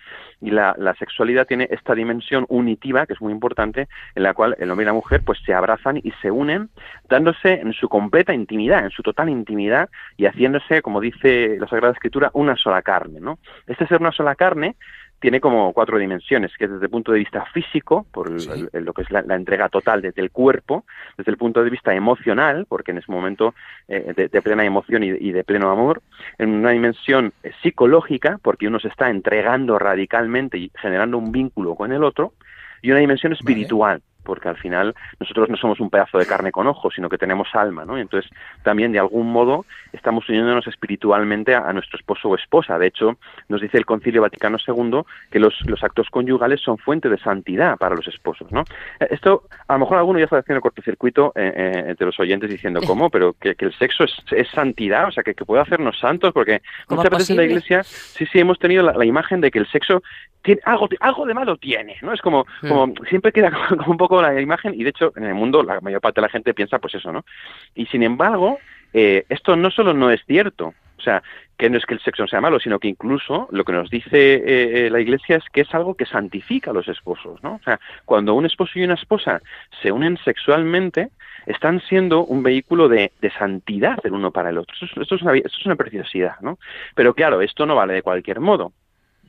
Y 0.42 0.50
la, 0.50 0.76
la 0.80 0.96
sexualidad 0.96 1.46
tiene 1.48 1.68
esta 1.72 1.94
dimensión 1.94 2.46
unitiva, 2.50 3.06
que 3.06 3.14
es 3.14 3.22
muy 3.22 3.32
importante, 3.32 3.88
en 4.16 4.24
la 4.24 4.34
cual 4.34 4.56
el 4.60 4.70
hombre 4.72 4.84
y 4.84 4.88
la 4.88 4.94
mujer 4.94 5.22
pues 5.24 5.40
se 5.46 5.54
abrazan 5.54 5.98
y 5.98 6.12
se 6.22 6.32
unen, 6.32 6.70
dándose 7.08 7.54
en 7.54 7.72
su 7.74 7.88
completa 7.88 8.34
intimidad, 8.34 8.84
en 8.84 8.90
su 8.90 9.04
total 9.04 9.30
intimidad 9.30 9.90
y 10.18 10.26
haciéndose, 10.26 10.82
como 10.82 11.00
dice 11.00 11.35
la 11.60 11.67
Sagrada 11.67 11.93
Escritura, 11.93 12.30
una 12.34 12.56
sola 12.56 12.82
carne, 12.82 13.19
¿no? 13.19 13.38
Este 13.67 13.88
ser 13.88 14.00
una 14.02 14.12
sola 14.12 14.36
carne 14.36 14.76
tiene 15.19 15.39
como 15.39 15.71
cuatro 15.74 15.98
dimensiones, 15.98 16.52
que 16.58 16.65
es 16.65 16.71
desde 16.71 16.86
el 16.86 16.91
punto 16.91 17.12
de 17.13 17.19
vista 17.19 17.45
físico, 17.54 18.06
por 18.12 18.28
el- 18.30 18.39
Sí. 18.41 18.50
el- 18.52 18.69
el- 18.74 18.84
lo 18.86 18.93
que 18.93 19.02
es 19.04 19.10
la, 19.12 19.21
la 19.21 19.36
entrega 19.36 19.69
total 19.69 20.02
desde 20.02 20.21
el 20.21 20.30
cuerpo, 20.30 20.84
desde 21.17 21.32
el 21.32 21.38
punto 21.38 21.63
de 21.63 21.69
vista 21.69 21.95
emocional, 21.95 22.65
porque 22.67 22.91
en 22.91 22.98
ese 23.00 23.12
momento 23.12 23.56
eh, 23.88 24.13
de, 24.15 24.28
de 24.28 24.41
plena 24.41 24.65
emoción 24.65 25.04
y, 25.04 25.08
y 25.10 25.32
de 25.32 25.43
pleno 25.43 25.71
amor, 25.71 26.02
en 26.38 26.50
una 26.50 26.71
dimensión 26.71 27.32
eh, 27.43 27.52
psicológica, 27.62 28.39
porque 28.43 28.67
uno 28.67 28.80
se 28.80 28.89
está 28.89 29.10
entregando 29.10 29.80
radicalmente 29.80 30.58
y 30.58 30.69
generando 30.76 31.17
un 31.17 31.32
vínculo 31.32 31.76
con 31.76 31.91
el 31.93 32.04
otro, 32.04 32.34
y 32.82 32.91
una 32.91 33.00
dimensión 33.00 33.32
espiritual, 33.34 34.02
porque 34.26 34.50
al 34.50 34.58
final 34.58 34.94
nosotros 35.20 35.50
no 35.50 35.56
somos 35.56 35.80
un 35.80 35.90
pedazo 35.90 36.18
de 36.18 36.26
carne 36.26 36.52
con 36.52 36.68
ojos, 36.68 36.94
sino 36.96 37.08
que 37.08 37.18
tenemos 37.18 37.48
alma, 37.54 37.86
¿no? 37.86 37.98
Entonces 37.98 38.30
también 38.64 38.92
de 38.92 39.00
algún 39.00 39.32
modo 39.32 39.66
estamos 39.94 40.28
uniéndonos 40.28 40.68
espiritualmente 40.68 41.56
a, 41.56 41.70
a 41.70 41.74
nuestro 41.74 41.98
esposo 41.98 42.30
o 42.30 42.36
esposa. 42.36 42.78
De 42.78 42.88
hecho, 42.88 43.18
nos 43.48 43.62
dice 43.62 43.78
el 43.78 43.86
Concilio 43.86 44.22
Vaticano 44.22 44.58
II 44.68 45.02
que 45.32 45.40
los, 45.40 45.54
los 45.68 45.84
actos 45.84 46.10
conyugales 46.10 46.62
son 46.62 46.78
fuente 46.78 47.08
de 47.08 47.18
santidad 47.20 47.78
para 47.78 47.96
los 47.96 48.08
esposos, 48.08 48.52
¿no? 48.52 48.64
Eh, 49.00 49.08
Esto, 49.12 49.44
a 49.68 49.74
lo 49.74 49.80
mejor 49.80 49.98
alguno 49.98 50.20
ya 50.20 50.26
está 50.26 50.40
haciendo 50.40 50.62
cortocircuito 50.62 51.32
eh, 51.36 51.54
eh, 51.56 51.84
entre 51.88 52.08
los 52.08 52.20
oyentes 52.20 52.50
diciendo, 52.50 52.82
¿cómo? 52.88 53.10
Pero 53.10 53.34
que, 53.40 53.56
que 53.56 53.66
el 53.66 53.74
sexo 53.74 54.04
es, 54.04 54.14
es 54.32 54.50
santidad, 54.50 55.08
o 55.08 55.12
sea, 55.12 55.24
que, 55.24 55.36
que 55.36 55.46
puede 55.46 55.62
hacernos 55.62 55.98
santos, 56.00 56.34
porque 56.34 56.62
¿Cómo 56.88 57.02
muchas 57.02 57.12
veces 57.18 57.30
en 57.30 57.38
la 57.38 57.44
iglesia 57.44 57.84
sí, 57.84 58.26
sí 58.26 58.40
hemos 58.40 58.60
tenido 58.60 58.84
la, 58.84 58.94
la 58.94 59.06
imagen 59.06 59.42
de 59.42 59.52
que 59.52 59.60
el 59.60 59.68
sexo 59.68 60.02
tiene 60.42 60.62
algo, 60.66 60.88
algo 61.00 61.26
de 61.26 61.34
malo 61.34 61.58
tiene, 61.58 61.98
¿no? 62.02 62.14
Es 62.14 62.22
como, 62.22 62.46
Hmm. 62.62 62.70
como 62.70 62.94
siempre 63.10 63.32
queda 63.32 63.52
como 63.78 63.92
un 63.92 63.98
poco 63.98 64.14
la 64.21 64.39
imagen 64.39 64.73
y 64.73 64.84
de 64.84 64.89
hecho 64.89 65.13
en 65.15 65.23
el 65.23 65.34
mundo 65.34 65.63
la 65.63 65.80
mayor 65.82 66.01
parte 66.01 66.21
de 66.21 66.28
la 66.28 66.32
gente 66.32 66.54
piensa 66.54 66.80
pues 66.80 66.95
eso, 66.95 67.12
¿no? 67.12 67.25
Y 67.73 67.86
sin 67.88 68.04
embargo, 68.04 68.60
eh, 68.93 69.25
esto 69.30 69.56
no 69.56 69.71
solo 69.71 69.93
no 69.93 70.12
es 70.12 70.21
cierto, 70.25 70.73
o 70.97 71.01
sea, 71.01 71.21
que 71.58 71.69
no 71.69 71.78
es 71.78 71.86
que 71.86 71.93
el 71.93 72.01
sexo 72.01 72.28
sea 72.28 72.41
malo, 72.41 72.60
sino 72.60 72.80
que 72.80 72.88
incluso 72.88 73.47
lo 73.51 73.63
que 73.63 73.71
nos 73.71 73.89
dice 73.89 74.36
eh, 74.36 74.86
eh, 74.86 74.89
la 74.89 74.99
Iglesia 74.99 75.38
es 75.38 75.43
que 75.51 75.62
es 75.62 75.73
algo 75.73 75.95
que 75.95 76.06
santifica 76.06 76.71
a 76.71 76.73
los 76.73 76.88
esposos, 76.88 77.41
¿no? 77.43 77.56
O 77.56 77.62
sea, 77.63 77.80
cuando 78.06 78.34
un 78.34 78.45
esposo 78.45 78.80
y 78.80 78.84
una 78.84 78.95
esposa 78.95 79.41
se 79.82 79.91
unen 79.91 80.17
sexualmente, 80.23 81.10
están 81.45 81.82
siendo 81.82 82.25
un 82.25 82.43
vehículo 82.43 82.89
de, 82.89 83.12
de 83.21 83.32
santidad 83.32 83.99
el 84.04 84.13
uno 84.13 84.32
para 84.32 84.49
el 84.49 84.58
otro. 84.58 84.73
Esto 84.73 84.86
es, 84.86 84.97
esto 84.97 85.15
es 85.15 85.21
una, 85.21 85.34
esto 85.36 85.58
es 85.60 85.65
una 85.65 85.75
preciosidad, 85.75 86.39
¿no? 86.41 86.57
Pero 86.95 87.13
claro, 87.13 87.41
esto 87.41 87.66
no 87.66 87.76
vale 87.76 87.93
de 87.93 88.01
cualquier 88.01 88.39
modo. 88.39 88.74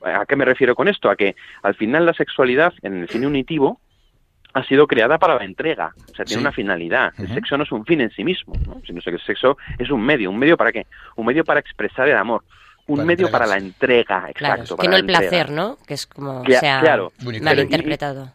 ¿A 0.03 0.27
qué 0.27 0.37
me 0.37 0.45
refiero 0.45 0.75
con 0.75 0.89
esto? 0.89 1.11
A 1.11 1.17
que 1.17 1.37
al 1.63 1.75
final 1.75 2.07
la 2.07 2.15
sexualidad 2.15 2.73
en 2.83 3.03
el 3.03 3.09
cine 3.09 3.27
unitivo 3.27 3.81
ha 4.59 4.65
sido 4.65 4.87
creada 4.87 5.19
para 5.19 5.35
la 5.37 5.45
entrega, 5.45 5.93
o 5.97 6.15
sea, 6.15 6.25
tiene 6.25 6.41
Sí. 6.41 6.45
una 6.47 6.53
finalidad. 6.53 7.13
El 7.19 7.29
sexo 7.33 7.57
no 7.59 7.65
es 7.65 7.73
un 7.73 7.85
fin 7.85 8.01
en 8.01 8.11
sí 8.11 8.25
mismo, 8.25 8.55
¿no? 8.67 8.81
sino 8.87 9.01
que 9.03 9.11
el 9.11 9.21
sexo 9.21 9.57
es 9.79 9.91
un 9.91 10.01
medio. 10.03 10.31
¿Un 10.31 10.39
medio 10.39 10.57
para 10.57 10.73
qué? 10.73 10.87
Un 11.17 11.27
medio 11.27 11.45
para 11.45 11.61
expresar 11.61 12.09
el 12.09 12.17
amor. 12.17 12.43
Un 12.89 12.97
Para 12.97 13.07
medio 13.07 13.31
para 13.31 13.47
la 13.47 13.57
entrega, 13.59 14.29
Claro, 14.35 14.63
exacto. 14.63 14.77
que 14.77 14.87
para 14.87 14.91
no 14.91 14.97
el 14.97 15.01
entrega. 15.03 15.19
placer, 15.21 15.51
¿no? 15.51 15.77
Que 15.87 15.95
es 15.95 16.07
como 16.07 16.45
se 16.47 16.69
ha 16.69 16.81
claro. 16.81 17.13
Malinterpretado. 17.43 18.33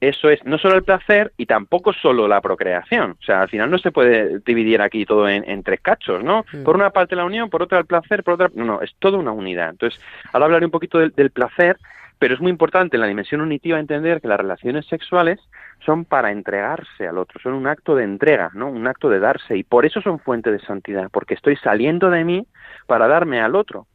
Eso 0.00 0.30
es, 0.30 0.42
no 0.46 0.56
solo 0.56 0.76
el 0.76 0.82
placer 0.82 1.32
y 1.36 1.44
tampoco 1.44 1.92
solo 1.92 2.26
la 2.26 2.40
procreación. 2.40 3.10
O 3.20 3.22
sea, 3.22 3.42
al 3.42 3.50
final 3.50 3.70
no 3.70 3.76
se 3.76 3.92
puede 3.92 4.38
dividir 4.40 4.80
aquí 4.80 5.04
todo 5.04 5.28
en, 5.28 5.48
en 5.48 5.62
tres 5.62 5.80
cachos, 5.82 6.24
¿no? 6.24 6.46
Mm. 6.52 6.62
Por 6.64 6.74
una 6.74 6.88
parte 6.88 7.14
la 7.14 7.26
unión, 7.26 7.50
por 7.50 7.62
otra 7.62 7.78
el 7.78 7.84
placer, 7.84 8.24
por 8.24 8.34
otra... 8.34 8.50
No, 8.54 8.64
no, 8.64 8.80
es 8.80 8.90
toda 8.98 9.18
una 9.18 9.32
unidad. 9.32 9.68
Entonces, 9.70 10.00
ahora 10.32 10.46
hablaré 10.46 10.64
un 10.64 10.70
poquito 10.70 10.98
del, 10.98 11.10
del 11.10 11.30
placer, 11.30 11.76
pero 12.20 12.34
es 12.34 12.40
muy 12.40 12.50
importante 12.50 12.96
en 12.96 13.00
la 13.00 13.06
dimensión 13.06 13.40
unitiva 13.40 13.80
entender 13.80 14.20
que 14.20 14.28
las 14.28 14.38
relaciones 14.38 14.86
sexuales 14.86 15.40
son 15.84 16.04
para 16.04 16.30
entregarse 16.30 17.08
al 17.08 17.16
otro, 17.16 17.40
son 17.40 17.54
un 17.54 17.66
acto 17.66 17.96
de 17.96 18.04
entrega, 18.04 18.50
¿no? 18.52 18.68
Un 18.68 18.86
acto 18.86 19.08
de 19.08 19.18
darse 19.18 19.56
y 19.56 19.64
por 19.64 19.86
eso 19.86 20.02
son 20.02 20.20
fuente 20.20 20.52
de 20.52 20.60
santidad, 20.60 21.08
porque 21.10 21.32
estoy 21.32 21.56
saliendo 21.56 22.10
de 22.10 22.22
mí 22.24 22.46
para 22.86 23.08
darme 23.08 23.40
al 23.40 23.56
otro. 23.56 23.86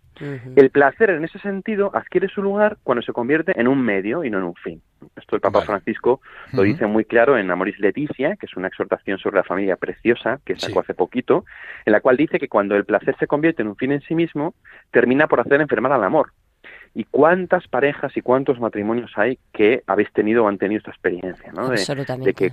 El 0.56 0.72
placer 0.72 1.10
en 1.10 1.26
ese 1.26 1.40
sentido 1.40 1.92
adquiere 1.94 2.30
su 2.30 2.42
lugar 2.42 2.78
cuando 2.84 3.02
se 3.04 3.12
convierte 3.12 3.52
en 3.60 3.68
un 3.68 3.82
medio 3.82 4.24
y 4.24 4.30
no 4.30 4.38
en 4.40 4.46
un 4.46 4.56
fin. 4.56 4.82
Esto 5.16 5.36
el 5.36 5.42
Papa 5.42 5.62
Francisco 5.62 6.22
lo 6.54 6.64
dice 6.64 6.88
muy 6.88 7.04
claro 7.04 7.38
en 7.38 7.52
Amoris 7.52 7.78
Leticia, 7.80 8.38
que 8.38 8.46
es 8.48 8.56
una 8.56 8.70
exhortación 8.70 9.20
sobre 9.20 9.36
la 9.36 9.44
familia 9.44 9.76
preciosa 9.76 10.40
que 10.46 10.56
sacó 10.56 10.80
hace 10.80 10.94
poquito, 10.94 11.44
en 11.86 11.92
la 11.92 12.00
cual 12.00 12.18
dice 12.18 12.40
que 12.40 12.48
cuando 12.48 12.76
el 12.76 12.86
placer 12.86 13.16
se 13.20 13.28
convierte 13.28 13.62
en 13.62 13.68
un 13.68 13.76
fin 13.76 13.92
en 13.92 14.02
sí 14.02 14.16
mismo, 14.16 14.56
termina 14.90 15.28
por 15.28 15.42
hacer 15.42 15.60
enfermar 15.62 15.92
al 15.92 16.04
amor. 16.04 16.32
¿Y 16.98 17.04
cuántas 17.04 17.68
parejas 17.68 18.16
y 18.16 18.22
cuántos 18.22 18.58
matrimonios 18.58 19.12
hay 19.18 19.38
que 19.52 19.84
habéis 19.86 20.12
tenido 20.14 20.46
o 20.46 20.48
han 20.48 20.58
tenido 20.58 20.80
esta 20.80 20.92
experiencia? 20.92 21.52
¿no? 21.52 21.68
De, 21.68 21.76
de, 21.76 22.34
que, 22.34 22.52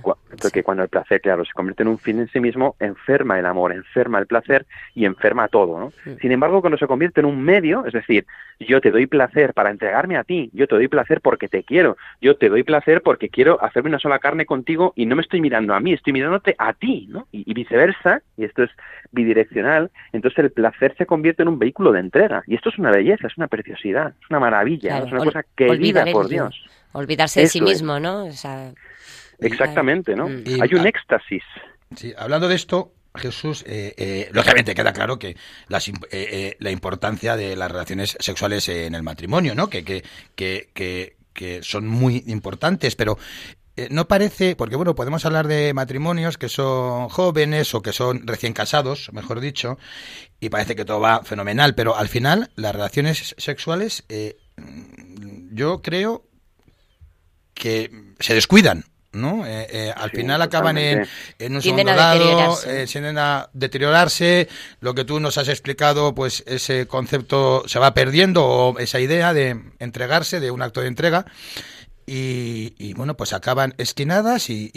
que, 0.51 0.63
cuando 0.63 0.83
el 0.83 0.89
placer, 0.89 1.21
claro, 1.21 1.45
se 1.45 1.53
convierte 1.53 1.83
en 1.83 1.87
un 1.87 1.97
fin 1.97 2.19
en 2.19 2.27
sí 2.27 2.41
mismo, 2.41 2.75
enferma 2.81 3.39
el 3.39 3.45
amor, 3.45 3.71
enferma 3.71 4.19
el 4.19 4.27
placer 4.27 4.65
y 4.95 5.05
enferma 5.05 5.47
todo. 5.47 5.79
¿no? 5.79 5.93
Sin 6.19 6.33
embargo, 6.33 6.59
cuando 6.59 6.77
se 6.77 6.87
convierte 6.87 7.21
en 7.21 7.25
un 7.25 7.41
medio, 7.41 7.85
es 7.85 7.93
decir, 7.93 8.25
yo 8.59 8.81
te 8.81 8.91
doy 8.91 9.07
placer 9.07 9.53
para 9.53 9.71
entregarme 9.71 10.17
a 10.17 10.25
ti, 10.25 10.49
yo 10.53 10.67
te 10.67 10.75
doy 10.75 10.89
placer 10.89 11.21
porque 11.21 11.47
te 11.47 11.63
quiero, 11.63 11.95
yo 12.21 12.35
te 12.35 12.49
doy 12.49 12.63
placer 12.63 13.01
porque 13.01 13.29
quiero 13.29 13.63
hacerme 13.63 13.89
una 13.89 13.99
sola 13.99 14.19
carne 14.19 14.45
contigo 14.45 14.91
y 14.97 15.05
no 15.05 15.15
me 15.15 15.21
estoy 15.21 15.39
mirando 15.39 15.73
a 15.73 15.79
mí, 15.79 15.93
estoy 15.93 16.11
mirándote 16.11 16.53
a 16.57 16.73
ti, 16.73 17.07
¿no? 17.09 17.27
Y, 17.31 17.49
y 17.49 17.53
viceversa, 17.53 18.21
y 18.35 18.43
esto 18.43 18.63
es 18.63 18.71
bidireccional, 19.13 19.89
entonces 20.11 20.39
el 20.39 20.51
placer 20.51 20.93
se 20.97 21.05
convierte 21.05 21.43
en 21.43 21.47
un 21.47 21.59
vehículo 21.59 21.93
de 21.93 22.01
entrega. 22.01 22.43
Y 22.45 22.55
esto 22.55 22.69
es 22.69 22.77
una 22.77 22.91
belleza, 22.91 23.27
es 23.27 23.37
una 23.37 23.47
preciosidad, 23.47 24.13
una 24.33 24.39
maravilla, 24.39 24.99
es 24.99 25.11
una 25.11 25.23
cosa 25.23 25.45
querida 25.55 26.05
por 26.11 26.27
Dios. 26.27 26.55
Olvidarse 26.93 27.41
de 27.41 27.47
sí 27.47 27.61
mismo, 27.61 27.99
¿no? 27.99 28.27
Exactamente, 29.39 30.15
¿no? 30.15 30.27
Mm. 30.27 30.61
Hay 30.61 30.73
un 30.73 30.87
éxtasis. 30.87 31.43
Sí, 31.95 32.13
hablando 32.17 32.47
de 32.47 32.55
esto, 32.55 32.91
Jesús, 33.15 33.63
eh, 33.67 33.93
eh, 33.97 34.29
lógicamente 34.31 34.73
queda 34.73 34.93
claro 34.93 35.19
que 35.19 35.35
eh, 36.11 36.55
la 36.59 36.71
importancia 36.71 37.35
de 37.35 37.55
las 37.55 37.71
relaciones 37.71 38.17
sexuales 38.19 38.67
en 38.69 38.95
el 38.95 39.03
matrimonio, 39.03 39.53
¿no? 39.53 39.69
Que, 39.69 39.83
que, 39.83 40.03
que, 40.35 41.15
que 41.33 41.63
son 41.63 41.87
muy 41.87 42.23
importantes, 42.27 42.95
pero 42.95 43.17
no 43.89 44.07
parece, 44.07 44.55
porque 44.55 44.75
bueno, 44.75 44.95
podemos 44.95 45.25
hablar 45.25 45.47
de 45.47 45.73
matrimonios 45.73 46.37
que 46.37 46.49
son 46.49 47.09
jóvenes 47.09 47.73
o 47.73 47.81
que 47.81 47.93
son 47.93 48.27
recién 48.27 48.53
casados, 48.53 49.09
mejor 49.13 49.39
dicho, 49.39 49.77
y 50.39 50.49
parece 50.49 50.75
que 50.75 50.85
todo 50.85 50.99
va 50.99 51.23
fenomenal, 51.23 51.73
pero 51.75 51.95
al 51.95 52.07
final 52.07 52.51
las 52.55 52.73
relaciones 52.73 53.35
sexuales 53.37 54.03
yo 55.51 55.81
creo 55.81 56.25
que 57.53 57.91
se 58.19 58.33
descuidan, 58.33 58.85
¿no? 59.11 59.45
Eh, 59.45 59.67
eh, 59.69 59.93
al 59.95 60.09
final 60.09 60.41
acaban 60.41 60.77
en, 60.77 61.07
en, 61.39 61.55
un 61.55 61.61
segundo 61.61 61.93
lado, 61.93 62.59
eh, 62.65 62.85
tienden 62.91 63.17
a 63.17 63.49
deteriorarse. 63.53 64.49
Lo 64.79 64.95
que 64.95 65.05
tú 65.05 65.19
nos 65.19 65.37
has 65.37 65.47
explicado, 65.47 66.15
pues 66.15 66.43
ese 66.47 66.87
concepto 66.87 67.63
se 67.67 67.79
va 67.79 67.93
perdiendo 67.93 68.45
o 68.45 68.79
esa 68.79 68.99
idea 68.99 69.33
de 69.33 69.61
entregarse, 69.79 70.39
de 70.39 70.51
un 70.51 70.61
acto 70.61 70.81
de 70.81 70.87
entrega 70.87 71.25
y, 72.05 72.93
bueno, 72.95 73.15
pues 73.15 73.33
acaban 73.33 73.73
esquinadas 73.77 74.49
y, 74.49 74.71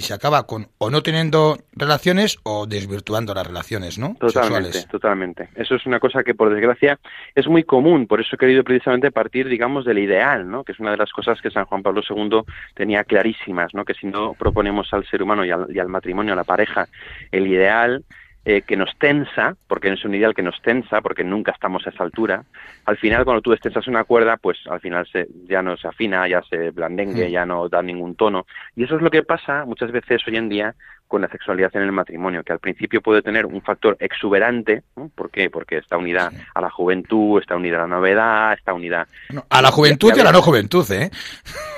se 0.00 0.14
acaba 0.14 0.46
con 0.46 0.68
o 0.78 0.90
no 0.90 1.02
teniendo 1.02 1.58
relaciones 1.72 2.38
o 2.44 2.66
desvirtuando 2.66 3.34
las 3.34 3.46
relaciones, 3.46 3.98
¿no? 3.98 4.14
Totalmente, 4.18 4.84
totalmente. 4.90 5.48
Eso 5.54 5.74
es 5.74 5.86
una 5.86 6.00
cosa 6.00 6.22
que 6.22 6.34
por 6.34 6.50
desgracia 6.50 6.98
es 7.34 7.46
muy 7.48 7.64
común, 7.64 8.06
por 8.06 8.20
eso 8.20 8.36
he 8.36 8.38
querido 8.38 8.62
precisamente 8.64 9.10
partir, 9.10 9.48
digamos, 9.48 9.84
del 9.84 9.98
ideal, 9.98 10.48
¿no? 10.48 10.64
Que 10.64 10.72
es 10.72 10.80
una 10.80 10.92
de 10.92 10.98
las 10.98 11.12
cosas 11.12 11.40
que 11.40 11.50
San 11.50 11.64
Juan 11.64 11.82
Pablo 11.82 12.02
II 12.08 12.42
tenía 12.74 13.04
clarísimas, 13.04 13.74
¿no? 13.74 13.84
Que 13.84 13.94
si 13.94 14.06
no 14.06 14.34
proponemos 14.34 14.92
al 14.92 15.06
ser 15.06 15.22
humano 15.22 15.44
y 15.44 15.50
al, 15.50 15.66
y 15.74 15.78
al 15.78 15.88
matrimonio, 15.88 16.32
a 16.32 16.36
la 16.36 16.44
pareja, 16.44 16.88
el 17.32 17.46
ideal, 17.46 18.04
eh, 18.48 18.62
que 18.62 18.76
nos 18.76 18.96
tensa, 18.96 19.56
porque 19.66 19.92
es 19.92 20.04
un 20.04 20.14
ideal 20.14 20.32
que 20.32 20.42
nos 20.44 20.62
tensa, 20.62 21.00
porque 21.00 21.24
nunca 21.24 21.50
estamos 21.50 21.84
a 21.84 21.90
esa 21.90 22.04
altura, 22.04 22.44
al 22.84 22.96
final 22.96 23.24
cuando 23.24 23.42
tú 23.42 23.52
estensas 23.52 23.88
una 23.88 24.04
cuerda, 24.04 24.36
pues 24.36 24.56
al 24.70 24.78
final 24.78 25.04
se, 25.08 25.26
ya 25.48 25.62
no 25.62 25.76
se 25.76 25.88
afina, 25.88 26.28
ya 26.28 26.42
se 26.42 26.70
blandengue, 26.70 27.28
ya 27.28 27.44
no 27.44 27.68
da 27.68 27.82
ningún 27.82 28.14
tono. 28.14 28.46
Y 28.76 28.84
eso 28.84 28.94
es 28.94 29.02
lo 29.02 29.10
que 29.10 29.24
pasa 29.24 29.64
muchas 29.64 29.90
veces 29.90 30.22
hoy 30.28 30.36
en 30.36 30.48
día 30.48 30.76
con 31.08 31.22
la 31.22 31.28
sexualidad 31.28 31.70
en 31.74 31.82
el 31.82 31.92
matrimonio, 31.92 32.42
que 32.42 32.52
al 32.52 32.58
principio 32.58 33.00
puede 33.00 33.22
tener 33.22 33.46
un 33.46 33.62
factor 33.62 33.96
exuberante, 34.00 34.82
¿por 35.14 35.30
qué? 35.30 35.50
Porque 35.50 35.78
está 35.78 35.96
unida 35.96 36.32
a 36.54 36.60
la 36.60 36.70
juventud, 36.70 37.40
está 37.40 37.56
unida 37.56 37.76
a 37.76 37.80
la 37.80 37.86
novedad, 37.86 38.52
está 38.54 38.72
unida... 38.72 39.06
a 39.48 39.62
la 39.62 39.70
juventud 39.70 40.12
y, 40.16 40.20
a 40.20 40.24
la 40.24 40.32
no 40.32 40.42
juventud, 40.42 40.84
¿eh? 40.90 41.10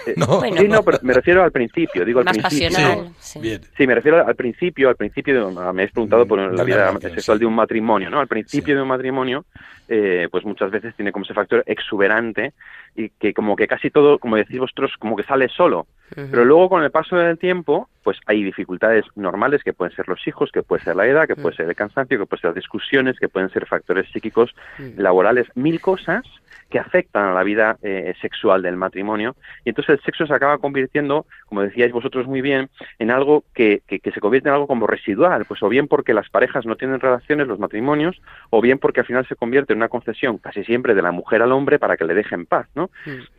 eh 0.07 0.15
no. 0.17 0.41
sí, 0.41 0.69
no, 0.69 0.83
pero 0.83 0.99
me 1.03 1.13
refiero 1.13 1.43
al 1.43 1.53
principio, 1.53 2.05
digo 2.05 2.21
al 2.21 2.27
principio. 2.27 3.13
Sí, 3.19 3.59
sí. 3.77 3.87
me 3.87 3.95
refiero 3.95 4.27
al 4.27 4.35
principio, 4.35 4.89
al 4.89 4.97
principio, 4.97 5.51
me 5.51 5.61
habéis 5.61 5.93
preguntado 5.93 6.27
por 6.27 6.53
la 6.53 6.65
vida 6.65 6.99
sexual 7.01 7.39
de 7.39 7.47
un 7.47 7.55
matrimonio, 7.55 8.09
¿no? 8.09 8.21
Al 8.21 8.29
principio 8.29 8.75
de 8.75 8.83
un 8.83 8.89
matrimonio, 8.89 9.45
eh, 9.89 10.29
pues 10.31 10.45
muchas 10.45 10.71
veces 10.71 10.95
tiene 10.97 11.13
como 11.13 11.25
ese 11.25 11.35
factor 11.35 11.63
exuberante 11.67 12.53
y 12.95 13.11
que 13.11 13.35
como 13.35 13.57
que 13.57 13.67
casi 13.67 13.91
todo, 13.91 14.19
como 14.19 14.37
decís 14.37 14.59
vosotros, 14.59 14.93
como 14.99 15.17
que 15.17 15.23
sale 15.25 15.49
solo. 15.49 15.87
Pero 16.15 16.45
luego 16.45 16.69
con 16.69 16.83
el 16.83 16.91
paso 16.91 17.17
del 17.17 17.39
tiempo, 17.39 17.89
pues 18.03 18.19
hay 18.27 18.43
dificultades 18.43 19.05
normales 19.15 19.63
que 19.63 19.73
pueden 19.73 19.95
ser 19.95 20.09
los 20.09 20.27
hijos, 20.27 20.51
que 20.53 20.63
puede 20.63 20.83
ser 20.83 20.97
la 20.97 21.07
edad, 21.07 21.27
que 21.27 21.37
puede 21.37 21.57
ser 21.57 21.69
el 21.69 21.77
cansancio, 21.77 22.19
que 22.19 22.27
puede 22.27 22.41
ser 22.41 22.49
las 22.51 22.57
discusiones, 22.57 23.19
que 23.19 23.29
pueden 23.29 23.51
ser 23.51 23.67
factores 23.67 24.11
psíquicos, 24.11 24.55
laborales, 24.97 25.47
mil 25.55 25.81
cosas 25.81 26.25
que 26.71 26.79
afectan 26.79 27.25
a 27.25 27.33
la 27.33 27.43
vida 27.43 27.79
eh, 27.83 28.15
sexual 28.21 28.63
del 28.63 28.77
matrimonio. 28.77 29.37
Y 29.65 29.71
entonces 29.71 29.99
el 29.99 30.05
sexo 30.05 30.27
se 30.27 30.35
acaba 30.35 30.59
convirtiendo, 30.59 31.27
como 31.47 31.63
decíais 31.63 31.93
vosotros 31.93 32.27
muy 32.27 32.41
bien, 32.41 32.69
en 32.99 33.11
algo 33.11 33.45
que, 33.55 33.83
que, 33.87 34.11
se 34.11 34.21
convierte 34.21 34.49
en 34.49 34.55
algo 34.55 34.67
como 34.67 34.87
residual, 34.87 35.45
pues 35.47 35.63
o 35.63 35.69
bien 35.69 35.89
porque 35.89 36.15
las 36.15 36.29
parejas 36.29 36.67
no 36.67 36.77
tienen 36.77 37.01
relaciones, 37.01 37.47
los 37.47 37.59
matrimonios, 37.59 38.21
o 38.51 38.61
bien 38.61 38.79
porque 38.79 39.01
al 39.01 39.07
final 39.07 39.27
se 39.27 39.37
convierte 39.37 39.73
en 39.73 39.79
una 39.79 39.89
concesión 39.89 40.39
casi 40.39 40.65
siempre 40.65 40.95
de 40.95 41.03
la 41.03 41.13
mujer 41.13 41.43
al 41.43 41.53
hombre 41.53 41.79
para 41.79 41.97
que 41.97 42.05
le 42.05 42.15
deje 42.15 42.35
en 42.35 42.47
paz, 42.47 42.69
¿no? 42.75 42.91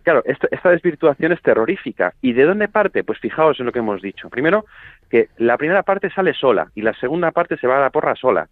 Claro, 0.03 0.23
esta 0.25 0.69
desvirtuación 0.69 1.31
es 1.31 1.41
terrorífica. 1.41 2.13
¿Y 2.21 2.33
de 2.33 2.43
dónde 2.43 2.67
parte? 2.67 3.03
Pues 3.03 3.19
fijaos 3.19 3.59
en 3.59 3.65
lo 3.65 3.71
que 3.71 3.79
hemos 3.79 4.01
dicho. 4.01 4.29
Primero, 4.29 4.65
que 5.09 5.29
la 5.37 5.57
primera 5.57 5.83
parte 5.83 6.09
sale 6.09 6.33
sola 6.33 6.67
y 6.75 6.81
la 6.81 6.93
segunda 6.93 7.31
parte 7.31 7.57
se 7.57 7.67
va 7.67 7.77
a 7.77 7.81
la 7.81 7.89
porra 7.89 8.15
sola. 8.15 8.47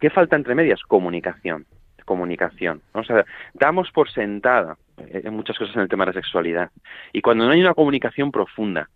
¿Qué 0.00 0.10
falta 0.10 0.36
entre 0.36 0.54
medias? 0.54 0.80
Comunicación 0.82 1.66
comunicación. 2.04 2.82
O 2.92 3.02
sea, 3.04 3.24
damos 3.52 3.90
por 3.90 4.10
sentada 4.10 4.76
eh, 4.98 5.22
en 5.24 5.34
muchas 5.34 5.58
cosas 5.58 5.74
en 5.76 5.82
el 5.82 5.88
tema 5.88 6.04
de 6.04 6.12
la 6.12 6.20
sexualidad. 6.20 6.70
Y 7.12 7.20
cuando 7.20 7.44
no 7.44 7.52
hay 7.52 7.60
una 7.60 7.74
comunicación 7.74 8.30
profunda, 8.30 8.88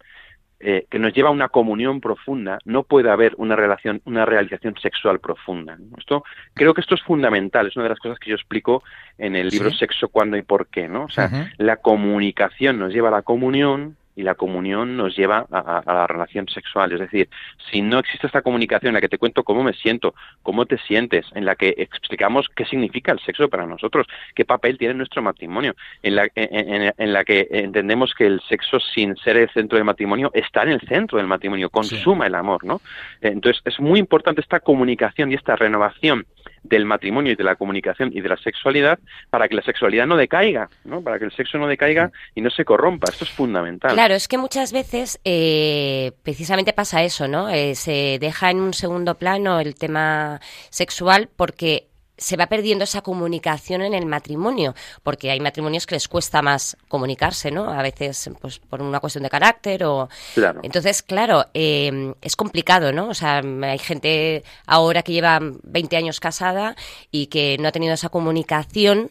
eh, 0.61 0.86
que 0.90 0.98
nos 0.98 1.12
lleva 1.12 1.28
a 1.28 1.32
una 1.32 1.50
comunión 1.50 2.00
profunda, 2.00 2.59
no 2.64 2.82
puede 2.82 3.11
haber 3.11 3.32
una 3.36 3.54
relación, 3.54 4.02
una 4.04 4.26
realización 4.26 4.74
sexual 4.82 5.20
profunda. 5.20 5.78
Esto, 5.96 6.24
creo 6.52 6.74
que 6.74 6.80
esto 6.80 6.96
es 6.96 7.02
fundamental, 7.02 7.68
es 7.68 7.76
una 7.76 7.84
de 7.84 7.90
las 7.90 8.00
cosas 8.00 8.18
que 8.18 8.30
yo 8.30 8.34
explico 8.34 8.82
en 9.18 9.36
el 9.36 9.50
libro 9.50 9.70
Sexo, 9.70 10.09
cuándo 10.09 10.36
y 10.36 10.42
por 10.42 10.66
qué, 10.66 10.88
¿no? 10.88 11.04
O 11.04 11.11
sea, 11.11 11.48
la 11.59 11.76
comunicación 11.76 12.80
nos 12.80 12.92
lleva 12.92 13.06
a 13.06 13.12
la 13.12 13.22
comunión, 13.22 13.96
y 14.18 14.22
la 14.24 14.34
comunión 14.34 14.96
nos 14.96 15.16
lleva 15.16 15.46
a, 15.48 15.82
la 15.86 16.06
relación 16.08 16.48
sexual. 16.48 16.90
Es 16.90 16.98
decir, 16.98 17.28
si 17.70 17.82
no 17.82 18.00
existe 18.00 18.26
esta 18.26 18.42
comunicación 18.42 18.88
en 18.88 18.94
la 18.94 19.00
que 19.00 19.08
te 19.08 19.16
cuento 19.16 19.44
cómo 19.44 19.62
me 19.62 19.72
siento, 19.74 20.12
cómo 20.42 20.66
te 20.66 20.76
sientes, 20.76 21.24
en 21.36 21.44
la 21.44 21.54
que 21.54 21.72
explicamos 21.78 22.48
qué 22.56 22.64
significa 22.64 23.12
el 23.12 23.20
sexo 23.20 23.48
para 23.48 23.64
nosotros, 23.64 24.08
qué 24.34 24.44
papel 24.44 24.76
tiene 24.76 24.94
nuestro 24.94 25.22
matrimonio, 25.22 25.76
en 26.02 26.16
la, 26.16 26.28
en, 26.34 27.12
la 27.12 27.24
que 27.24 27.46
entendemos 27.48 28.12
que 28.12 28.26
el 28.26 28.40
sexo 28.48 28.80
sin 28.80 29.16
ser 29.18 29.36
el 29.36 29.50
centro 29.50 29.76
del 29.76 29.84
matrimonio 29.84 30.32
está 30.34 30.64
en 30.64 30.70
el 30.70 30.80
centro 30.80 31.18
del 31.18 31.28
matrimonio, 31.28 31.70
consuma 31.70 32.26
el 32.26 32.34
amor, 32.34 32.64
¿no? 32.64 32.80
Entonces 33.20 33.62
es 33.64 33.78
muy 33.78 34.00
importante 34.00 34.40
esta 34.40 34.58
comunicación 34.58 35.30
y 35.30 35.36
esta 35.36 35.54
renovación 35.54 36.26
del 36.62 36.84
matrimonio 36.84 37.32
y 37.32 37.36
de 37.36 37.44
la 37.44 37.56
comunicación 37.56 38.11
y 38.12 38.20
de 38.20 38.28
la 38.28 38.36
sexualidad 38.36 38.98
para 39.30 39.48
que 39.48 39.54
la 39.54 39.62
sexualidad 39.62 40.06
no 40.06 40.16
decaiga, 40.16 40.68
¿no? 40.84 41.02
Para 41.02 41.18
que 41.18 41.24
el 41.24 41.32
sexo 41.32 41.59
no 41.59 41.66
decaiga 41.66 42.11
y 42.34 42.40
no 42.40 42.50
se 42.50 42.64
corrompa. 42.64 43.11
Esto 43.11 43.24
es 43.24 43.30
fundamental. 43.30 43.92
Claro, 43.92 44.14
es 44.14 44.28
que 44.28 44.38
muchas 44.38 44.72
veces 44.72 45.20
eh, 45.24 46.12
precisamente 46.22 46.72
pasa 46.72 47.02
eso, 47.02 47.28
¿no? 47.28 47.48
Eh, 47.48 47.74
se 47.74 48.18
deja 48.20 48.50
en 48.50 48.61
un 48.61 48.74
segundo 48.74 49.14
plano 49.16 49.61
el 49.61 49.74
tema 49.74 50.40
sexual 50.70 51.28
porque 51.36 51.88
se 52.18 52.36
va 52.36 52.48
perdiendo 52.48 52.84
esa 52.84 53.00
comunicación 53.00 53.82
en 53.82 53.94
el 53.94 54.04
matrimonio, 54.04 54.74
porque 55.02 55.30
hay 55.30 55.40
matrimonios 55.40 55.86
que 55.86 55.94
les 55.94 56.08
cuesta 56.08 56.42
más 56.42 56.76
comunicarse, 56.88 57.50
¿no? 57.50 57.70
A 57.70 57.80
veces, 57.80 58.30
pues, 58.40 58.58
por 58.58 58.82
una 58.82 59.00
cuestión 59.00 59.22
de 59.22 59.30
carácter 59.30 59.84
o... 59.84 60.08
Claro. 60.34 60.60
Entonces, 60.62 61.02
claro, 61.02 61.46
eh, 61.54 62.12
es 62.20 62.36
complicado, 62.36 62.92
¿no? 62.92 63.08
O 63.08 63.14
sea, 63.14 63.38
hay 63.38 63.78
gente 63.78 64.44
ahora 64.66 65.02
que 65.02 65.12
lleva 65.12 65.38
20 65.40 65.96
años 65.96 66.20
casada 66.20 66.76
y 67.10 67.28
que 67.28 67.56
no 67.58 67.68
ha 67.68 67.72
tenido 67.72 67.94
esa 67.94 68.08
comunicación 68.08 69.10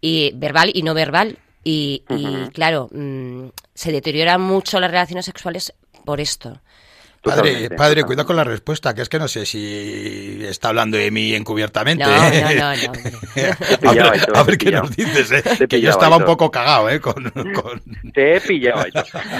y 0.00 0.32
verbal 0.34 0.70
y 0.72 0.82
no 0.82 0.94
verbal. 0.94 1.38
Y, 1.64 2.04
y 2.08 2.48
claro, 2.50 2.88
mm, 2.92 3.46
se 3.74 3.90
deterioran 3.90 4.40
mucho 4.40 4.78
las 4.78 4.90
relaciones 4.90 5.24
sexuales 5.24 5.74
por 6.04 6.20
esto. 6.20 6.60
Padre, 7.26 7.70
padre, 7.70 8.04
cuidado 8.04 8.26
con 8.26 8.36
la 8.36 8.44
respuesta, 8.44 8.94
que 8.94 9.02
es 9.02 9.08
que 9.08 9.18
no 9.18 9.26
sé 9.26 9.44
si 9.44 10.38
está 10.42 10.68
hablando 10.68 10.96
de 10.96 11.10
mí 11.10 11.34
encubiertamente. 11.34 12.04
No, 12.04 12.28
¿eh? 12.28 12.56
no, 12.56 13.92
no. 13.94 14.34
a, 14.40 14.42
ver, 14.44 14.58
qué 14.58 14.70
nos 14.70 14.94
dices, 14.94 15.32
¿eh? 15.32 15.66
que 15.68 15.80
yo 15.80 15.90
estaba 15.90 16.16
un 16.16 16.24
poco 16.24 16.50
cagado, 16.50 16.88
¿eh? 16.88 17.00
Con, 17.00 17.32
Te 18.14 18.36
he 18.36 18.40
pillado. 18.40 18.84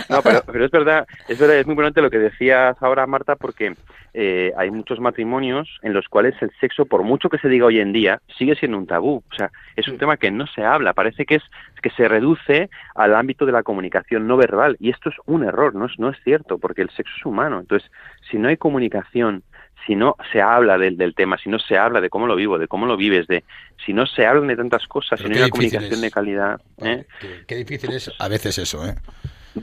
No, 0.08 0.22
pero, 0.22 0.42
pero, 0.44 0.64
es 0.64 0.70
verdad, 0.70 1.06
es 1.28 1.38
verdad, 1.38 1.56
es 1.56 1.66
muy 1.66 1.72
importante 1.72 2.02
lo 2.02 2.10
que 2.10 2.18
decías 2.18 2.76
ahora, 2.80 3.06
Marta, 3.06 3.36
porque 3.36 3.74
eh, 4.18 4.50
hay 4.56 4.70
muchos 4.70 4.98
matrimonios 4.98 5.68
en 5.82 5.92
los 5.92 6.08
cuales 6.08 6.34
el 6.40 6.50
sexo, 6.58 6.86
por 6.86 7.02
mucho 7.02 7.28
que 7.28 7.36
se 7.36 7.50
diga 7.50 7.66
hoy 7.66 7.80
en 7.80 7.92
día, 7.92 8.22
sigue 8.38 8.56
siendo 8.56 8.78
un 8.78 8.86
tabú. 8.86 9.22
O 9.30 9.34
sea, 9.36 9.50
es 9.76 9.88
un 9.88 9.98
tema 9.98 10.16
que 10.16 10.30
no 10.30 10.46
se 10.46 10.64
habla. 10.64 10.94
Parece 10.94 11.26
que 11.26 11.34
es 11.34 11.42
que 11.82 11.90
se 11.90 12.08
reduce 12.08 12.70
al 12.94 13.14
ámbito 13.14 13.44
de 13.44 13.52
la 13.52 13.62
comunicación 13.62 14.26
no 14.26 14.38
verbal 14.38 14.78
y 14.80 14.88
esto 14.88 15.10
es 15.10 15.16
un 15.26 15.44
error, 15.44 15.74
no 15.74 15.84
es, 15.84 15.98
no 15.98 16.08
es 16.08 16.16
cierto, 16.24 16.56
porque 16.56 16.80
el 16.80 16.88
sexo 16.88 17.12
es 17.14 17.26
humano. 17.26 17.60
Entonces, 17.60 17.90
si 18.30 18.38
no 18.38 18.48
hay 18.48 18.56
comunicación, 18.56 19.42
si 19.86 19.94
no 19.94 20.16
se 20.32 20.40
habla 20.40 20.78
del, 20.78 20.96
del 20.96 21.14
tema, 21.14 21.36
si 21.36 21.50
no 21.50 21.58
se 21.58 21.76
habla 21.76 22.00
de 22.00 22.08
cómo 22.08 22.26
lo 22.26 22.36
vivo, 22.36 22.58
de 22.58 22.68
cómo 22.68 22.86
lo 22.86 22.96
vives, 22.96 23.26
de 23.26 23.44
si 23.84 23.92
no 23.92 24.06
se 24.06 24.24
hablan 24.24 24.46
de 24.46 24.56
tantas 24.56 24.86
cosas, 24.86 25.20
si 25.20 25.28
no 25.28 25.34
hay 25.34 25.42
una 25.42 25.50
comunicación 25.50 26.00
de 26.00 26.10
calidad. 26.10 26.60
¿eh? 26.78 27.04
Qué, 27.20 27.44
qué 27.46 27.54
difícil 27.56 27.92
es 27.92 28.10
a 28.18 28.28
veces 28.28 28.56
eso, 28.56 28.82
¿eh? 28.86 28.94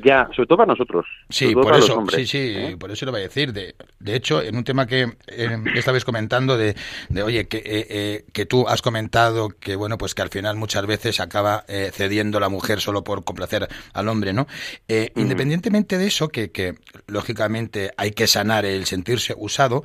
Ya, 0.02 0.28
sobre 0.36 0.48
todo 0.48 0.58
para 0.58 0.74
nosotros. 0.74 1.06
Sí, 1.30 1.54
por 1.54 1.76
eso, 1.76 2.04
sí, 2.10 2.26
sí, 2.26 2.38
¿eh? 2.56 2.78
por 2.80 2.90
eso 2.90 3.06
lo 3.06 3.12
voy 3.12 3.22
a 3.22 3.26
decir. 3.26 3.54
De, 3.54 3.76
de 4.00 4.16
hecho, 4.16 4.42
en 4.42 4.56
un 4.56 4.64
tema 4.64 4.88
que 4.88 5.04
eh, 5.28 5.64
estabais 5.76 6.04
comentando 6.04 6.58
de, 6.58 6.76
de 7.10 7.24
oye, 7.24 7.48
que, 7.48 7.58
eh, 7.58 7.88
eh, 7.90 8.26
que 8.34 8.48
tú 8.48 8.68
has 8.68 8.82
comentado 8.82 9.50
que, 9.50 9.76
bueno, 9.76 10.00
pues 10.00 10.16
que 10.16 10.24
al 10.24 10.30
final 10.30 10.56
muchas 10.56 10.88
veces 10.88 11.20
acaba 11.20 11.64
eh, 11.68 11.92
cediendo 11.94 12.40
la 12.40 12.50
mujer 12.50 12.82
solo 12.82 13.04
por 13.04 13.24
complacer 13.24 13.68
al 13.94 14.08
hombre, 14.10 14.34
¿no? 14.34 14.44
Uh 14.44 14.46
-huh. 14.94 15.12
Independientemente 15.16 16.00
de 16.00 16.08
eso, 16.08 16.30
que, 16.30 16.52
que 16.52 16.76
lógicamente 17.06 17.92
hay 17.96 18.12
que 18.12 18.26
sanar 18.26 18.66
el 18.66 18.86
sentirse 18.86 19.36
usado, 19.38 19.84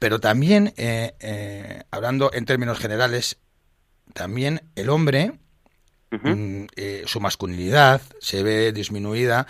pero 0.00 0.18
también, 0.18 0.74
hablando 1.92 2.30
en 2.34 2.44
términos 2.44 2.78
generales, 2.78 3.38
también 4.14 4.62
el 4.74 4.90
hombre 4.90 5.32
Uh 6.22 6.28
-huh. 6.28 6.68
eh, 6.76 7.02
su 7.06 7.20
masculinidad 7.20 8.00
se 8.20 8.42
ve 8.42 8.72
disminuida 8.72 9.46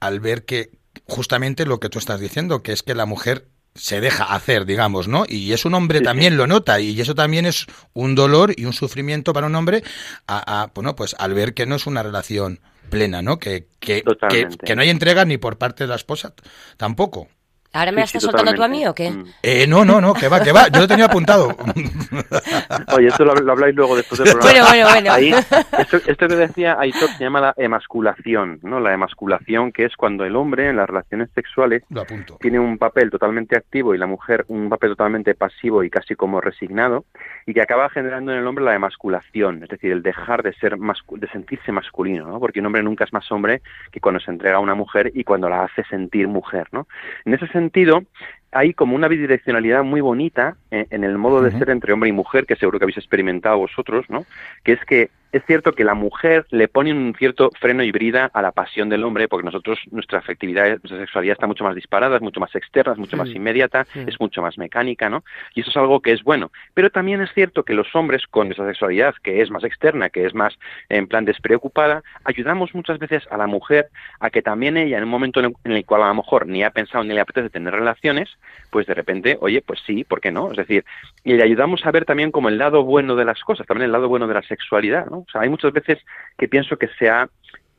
al 0.00 0.20
ver 0.20 0.44
que 0.44 0.70
justamente 1.06 1.66
lo 1.66 1.80
que 1.80 1.88
tú 1.88 1.98
estás 1.98 2.20
diciendo, 2.20 2.62
que 2.62 2.72
es 2.72 2.82
que 2.82 2.94
la 2.94 3.06
mujer 3.06 3.46
se 3.74 4.00
deja 4.00 4.24
hacer, 4.24 4.66
digamos, 4.66 5.08
¿no? 5.08 5.24
Y 5.26 5.52
es 5.52 5.64
un 5.64 5.74
hombre 5.74 5.98
sí, 5.98 6.04
también 6.04 6.32
sí. 6.34 6.36
lo 6.36 6.46
nota 6.46 6.80
y 6.80 7.00
eso 7.00 7.14
también 7.14 7.46
es 7.46 7.66
un 7.94 8.14
dolor 8.14 8.52
y 8.56 8.66
un 8.66 8.72
sufrimiento 8.72 9.32
para 9.32 9.46
un 9.46 9.54
hombre, 9.54 9.82
a, 10.26 10.62
a, 10.62 10.66
bueno, 10.74 10.94
pues 10.94 11.16
al 11.18 11.32
ver 11.34 11.54
que 11.54 11.66
no 11.66 11.76
es 11.76 11.86
una 11.86 12.02
relación 12.02 12.60
plena, 12.90 13.22
¿no? 13.22 13.38
Que, 13.38 13.68
que, 13.80 14.02
que, 14.28 14.48
que, 14.62 14.76
no 14.76 14.82
hay 14.82 14.90
entrega 14.90 15.24
ni 15.24 15.38
por 15.38 15.56
parte 15.56 15.84
de 15.84 15.88
la 15.88 15.96
esposa 15.96 16.34
tampoco. 16.76 17.28
¿Ahora 17.74 17.90
me 17.90 17.98
la 17.98 18.04
estás 18.04 18.20
sí, 18.20 18.26
soltando 18.26 18.52
tú 18.52 18.62
a 18.62 18.68
mí 18.68 18.86
o 18.86 18.94
qué? 18.94 19.10
Mm. 19.10 19.24
Eh, 19.42 19.66
no, 19.66 19.82
no, 19.82 19.98
no, 19.98 20.12
que 20.12 20.28
va, 20.28 20.42
que 20.42 20.52
va. 20.52 20.68
Yo 20.68 20.80
lo 20.80 20.88
tenía 20.88 21.06
apuntado. 21.06 21.48
Oye, 22.94 23.06
esto 23.06 23.24
lo, 23.24 23.34
lo 23.34 23.52
habláis 23.52 23.74
luego 23.74 23.96
después 23.96 24.18
del 24.18 24.30
programa. 24.32 24.68
bueno, 24.68 24.84
bueno, 24.84 24.90
bueno. 24.90 25.12
Ahí, 25.12 25.32
esto, 25.78 25.96
esto, 26.06 26.28
que 26.28 26.36
decía 26.36 26.76
Aitor 26.78 27.08
se 27.16 27.24
llama 27.24 27.40
la 27.40 27.54
emasculación, 27.56 28.58
¿no? 28.62 28.78
La 28.78 28.92
emasculación 28.92 29.72
que 29.72 29.86
es 29.86 29.96
cuando 29.96 30.26
el 30.26 30.36
hombre 30.36 30.68
en 30.68 30.76
las 30.76 30.86
relaciones 30.86 31.30
sexuales 31.34 31.82
tiene 32.40 32.60
un 32.60 32.76
papel 32.76 33.10
totalmente 33.10 33.56
activo 33.56 33.94
y 33.94 33.98
la 33.98 34.06
mujer 34.06 34.44
un 34.48 34.68
papel 34.68 34.90
totalmente 34.90 35.34
pasivo 35.34 35.82
y 35.82 35.88
casi 35.88 36.14
como 36.14 36.42
resignado 36.42 37.06
y 37.46 37.54
que 37.54 37.62
acaba 37.62 37.88
generando 37.88 38.32
en 38.32 38.38
el 38.38 38.46
hombre 38.46 38.64
la 38.64 38.74
emasculación, 38.74 39.62
es 39.62 39.70
decir, 39.70 39.92
el 39.92 40.02
dejar 40.02 40.42
de 40.42 40.52
ser 40.54 40.76
de 40.76 41.28
sentirse 41.28 41.72
masculino, 41.72 42.26
¿no? 42.26 42.38
Porque 42.38 42.60
un 42.60 42.66
hombre 42.66 42.82
nunca 42.82 43.04
es 43.04 43.14
más 43.14 43.32
hombre 43.32 43.62
que 43.90 44.00
cuando 44.00 44.20
se 44.20 44.30
entrega 44.30 44.56
a 44.56 44.60
una 44.60 44.74
mujer 44.74 45.10
y 45.14 45.24
cuando 45.24 45.48
la 45.48 45.64
hace 45.64 45.84
sentir 45.84 46.28
mujer, 46.28 46.68
¿no? 46.72 46.86
En 47.24 47.32
ese 47.32 47.46
sentido, 47.46 47.61
hay 48.52 48.74
como 48.74 48.94
una 48.94 49.08
bidireccionalidad 49.08 49.82
muy 49.82 50.00
bonita 50.00 50.56
en, 50.70 50.86
en 50.90 51.04
el 51.04 51.16
modo 51.16 51.36
uh 51.36 51.40
-huh. 51.40 51.50
de 51.50 51.58
ser 51.58 51.70
entre 51.70 51.92
hombre 51.92 52.10
y 52.10 52.12
mujer, 52.12 52.44
que 52.44 52.56
seguro 52.56 52.78
que 52.78 52.84
habéis 52.84 52.98
experimentado 52.98 53.58
vosotros, 53.58 54.04
¿no? 54.10 54.24
Que 54.62 54.72
es 54.72 54.84
que 54.84 55.08
es 55.32 55.42
cierto 55.46 55.72
que 55.72 55.84
la 55.84 55.94
mujer 55.94 56.46
le 56.50 56.68
pone 56.68 56.92
un 56.92 57.14
cierto 57.18 57.50
freno 57.58 57.82
y 57.82 57.90
brida 57.90 58.30
a 58.32 58.42
la 58.42 58.52
pasión 58.52 58.88
del 58.90 59.02
hombre, 59.02 59.28
porque 59.28 59.46
nosotros, 59.46 59.78
nuestra 59.90 60.18
afectividad, 60.18 60.68
nuestra 60.68 60.98
sexualidad 60.98 61.32
está 61.32 61.46
mucho 61.46 61.64
más 61.64 61.74
disparada, 61.74 62.16
es 62.16 62.22
mucho 62.22 62.38
más 62.38 62.54
externa, 62.54 62.92
es 62.92 62.98
mucho 62.98 63.16
más 63.16 63.28
inmediata, 63.30 63.86
es 63.94 64.20
mucho 64.20 64.42
más 64.42 64.58
mecánica, 64.58 65.08
¿no? 65.08 65.24
Y 65.54 65.60
eso 65.60 65.70
es 65.70 65.76
algo 65.76 66.00
que 66.00 66.12
es 66.12 66.22
bueno. 66.22 66.52
Pero 66.74 66.90
también 66.90 67.22
es 67.22 67.32
cierto 67.32 67.64
que 67.64 67.72
los 67.72 67.94
hombres, 67.96 68.26
con 68.26 68.52
esa 68.52 68.66
sexualidad 68.66 69.14
que 69.22 69.40
es 69.40 69.50
más 69.50 69.64
externa, 69.64 70.10
que 70.10 70.26
es 70.26 70.34
más 70.34 70.58
en 70.90 71.06
plan 71.06 71.24
despreocupada, 71.24 72.02
ayudamos 72.24 72.74
muchas 72.74 72.98
veces 72.98 73.24
a 73.30 73.38
la 73.38 73.46
mujer 73.46 73.88
a 74.20 74.28
que 74.28 74.42
también 74.42 74.76
ella, 74.76 74.98
en 74.98 75.04
un 75.04 75.10
momento 75.10 75.40
en 75.40 75.72
el 75.72 75.84
cual 75.86 76.02
a 76.02 76.08
lo 76.08 76.14
mejor 76.14 76.46
ni 76.46 76.62
ha 76.62 76.70
pensado 76.70 77.04
ni 77.04 77.14
le 77.14 77.20
apetece 77.20 77.48
tener 77.48 77.72
relaciones, 77.72 78.28
pues 78.70 78.86
de 78.86 78.94
repente, 78.94 79.38
oye, 79.40 79.62
pues 79.62 79.80
sí, 79.86 80.04
¿por 80.04 80.20
qué 80.20 80.30
no? 80.30 80.50
Es 80.50 80.56
decir, 80.56 80.84
y 81.24 81.34
le 81.34 81.42
ayudamos 81.42 81.84
a 81.86 81.90
ver 81.90 82.04
también 82.04 82.30
como 82.30 82.48
el 82.48 82.58
lado 82.58 82.84
bueno 82.84 83.16
de 83.16 83.24
las 83.24 83.40
cosas, 83.42 83.66
también 83.66 83.86
el 83.86 83.92
lado 83.92 84.08
bueno 84.08 84.26
de 84.26 84.34
la 84.34 84.42
sexualidad, 84.42 85.06
¿no? 85.06 85.21
O 85.26 85.30
sea, 85.30 85.42
hay 85.42 85.48
muchas 85.48 85.72
veces 85.72 85.98
que 86.38 86.48
pienso 86.48 86.76
que 86.76 86.88
se 86.98 87.10
ha 87.10 87.28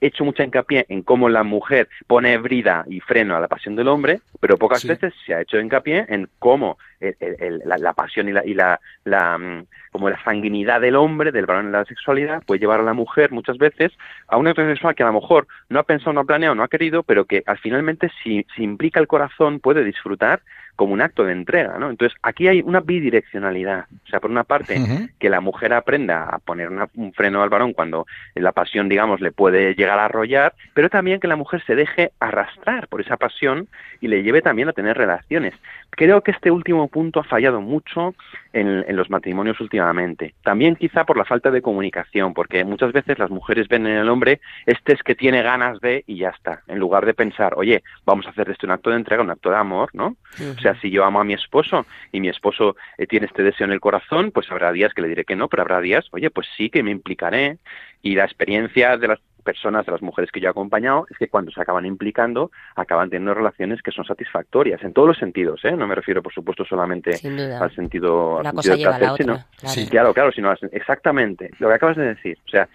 hecho 0.02 0.26
mucha 0.26 0.44
hincapié 0.44 0.86
en 0.90 1.02
cómo 1.02 1.30
la 1.30 1.44
mujer 1.44 1.88
pone 2.08 2.38
brida 2.38 2.84
y 2.88 3.00
freno 3.00 3.36
a 3.36 3.40
la 3.40 3.48
pasión 3.48 3.76
del 3.76 3.88
hombre, 3.88 4.20
pero 4.40 4.58
pocas 4.58 4.82
sí. 4.82 4.88
veces 4.88 5.14
se 5.26 5.34
ha 5.34 5.42
hecho 5.42 5.60
hincapié 5.60 6.06
en 6.10 6.30
cómo 6.40 6.78
el, 7.04 7.16
el, 7.20 7.36
el, 7.40 7.62
la, 7.66 7.78
la, 7.78 7.94
pasión 7.94 8.30
y, 8.30 8.32
la, 8.32 8.46
y 8.46 8.54
la, 8.54 8.80
la, 9.04 9.38
mm, 9.38 9.66
como 9.92 10.10
la 10.10 10.24
sanguinidad 10.24 10.82
del 10.82 10.96
hombre, 10.96 11.32
del 11.32 11.46
varón 11.46 11.68
en 11.68 11.72
la 11.72 11.86
sexualidad, 11.86 12.44
puede 12.46 12.60
llevar 12.60 12.80
a 12.80 12.84
la 12.84 12.94
mujer 12.94 13.32
muchas 13.32 13.58
veces 13.58 13.92
a 14.28 14.38
una 14.38 14.52
acto 14.52 14.66
sexual 14.66 14.96
que 14.96 15.04
a 15.04 15.08
lo 15.08 15.14
mejor 15.14 15.48
no 15.70 15.80
ha 15.80 15.84
pensado, 15.84 16.14
no 16.14 16.22
ha 16.22 16.26
planeado, 16.26 16.56
no 16.56 16.64
ha 16.64 16.68
querido, 16.68 17.04
pero 17.04 17.26
que 17.26 17.44
al 17.46 17.58
finalmente 17.58 18.10
si, 18.24 18.46
si 18.56 18.64
implica 18.64 19.00
el 19.00 19.08
corazón 19.08 19.60
puede 19.60 19.84
disfrutar 19.84 20.42
como 20.76 20.94
un 20.94 21.02
acto 21.02 21.24
de 21.24 21.34
entrega, 21.34 21.78
¿no? 21.78 21.90
Entonces, 21.90 22.18
aquí 22.24 22.48
hay 22.48 22.62
una 22.62 22.80
bidireccionalidad. 22.80 23.86
O 24.06 24.10
sea, 24.10 24.20
por 24.20 24.32
una 24.32 24.44
parte, 24.44 24.80
uh 24.80 24.84
-huh. 24.84 25.10
que 25.20 25.30
la 25.30 25.40
mujer 25.40 25.72
aprenda 25.74 26.24
a 26.24 26.40
poner 26.40 26.70
una, 26.70 26.88
un 26.96 27.14
freno 27.14 27.44
al 27.44 27.50
varón 27.50 27.74
cuando 27.74 28.08
la 28.34 28.52
pasión, 28.54 28.90
digamos, 28.90 29.22
le 29.22 29.32
puede 29.32 29.76
llegar 29.76 30.00
a 30.00 30.06
arrollar, 30.06 30.54
pero 30.74 30.90
también 30.90 31.20
que 31.20 31.28
la 31.28 31.36
mujer 31.36 31.64
se 31.66 31.76
deje 31.76 32.12
arrastrar 32.20 32.88
por 32.88 33.02
esa 33.02 33.18
pasión 33.18 33.68
y 34.02 34.08
le 34.08 34.24
lleve 34.24 34.42
también 34.42 34.68
a 34.68 34.74
tener 34.74 34.98
relaciones. 34.98 35.54
Creo 35.92 36.22
que 36.22 36.32
este 36.32 36.50
último 36.50 36.88
punto 36.94 37.20
ha 37.20 37.24
fallado 37.24 37.60
mucho 37.60 38.14
en, 38.54 38.96
los 38.96 39.10
matrimonios 39.10 39.60
últimamente. 39.60 40.36
También 40.44 40.76
quizá 40.76 41.04
por 41.04 41.18
la 41.18 41.26
falta 41.26 41.50
de 41.50 41.62
comunicación, 41.62 42.34
porque 42.34 42.64
muchas 42.64 42.94
veces 42.94 43.18
las 43.18 43.32
mujeres 43.32 43.68
ven 43.68 43.88
en 43.88 43.98
el 43.98 44.10
hombre 44.10 44.40
este 44.66 44.94
es 44.94 45.02
que 45.04 45.16
tiene 45.16 45.42
ganas 45.42 45.80
de 45.82 46.04
y 46.08 46.18
ya 46.20 46.30
está, 46.30 46.62
en 46.68 46.78
lugar 46.78 47.06
de 47.06 47.16
pensar, 47.16 47.56
oye, 47.58 47.84
vamos 48.06 48.28
a 48.28 48.30
hacer 48.30 48.46
de 48.46 48.54
esto 48.54 48.68
un 48.68 48.72
acto 48.72 48.92
de 48.92 48.98
entrega, 48.98 49.24
un 49.24 49.32
acto 49.32 49.50
de 49.50 49.58
amor, 49.58 49.90
¿no? 49.94 50.16
O 50.56 50.62
sea, 50.62 50.80
si 50.80 50.92
yo 50.92 51.04
amo 51.04 51.20
a 51.20 51.24
mi 51.24 51.34
esposo 51.34 51.86
y 52.12 52.22
mi 52.22 52.30
esposo 52.30 52.76
eh, 52.98 53.08
tiene 53.08 53.26
este 53.26 53.44
deseo 53.44 53.66
en 53.66 53.74
el 53.74 53.80
corazón, 53.80 54.32
pues 54.32 54.50
habrá 54.52 54.72
días 54.72 54.94
que 54.94 55.02
le 55.02 55.08
diré 55.08 55.26
que 55.26 55.36
no, 55.36 55.48
pero 55.48 55.64
habrá 55.64 55.82
días, 55.82 56.06
oye, 56.12 56.30
pues 56.30 56.48
sí 56.56 56.70
que 56.70 56.84
me 56.84 56.92
implicaré. 56.92 57.58
Y 58.06 58.16
la 58.16 58.26
experiencia 58.26 58.98
de 58.98 59.08
las 59.08 59.20
personas, 59.44 59.86
de 59.86 59.92
las 59.92 60.02
mujeres 60.02 60.32
que 60.32 60.40
yo 60.40 60.48
he 60.48 60.52
acompañado, 60.52 61.06
es 61.10 61.18
que 61.18 61.28
cuando 61.28 61.52
se 61.52 61.62
acaban 61.62 61.86
implicando, 61.86 62.52
acaban 62.76 63.10
teniendo 63.10 63.34
relaciones 63.34 63.82
que 63.82 63.92
son 63.92 64.06
satisfactorias, 64.06 64.84
en 64.84 64.94
todos 64.94 65.10
los 65.10 65.18
sentidos, 65.18 65.64
¿eh? 65.66 65.74
No 65.74 65.88
me 65.88 65.96
refiero, 65.96 66.24
por 66.24 66.34
supuesto, 66.34 66.66
solamente 66.66 67.12
al 67.12 67.74
sentido, 67.76 68.40
Una 68.40 68.50
al 68.50 68.56
cosa 68.56 68.70
sentido 68.70 68.76
lleva 68.76 68.96
a 68.96 69.00
la 69.00 69.14
otra, 69.14 69.24
sino, 69.24 69.34
claro. 69.34 69.74
Sí. 69.74 69.88
claro, 69.90 70.14
claro, 70.14 70.32
sino 70.32 70.54
exactamente 70.72 71.52
lo 71.60 71.68
que 71.68 71.74
acabas 71.74 71.98
de 71.98 72.06
decir. 72.06 72.38
O 72.46 72.50
sea, 72.50 72.68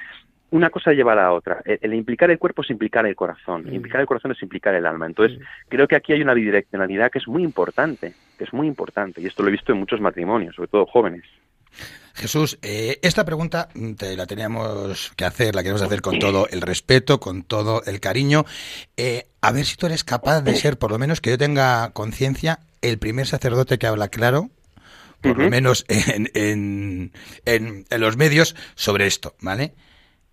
una 0.51 0.71
cosa 0.71 0.93
lleva 0.93 1.13
a 1.13 1.17
la 1.17 1.33
otra. 1.33 1.61
El, 1.65 1.79
el, 1.83 1.95
implicar 1.95 2.31
el 2.31 2.39
cuerpo 2.39 2.63
es 2.63 2.71
implicar 2.71 3.07
el 3.07 3.15
corazón. 3.15 3.65
Mm. 3.65 3.75
Implicar 3.75 4.01
el 4.01 4.07
corazón 4.07 4.33
es 4.33 4.43
implicar 4.43 4.75
el 4.75 4.87
alma. 4.87 5.07
Entonces, 5.07 5.39
mm. 5.39 5.43
creo 5.69 5.87
que 5.87 5.97
aquí 5.97 6.13
hay 6.13 6.23
una 6.23 6.35
bidireccionalidad 6.35 7.11
que 7.11 7.19
es 7.19 7.29
muy 7.29 7.43
importante, 7.43 8.15
que 8.37 8.45
es 8.45 8.53
muy 8.53 8.67
importante. 8.67 9.21
Y 9.21 9.27
esto 9.27 9.43
lo 9.43 9.49
he 9.49 9.53
visto 9.53 9.73
en 9.73 9.79
muchos 9.79 10.01
matrimonios, 10.01 10.55
sobre 10.55 10.69
todo 10.69 10.87
jóvenes. 10.87 11.25
Jesús, 12.19 12.59
eh, 12.63 12.99
esta 13.03 13.25
pregunta 13.25 13.69
te 13.97 14.17
la 14.17 14.27
teníamos 14.27 15.13
que 15.15 15.25
hacer, 15.25 15.55
la 15.55 15.63
queremos 15.63 15.83
hacer 15.83 16.03
con 16.03 16.19
todo 16.19 16.49
el 16.49 16.63
respeto, 16.63 17.21
con 17.21 17.45
todo 17.45 17.83
el 17.85 18.01
cariño. 18.01 18.45
Eh, 18.97 19.29
a 19.41 19.53
ver 19.53 19.65
si 19.65 19.77
tú 19.77 19.87
eres 19.87 20.03
capaz 20.03 20.41
de 20.41 20.57
ser, 20.57 20.79
por 20.79 20.91
lo 20.91 20.99
menos 20.99 21.21
que 21.21 21.31
yo 21.31 21.39
tenga 21.39 21.91
conciencia, 21.93 22.59
el 22.83 22.99
primer 22.99 23.27
sacerdote 23.29 23.79
que 23.79 23.87
habla 23.87 24.09
claro, 24.09 24.51
por 25.21 25.33
uh 25.33 25.35
-huh. 25.35 25.45
lo 25.45 25.51
menos 25.51 25.85
en, 25.89 26.31
en, 26.35 27.13
en, 27.45 27.87
en, 27.89 28.01
los 28.01 28.17
medios, 28.17 28.57
sobre 28.75 29.07
esto, 29.07 29.37
¿vale? 29.41 29.75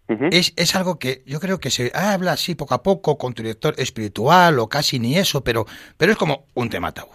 Uh 0.08 0.14
-huh. 0.14 0.30
es, 0.32 0.54
es, 0.56 0.76
algo 0.76 0.98
que 0.98 1.24
yo 1.28 1.40
creo 1.40 1.60
que 1.60 1.72
se 1.72 1.92
habla 1.94 2.34
así 2.34 2.56
poco 2.56 2.74
a 2.74 2.84
poco 2.84 3.18
con 3.18 3.34
tu 3.34 3.44
director 3.44 3.76
espiritual 3.78 4.60
o 4.60 4.70
casi 4.70 5.00
ni 5.00 5.18
eso, 5.18 5.44
pero, 5.44 5.66
pero 5.98 6.12
es 6.12 6.18
como 6.18 6.48
un 6.56 6.70
tema 6.70 6.94
tabú. 6.94 7.12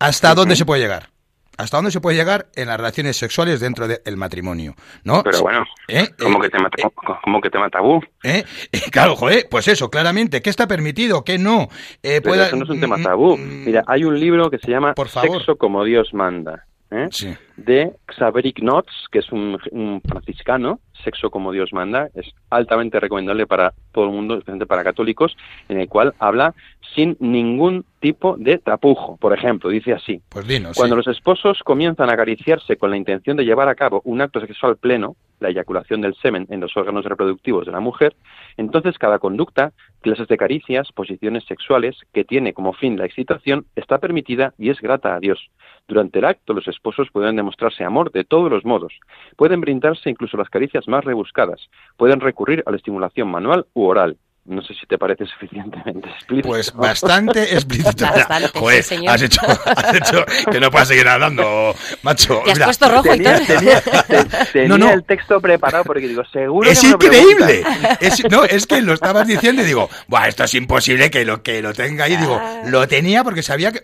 ¿Hasta 0.00 0.28
uh 0.28 0.32
-huh. 0.32 0.36
dónde 0.36 0.56
se 0.56 0.64
puede 0.64 0.82
llegar? 0.82 1.10
Hasta 1.58 1.76
dónde 1.76 1.90
se 1.90 2.00
puede 2.00 2.16
llegar 2.16 2.46
en 2.54 2.68
las 2.68 2.76
relaciones 2.76 3.16
sexuales 3.16 3.60
dentro 3.60 3.88
del 3.88 4.16
matrimonio, 4.16 4.74
¿no? 5.04 5.22
Pero 5.24 5.42
bueno, 5.42 5.64
¿Eh? 5.88 6.08
¿cómo, 6.18 6.40
que 6.40 6.48
tema, 6.48 6.70
eh, 6.76 6.84
¿cómo 7.24 7.40
que 7.40 7.50
tema 7.50 7.68
tabú? 7.68 8.00
¿Eh? 8.22 8.44
Claro, 8.92 9.16
joder, 9.16 9.46
pues 9.50 9.68
eso, 9.68 9.90
claramente, 9.90 10.40
¿qué 10.40 10.50
está 10.50 10.66
permitido, 10.66 11.24
qué 11.24 11.36
no? 11.38 11.68
Eh, 12.02 12.20
Pero 12.22 12.22
pueda... 12.22 12.46
eso 12.46 12.56
no 12.56 12.64
es 12.64 12.70
un 12.70 12.80
tema 12.80 13.02
tabú. 13.02 13.36
Mira, 13.36 13.82
hay 13.86 14.04
un 14.04 14.18
libro 14.18 14.50
que 14.50 14.58
se 14.58 14.70
llama 14.70 14.94
Por 14.94 15.08
favor. 15.08 15.38
Sexo 15.38 15.56
como 15.56 15.84
Dios 15.84 16.14
manda. 16.14 16.64
¿eh? 16.90 17.08
Sí. 17.10 17.34
de 17.56 17.92
Xavier 18.06 18.54
Knotz, 18.54 18.90
que 19.10 19.18
es 19.18 19.30
un, 19.30 19.58
un, 19.72 20.00
franciscano, 20.00 20.80
Sexo 21.04 21.30
como 21.30 21.52
Dios 21.52 21.72
manda, 21.72 22.08
es 22.14 22.26
altamente 22.50 22.98
recomendable 23.00 23.46
para 23.46 23.74
todo 23.92 24.04
el 24.04 24.10
mundo, 24.10 24.34
especialmente 24.34 24.66
para 24.66 24.84
católicos, 24.84 25.36
en 25.68 25.80
el 25.80 25.88
cual 25.88 26.14
habla 26.18 26.54
sin 26.94 27.16
ningún 27.20 27.84
tipo 27.98 28.36
de 28.36 28.58
tapujo. 28.58 29.16
Por 29.16 29.32
ejemplo, 29.32 29.70
dice 29.70 29.92
así. 29.92 30.20
Pues 30.28 30.46
dinos. 30.46 30.76
Cuando 30.76 30.96
sí. 30.96 30.98
los 31.04 31.16
esposos 31.16 31.60
comienzan 31.64 32.10
a 32.10 32.14
acariciarse 32.14 32.76
con 32.76 32.90
la 32.90 32.96
intención 32.96 33.36
de 33.36 33.44
llevar 33.44 33.68
a 33.68 33.74
cabo 33.74 34.02
un 34.04 34.20
acto 34.20 34.40
sexual 34.40 34.76
pleno, 34.76 35.16
la 35.40 35.50
eyaculación 35.50 36.00
del 36.00 36.14
semen 36.16 36.46
en 36.50 36.60
los 36.60 36.76
órganos 36.76 37.04
reproductivos 37.04 37.66
de 37.66 37.72
la 37.72 37.80
mujer, 37.80 38.16
entonces 38.56 38.98
cada 38.98 39.18
conducta, 39.18 39.72
clases 40.00 40.28
de 40.28 40.36
caricias, 40.36 40.90
posiciones 40.92 41.44
sexuales 41.44 41.96
que 42.12 42.24
tiene 42.24 42.52
como 42.52 42.72
fin 42.72 42.98
la 42.98 43.06
excitación 43.06 43.66
está 43.76 43.98
permitida 43.98 44.54
y 44.58 44.70
es 44.70 44.80
grata 44.80 45.14
a 45.14 45.20
Dios. 45.20 45.50
Durante 45.86 46.18
el 46.18 46.24
acto 46.24 46.54
los 46.54 46.68
esposos 46.68 47.08
pueden 47.12 47.36
demostrarse 47.36 47.84
amor 47.84 48.10
de 48.12 48.24
todos 48.24 48.50
los 48.50 48.64
modos, 48.64 48.92
pueden 49.36 49.60
brindarse 49.60 50.10
incluso 50.10 50.36
las 50.36 50.50
caricias 50.50 50.88
más 50.88 51.04
rebuscadas, 51.04 51.68
pueden 51.96 52.20
recurrir 52.20 52.62
a 52.66 52.70
la 52.70 52.76
estimulación 52.76 53.28
manual 53.28 53.66
u 53.74 53.84
oral, 53.84 54.18
no 54.48 54.62
sé 54.62 54.74
si 54.74 54.86
te 54.86 54.98
parece 54.98 55.24
suficientemente 55.26 56.08
explícito. 56.16 56.48
Pues 56.48 56.72
bastante 56.72 57.54
explícito. 57.54 58.04
Bastante, 58.04 58.58
Joder, 58.58 58.82
sí, 58.82 58.88
señor. 58.96 59.14
has 59.14 59.22
hecho, 59.22 59.40
has 59.76 59.94
hecho 59.94 60.24
que 60.50 60.60
no 60.60 60.70
puedas 60.70 60.88
seguir 60.88 61.06
hablando, 61.08 61.74
macho. 62.02 62.40
Te 62.44 62.50
has 62.52 62.56
Mira, 62.58 62.66
puesto 62.66 62.88
rojo 62.88 63.14
y 63.14 63.22
todo. 63.22 63.34
Tenía, 63.46 63.80
tenía- 63.80 63.80
te- 63.80 64.24
tenía 64.52 64.68
No, 64.68 64.78
no. 64.78 64.90
el 64.92 65.04
texto 65.04 65.40
preparado 65.40 65.84
porque 65.84 66.08
digo, 66.08 66.24
seguro 66.32 66.70
es 66.70 66.80
que 66.80 66.88
increíble. 66.88 67.62
Es, 68.00 68.22
no, 68.30 68.44
es 68.44 68.66
que 68.66 68.80
lo 68.80 68.94
estabas 68.94 69.26
diciendo 69.26 69.62
y 69.62 69.66
digo, 69.66 69.88
Buah, 70.08 70.28
esto 70.28 70.44
es 70.44 70.54
imposible 70.54 71.10
que 71.10 71.24
lo 71.24 71.42
que 71.42 71.62
lo 71.62 71.72
tenga 71.74 72.04
ahí. 72.04 72.16
Digo, 72.16 72.38
Ah. 72.40 72.62
lo 72.66 72.86
tenía 72.88 73.22
porque 73.24 73.42
sabía 73.42 73.72
que 73.72 73.82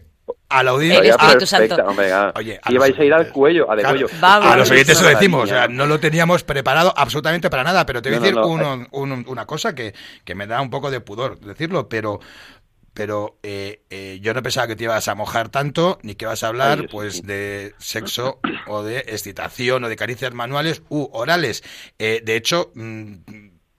a 0.49 0.63
la 0.63 0.71
audiencia. 0.73 1.11
Espíritu 1.13 1.39
perfecta, 1.47 1.77
Santo. 1.77 1.91
hombre, 1.91 2.13
ah, 2.13 2.33
Oye, 2.37 2.61
a 2.63 2.69
si 2.69 2.75
los 2.75 2.81
vais 2.81 2.99
a 2.99 3.05
ir 3.05 3.13
al 3.13 3.21
oyentes. 3.21 3.33
cuello, 3.35 3.71
a 3.71 3.77
de 3.77 3.83
Claro, 3.83 3.99
cuello. 3.99 4.15
Vamos. 4.21 4.53
a 4.53 4.57
los 4.57 4.71
oyentes 4.71 5.03
lo 5.03 5.09
decimos, 5.09 5.45
o 5.45 5.47
sea, 5.47 5.69
no 5.69 5.87
lo 5.87 5.99
teníamos 6.01 6.45
preparado 6.45 6.93
absolutamente 6.97 7.51
para 7.51 7.65
nada, 7.65 7.85
pero 7.87 8.03
te 8.03 8.11
voy 8.11 8.19
a 8.19 8.21
decir 8.21 8.35
no, 8.35 8.43
no, 8.43 8.49
uno- 8.49 8.87
un- 8.93 9.25
una 9.29 9.47
cosa 9.47 9.75
que, 9.75 9.95
que 10.25 10.35
me 10.35 10.47
da 10.47 10.61
un 10.61 10.71
poco 10.71 10.91
de 10.91 11.01
pudor 11.01 11.39
decirlo, 11.41 11.89
pero 11.89 12.21
pero 12.97 13.39
eh, 13.43 13.83
eh, 13.91 14.21
yo 14.23 14.33
no 14.35 14.43
pensaba 14.45 14.69
que 14.69 14.77
te 14.77 14.85
ibas 14.85 15.09
a 15.09 15.17
mojar 15.17 15.49
tanto, 15.49 15.99
ni 16.03 16.15
que 16.15 16.27
ibas 16.27 16.45
a 16.45 16.47
hablar 16.47 16.79
Ay, 16.83 16.87
pues 16.89 17.15
sí. 17.17 17.23
de 17.23 17.75
sexo 17.79 18.39
o 18.69 18.85
de 18.85 18.99
excitación 18.99 19.83
o 19.83 19.89
de 19.89 19.97
caricias 19.97 20.33
manuales 20.33 20.81
u 20.91 21.09
orales. 21.13 21.65
Eh, 21.99 22.23
de 22.25 22.37
hecho, 22.37 22.71
mm, 22.77 23.15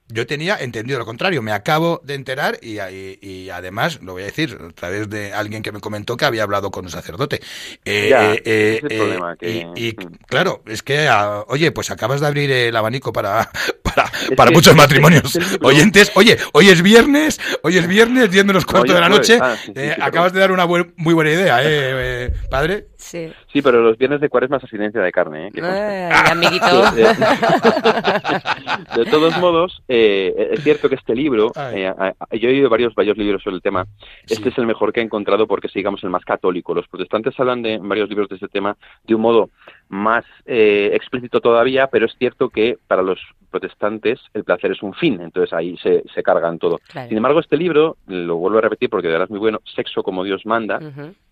yo 0.08 0.28
tenía 0.28 0.58
entendido 0.58 1.00
lo 1.00 1.06
contrario, 1.06 1.42
me 1.42 1.52
acabo 1.52 2.00
de 2.04 2.14
enterar 2.14 2.60
y, 2.62 2.80
y- 2.80 3.18
y 3.22 3.50
además, 3.50 4.00
lo 4.04 4.14
voy 4.14 4.22
a 4.22 4.26
decir 4.26 4.56
a 4.70 4.74
través 4.74 5.10
de 5.10 5.34
alguien 5.34 5.64
que 5.64 5.72
me 5.72 5.80
comentó 5.80 6.16
que 6.16 6.26
había 6.26 6.44
hablado 6.44 6.70
con 6.70 6.86
un 6.86 6.92
sacerdote. 6.92 7.42
Eh, 7.86 8.08
Ya, 8.12 8.34
eh, 8.34 8.42
eh, 8.46 8.48
ese 8.78 8.78
es 8.78 8.84
el 8.84 8.92
eh, 8.92 8.98
problema, 9.00 9.36
que- 9.36 9.68
y, 9.76 9.88
y, 9.88 9.94
claro, 10.28 10.62
es 10.68 10.84
que, 10.84 11.08
ah, 11.08 11.44
oye, 11.48 11.72
pues 11.72 11.90
acabas 11.90 12.22
de 12.22 12.28
abrir 12.28 12.52
el 12.52 12.76
abanico 12.76 13.12
para, 13.12 13.50
para, 13.84 14.04
Es 14.30 14.36
para 14.36 14.50
que- 14.52 14.56
muchos 14.56 14.74
es- 14.74 14.78
matrimonios. 14.78 15.36
es. 15.36 15.58
Oyentes, 15.64 16.12
oye, 16.16 16.38
hoy 16.54 16.70
es 16.70 16.84
viernes, 16.84 17.40
hoy 17.64 17.78
es 17.78 17.88
viernes, 17.88 18.30
10 18.30 18.46
menos 18.46 18.64
cuarto 18.66 18.94
de 18.94 19.00
la 19.02 19.10
noche. 19.10 19.40
Ah, 19.42 19.56
sí, 19.58 19.68
sí, 19.68 19.74
Eh, 19.76 19.94
sí, 19.96 20.02
acabas 20.04 20.34
de 20.34 20.40
dar 20.40 20.52
una 20.52 20.66
buen- 20.66 20.94
muy 20.98 21.16
buena 21.16 21.32
idea, 21.32 21.64
¿eh, 21.64 22.26
eh, 22.28 22.34
padre? 22.50 22.90
Sí. 22.98 23.32
Sí, 23.54 23.62
pero 23.62 23.82
los 23.82 23.98
viernes 23.98 24.20
de 24.20 24.30
cuaresma 24.30 24.58
es 24.58 24.64
abstinencia 24.64 25.00
de 25.00 25.12
carne, 25.12 25.50
¿eh? 25.54 26.10
Amiguito. 26.12 26.66
De 28.96 29.06
todos 29.10 29.38
modos, 29.38 29.82
eh, 29.98 30.50
es 30.52 30.64
cierto 30.64 30.90
que 30.90 30.96
este 30.96 31.16
libro, 31.16 31.52
eh, 31.74 31.94
yo 32.34 32.50
he 32.50 32.54
oído 32.54 32.70
varios, 32.70 32.94
varios 32.94 33.18
libros 33.18 33.42
sobre 33.44 33.56
el 33.58 33.62
tema, 33.62 33.86
este 34.24 34.44
Sí. 34.44 34.50
es 34.50 34.58
el 34.58 34.66
mejor 34.66 34.92
que 34.92 35.00
he 35.00 35.04
encontrado 35.04 35.48
porque 35.48 35.68
es, 35.68 35.74
digamos, 35.74 36.04
el 36.04 36.10
más 36.10 36.26
católico. 36.26 36.74
Los 36.74 36.88
protestantes 36.88 37.40
hablan 37.40 37.62
de 37.62 37.74
en 37.74 37.88
varios 37.88 38.10
libros 38.10 38.28
de 38.30 38.36
este 38.36 38.48
tema 38.48 38.76
de 39.04 39.16
un 39.16 39.22
modo 39.22 39.50
más 39.90 40.26
eh, 40.46 40.92
explícito 40.94 41.40
todavía, 41.42 41.88
pero 41.88 42.06
es 42.06 42.16
cierto 42.18 42.50
que 42.50 42.78
para 42.88 43.02
los 43.02 43.20
protestantes 43.52 44.20
el 44.34 44.44
placer 44.44 44.72
es 44.72 44.84
un 44.84 44.94
fin, 44.94 45.22
entonces 45.22 45.54
ahí 45.54 45.78
se, 45.78 46.04
se 46.14 46.24
cargan 46.24 46.60
todo. 46.60 46.80
Claro. 46.90 47.08
Sin 47.08 47.18
embargo, 47.18 47.40
este 47.40 47.56
libro, 47.58 47.98
lo 48.08 48.36
vuelvo 48.38 48.58
a 48.58 48.62
repetir 48.62 48.90
porque 48.90 49.08
de 49.08 49.14
verdad 49.14 49.26
es 49.26 49.32
muy 49.32 49.40
bueno, 49.40 49.62
Sexo 49.64 50.04
como 50.04 50.24
Dios 50.24 50.46
manda, 50.46 50.80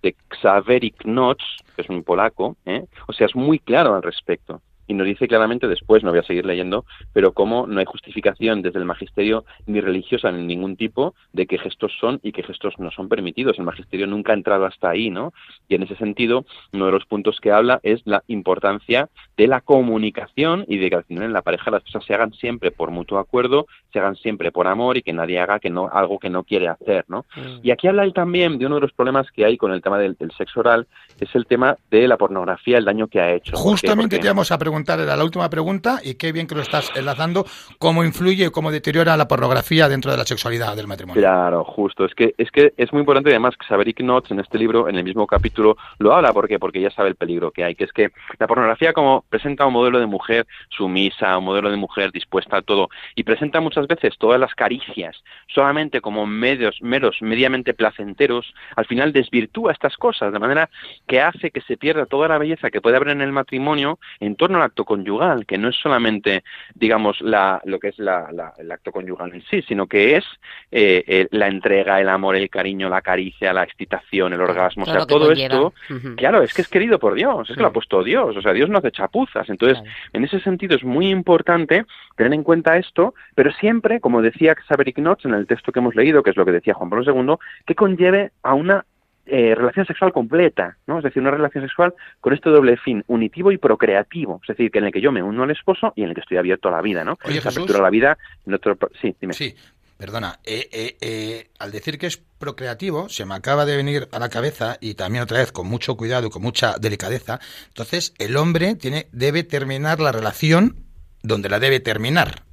de 0.01 0.16
Xavery 0.41 0.93
Knox, 1.03 1.43
que 1.76 1.82
es 1.82 1.89
un 1.89 2.03
polaco, 2.03 2.55
¿eh? 2.66 2.86
o 3.07 3.14
sea, 3.14 3.28
es 3.28 3.36
muy 3.36 3.59
claro 3.59 3.95
al 3.95 4.03
respecto. 4.03 4.61
Y 4.88 4.93
nos 4.93 5.07
dice 5.07 5.27
claramente 5.27 5.67
después, 5.67 6.03
no 6.03 6.09
voy 6.11 6.19
a 6.19 6.23
seguir 6.23 6.45
leyendo, 6.45 6.86
pero 7.13 7.34
cómo 7.34 7.67
no 7.67 7.79
hay 7.79 7.86
justificación 7.86 8.61
desde 8.61 8.79
el 8.79 8.86
magisterio 8.86 9.45
ni 9.65 9.79
religiosa 9.81 10.31
ni 10.31 10.45
ningún 10.45 10.75
tipo 10.75 11.15
de 11.31 11.45
qué 11.45 11.57
gestos 11.57 11.91
son 11.99 12.19
y 12.23 12.31
qué 12.31 12.43
gestos 12.43 12.73
no 12.77 12.91
son 12.91 13.07
permitidos. 13.09 13.57
El 13.57 13.65
magisterio 13.65 14.07
nunca 14.07 14.34
ha 14.34 14.36
entrado 14.36 14.65
hasta 14.65 14.89
ahí, 14.89 15.09
¿no? 15.09 15.34
Y 15.69 15.75
en 15.75 15.84
ese 15.84 15.95
sentido, 15.95 16.45
uno 16.73 16.86
de 16.88 16.91
los 16.91 17.05
puntos 17.05 17.39
que 17.39 17.51
habla 17.51 17.79
es 17.84 18.01
la 18.05 18.23
importancia 18.27 19.09
de 19.38 19.47
la 19.47 19.61
comunicación 19.61 20.65
y 20.67 20.77
de 20.77 20.89
que 20.89 20.95
al 20.97 21.03
final 21.05 21.25
en 21.25 21.34
la 21.34 21.41
pareja 21.41 21.71
las 21.71 21.84
cosas 21.84 22.03
se 22.05 22.13
hagan 22.13 22.34
siempre 22.34 22.71
por 22.71 22.91
mutuo 22.91 23.19
acuerdo, 23.19 23.67
se 23.91 23.99
hagan 23.99 24.15
siempre 24.15 24.51
por 24.51 24.67
amor 24.67 24.97
y 24.97 25.01
que 25.03 25.13
nadie 25.13 25.39
haga 25.39 25.59
que 25.59 25.69
no, 25.69 25.89
algo 25.91 26.19
que 26.19 26.29
no 26.29 26.43
quiere 26.43 26.67
hacer, 26.67 27.05
¿no? 27.07 27.25
Mm. 27.36 27.59
Y 27.63 27.71
aquí 27.71 27.88
habla 27.88 28.03
él 28.03 28.13
también 28.13 28.57
de 28.57 28.65
uno 28.65 28.75
de 28.75 28.81
los 28.81 28.91
problemas 28.93 29.31
que 29.31 29.45
hay 29.45 29.57
con 29.57 29.71
el 29.71 29.81
tema 29.81 29.97
del, 29.97 30.15
del 30.15 30.31
sexo 30.31 30.59
oral, 30.59 30.88
que 31.17 31.25
es 31.25 31.36
el 31.36 31.45
tema 31.45 31.77
de 31.89 32.07
la 32.07 32.17
pornografía, 32.17 32.77
el 32.77 32.86
daño 32.86 33.07
que 33.07 33.21
ha 33.21 33.31
hecho. 33.34 33.55
Justamente 33.55 34.15
Porque- 34.17 34.21
te 34.21 34.27
íbamos 34.27 34.51
a 34.51 34.57
preguntar, 34.57 34.72
era 34.78 35.15
la 35.15 35.24
última 35.24 35.49
pregunta, 35.49 35.99
y 36.03 36.15
qué 36.15 36.32
bien 36.32 36.47
que 36.47 36.55
lo 36.55 36.61
estás 36.61 36.91
enlazando, 36.95 37.45
cómo 37.80 38.03
influye 38.03 38.51
cómo 38.51 38.71
deteriora 38.71 39.15
la 39.17 39.28
pornografía 39.28 39.88
dentro 39.88 40.11
de 40.11 40.17
la 40.17 40.26
sexualidad 40.26 40.76
del 40.76 40.88
matrimonio. 40.88 41.21
Claro, 41.21 41.63
justo. 41.63 42.05
Es 42.05 42.13
que 42.13 42.34
es 42.38 42.51
que 42.51 42.74
es 42.78 42.91
muy 42.91 43.01
importante 43.01 43.30
además 43.30 43.55
Xavery 43.67 43.93
Knotts 43.93 44.32
en 44.32 44.39
este 44.39 44.57
libro, 44.57 44.89
en 44.89 44.95
el 44.95 45.03
mismo 45.03 45.28
capítulo, 45.28 45.78
lo 45.99 46.13
habla. 46.13 46.34
¿Por 46.34 46.47
qué? 46.47 46.59
Porque 46.59 46.82
ya 46.82 46.91
sabe 46.91 47.09
el 47.09 47.15
peligro 47.15 47.51
que 47.51 47.63
hay, 47.63 47.76
que 47.76 47.86
es 47.86 47.91
que 47.91 48.11
la 48.39 48.47
pornografía 48.47 48.93
como 48.93 49.24
presenta 49.30 49.65
un 49.65 49.74
modelo 49.74 49.99
de 49.99 50.05
mujer 50.05 50.45
sumisa, 50.69 51.38
un 51.38 51.45
modelo 51.45 51.69
de 51.69 51.78
mujer 51.78 52.11
dispuesta 52.11 52.57
a 52.57 52.61
todo, 52.61 52.89
y 53.15 53.24
presenta 53.24 53.61
muchas 53.61 53.88
veces 53.88 54.17
todas 54.17 54.39
las 54.39 54.53
caricias 54.55 55.24
solamente 55.47 56.01
como 56.01 56.26
medios, 56.26 56.82
meros, 56.82 57.17
mediamente 57.21 57.74
placenteros, 57.74 58.53
al 58.76 58.86
final 58.86 59.13
desvirtúa 59.13 59.71
estas 59.71 59.97
cosas, 59.97 60.34
de 60.34 60.39
manera 60.39 60.69
que 61.07 61.21
hace 61.21 61.51
que 61.51 61.61
se 61.61 61.78
pierda 61.78 62.05
toda 62.05 62.28
la 62.28 62.38
belleza 62.38 62.71
que 62.71 62.82
puede 62.82 62.97
haber 62.97 63.09
en 63.09 63.21
el 63.21 63.32
matrimonio 63.32 63.99
en 64.19 64.36
torno 64.36 64.62
al 64.64 64.68
acto 64.70 64.86
conyugal, 64.86 65.45
que 65.45 65.57
no 65.57 65.70
es 65.70 65.76
solamente, 65.76 66.43
digamos, 66.74 67.20
la, 67.22 67.61
lo 67.66 67.80
que 67.80 67.89
es 67.89 67.99
la- 67.99 68.30
la- 68.32 68.53
el 68.57 68.72
acto 68.72 68.91
conyugal 68.91 69.34
en 69.34 69.41
sí, 69.43 69.61
sino 69.64 69.88
que 69.88 70.16
es 70.18 70.26
eh, 70.72 71.03
eh, 71.07 71.28
la 71.32 71.47
entrega, 71.47 71.99
el 72.01 72.09
amor, 72.09 72.36
el 72.36 72.49
cariño, 72.49 72.89
la 72.89 73.01
caricia, 73.01 73.53
la 73.53 73.64
excitación, 73.64 74.34
el 74.34 74.41
orgasmo, 74.41 74.86
Todo 74.86 74.95
o 74.95 74.97
sea, 74.97 75.05
todo 75.05 75.28
conlleva. 75.28 75.53
esto, 75.55 75.74
claro, 76.16 76.41
es 76.41 76.53
que 76.53 76.61
es 76.61 76.68
querido 76.68 76.97
por 76.99 77.14
Dios, 77.14 77.49
es 77.49 77.55
que 77.55 77.61
lo 77.61 77.68
ha 77.68 77.74
puesto 77.74 78.03
Dios, 78.03 78.36
o 78.36 78.41
sea, 78.41 78.53
Dios 78.53 78.70
no 78.70 78.78
hace 78.80 78.91
chapuzas, 78.91 79.47
entonces, 79.49 79.80
Claro. 79.80 79.95
en 80.14 80.24
ese 80.24 80.39
sentido 80.39 80.76
es 80.76 80.84
muy 80.84 81.09
importante 81.09 81.86
tener 82.16 82.34
en 82.34 82.43
cuenta 82.43 82.78
esto, 82.78 83.14
pero 83.36 83.51
siempre, 83.53 83.99
como 83.99 84.22
decía 84.22 84.55
Xavier 84.55 84.93
Knotts 84.93 85.26
en 85.26 85.34
el 85.34 85.47
texto 85.47 85.72
que 85.72 85.80
hemos 85.80 85.95
leído, 85.95 86.24
que 86.24 86.30
es 86.32 86.38
lo 86.38 86.45
que 86.45 86.51
decía 86.51 86.74
Juan 86.74 86.89
Pablo 86.89 87.11
II, 87.14 87.36
que 87.66 87.76
conlleve 87.76 88.32
a 88.43 88.53
una 88.53 88.86
eh, 89.26 89.55
relación 89.55 89.86
sexual 89.86 90.11
completa, 90.11 90.78
¿no? 90.86 90.97
Es 90.97 91.03
decir, 91.03 91.21
una 91.21 91.32
relación 91.32 91.63
sexual 91.63 91.93
con 92.19 92.34
este 92.34 92.49
doble 92.49 92.78
fin, 92.78 93.03
unitivo 93.07 93.51
y 93.51 93.57
procreativo, 93.57 94.39
es 94.43 94.47
decir, 94.47 94.71
que 94.71 94.80
en 94.80 94.86
el 94.86 94.91
que 94.91 95.01
yo 95.01 95.11
me 95.11 95.24
uno 95.24 95.43
al 95.43 95.51
esposo 95.51 95.93
y 95.95 96.03
en 96.03 96.09
el 96.09 96.15
que 96.15 96.21
estoy 96.21 96.38
abierto 96.38 96.69
a 96.69 96.71
la 96.71 96.82
vida, 96.82 97.03
¿no? 97.03 97.17
Oye, 97.24 97.41
Jesús. 97.41 97.74
a 97.74 97.82
la 97.82 97.89
vida, 97.89 98.17
en 98.45 98.53
otro... 98.53 98.78
Sí, 99.01 99.15
dime. 99.19 99.34
Sí, 99.34 99.55
perdona. 99.97 100.39
eh, 100.43 100.67
eh, 100.71 100.97
eh, 100.99 101.49
al 101.59 101.71
decir 101.71 101.97
que 101.97 102.07
es 102.07 102.17
procreativo, 102.17 103.07
se 103.07 103.26
me 103.26 103.36
acaba 103.36 103.65
de 103.65 103.78
venir 103.78 104.09
a 104.11 104.19
la 104.19 104.30
cabeza 104.30 104.78
y 104.82 104.95
también 104.95 105.24
otra 105.24 105.39
vez 105.39 105.51
con 105.51 105.67
mucho 105.67 105.95
cuidado 105.95 106.28
y 106.28 106.30
con 106.30 106.41
mucha 106.41 106.78
delicadeza. 106.78 107.39
Entonces, 107.69 108.13
el 108.17 108.36
hombre 108.36 108.76
tiene 108.76 109.07
debe 109.11 109.43
terminar 109.43 109.99
la 110.01 110.11
relación 110.11 110.76
donde 111.21 111.47
la 111.47 111.59
debe 111.59 111.80
terminar. 111.80 112.43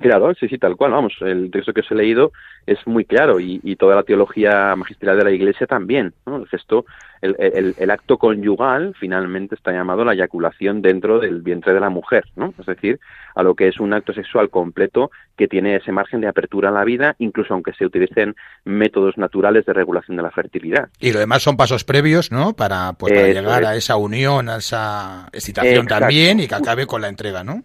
Claro, 0.00 0.32
sí, 0.34 0.48
sí, 0.48 0.58
tal 0.58 0.76
cual, 0.76 0.92
vamos, 0.92 1.14
el 1.20 1.50
texto 1.50 1.72
que 1.72 1.80
os 1.80 1.90
he 1.90 1.94
leído 1.94 2.32
es 2.66 2.78
muy 2.86 3.04
claro 3.04 3.40
y, 3.40 3.60
y 3.64 3.76
toda 3.76 3.96
la 3.96 4.02
teología 4.02 4.74
magistral 4.76 5.16
de 5.18 5.24
la 5.24 5.30
Iglesia 5.32 5.66
también, 5.66 6.12
¿no? 6.26 6.36
El 6.36 6.46
gesto, 6.48 6.84
el, 7.22 7.34
el- 7.38 7.74
el 7.78 7.90
acto 7.90 8.18
conyugal 8.18 8.94
finalmente 9.00 9.54
está 9.54 9.72
llamado 9.72 10.04
la 10.04 10.12
eyaculación 10.12 10.82
dentro 10.82 11.18
del 11.18 11.40
vientre 11.42 11.72
de 11.74 11.80
la 11.80 11.88
mujer, 11.88 12.24
¿no? 12.36 12.52
Es 12.58 12.66
decir, 12.66 13.00
a 13.34 13.42
lo 13.42 13.54
que 13.54 13.68
es 13.68 13.80
un 13.80 13.92
acto 13.94 14.12
sexual 14.12 14.50
completo 14.50 15.10
que 15.36 15.48
tiene 15.48 15.76
ese 15.76 15.92
margen 15.92 16.20
de 16.20 16.28
apertura 16.28 16.68
a 16.68 16.72
la 16.72 16.84
vida, 16.84 17.16
incluso 17.18 17.54
aunque 17.54 17.72
se 17.72 17.86
utilicen 17.86 18.34
métodos 18.64 19.16
naturales 19.16 19.64
de 19.66 19.72
regulación 19.72 20.16
de 20.16 20.22
la 20.22 20.30
fertilidad. 20.30 20.88
Y 21.00 21.12
lo 21.12 21.18
demás 21.20 21.42
son 21.42 21.56
pasos 21.56 21.84
previos, 21.84 22.30
¿no? 22.30 22.52
Para, 22.54 22.92
pues, 22.92 23.12
para 23.14 23.28
Eso 23.28 23.40
llegar 23.40 23.62
es. 23.62 23.68
a 23.68 23.76
esa 23.76 23.96
unión, 23.96 24.48
a 24.48 24.56
esa 24.56 25.28
excitación 25.32 25.84
Exacto. 25.84 26.00
también 26.00 26.40
y 26.40 26.46
que 26.48 26.54
acabe 26.54 26.86
con 26.86 27.00
la 27.00 27.08
entrega, 27.08 27.42
¿no? 27.42 27.62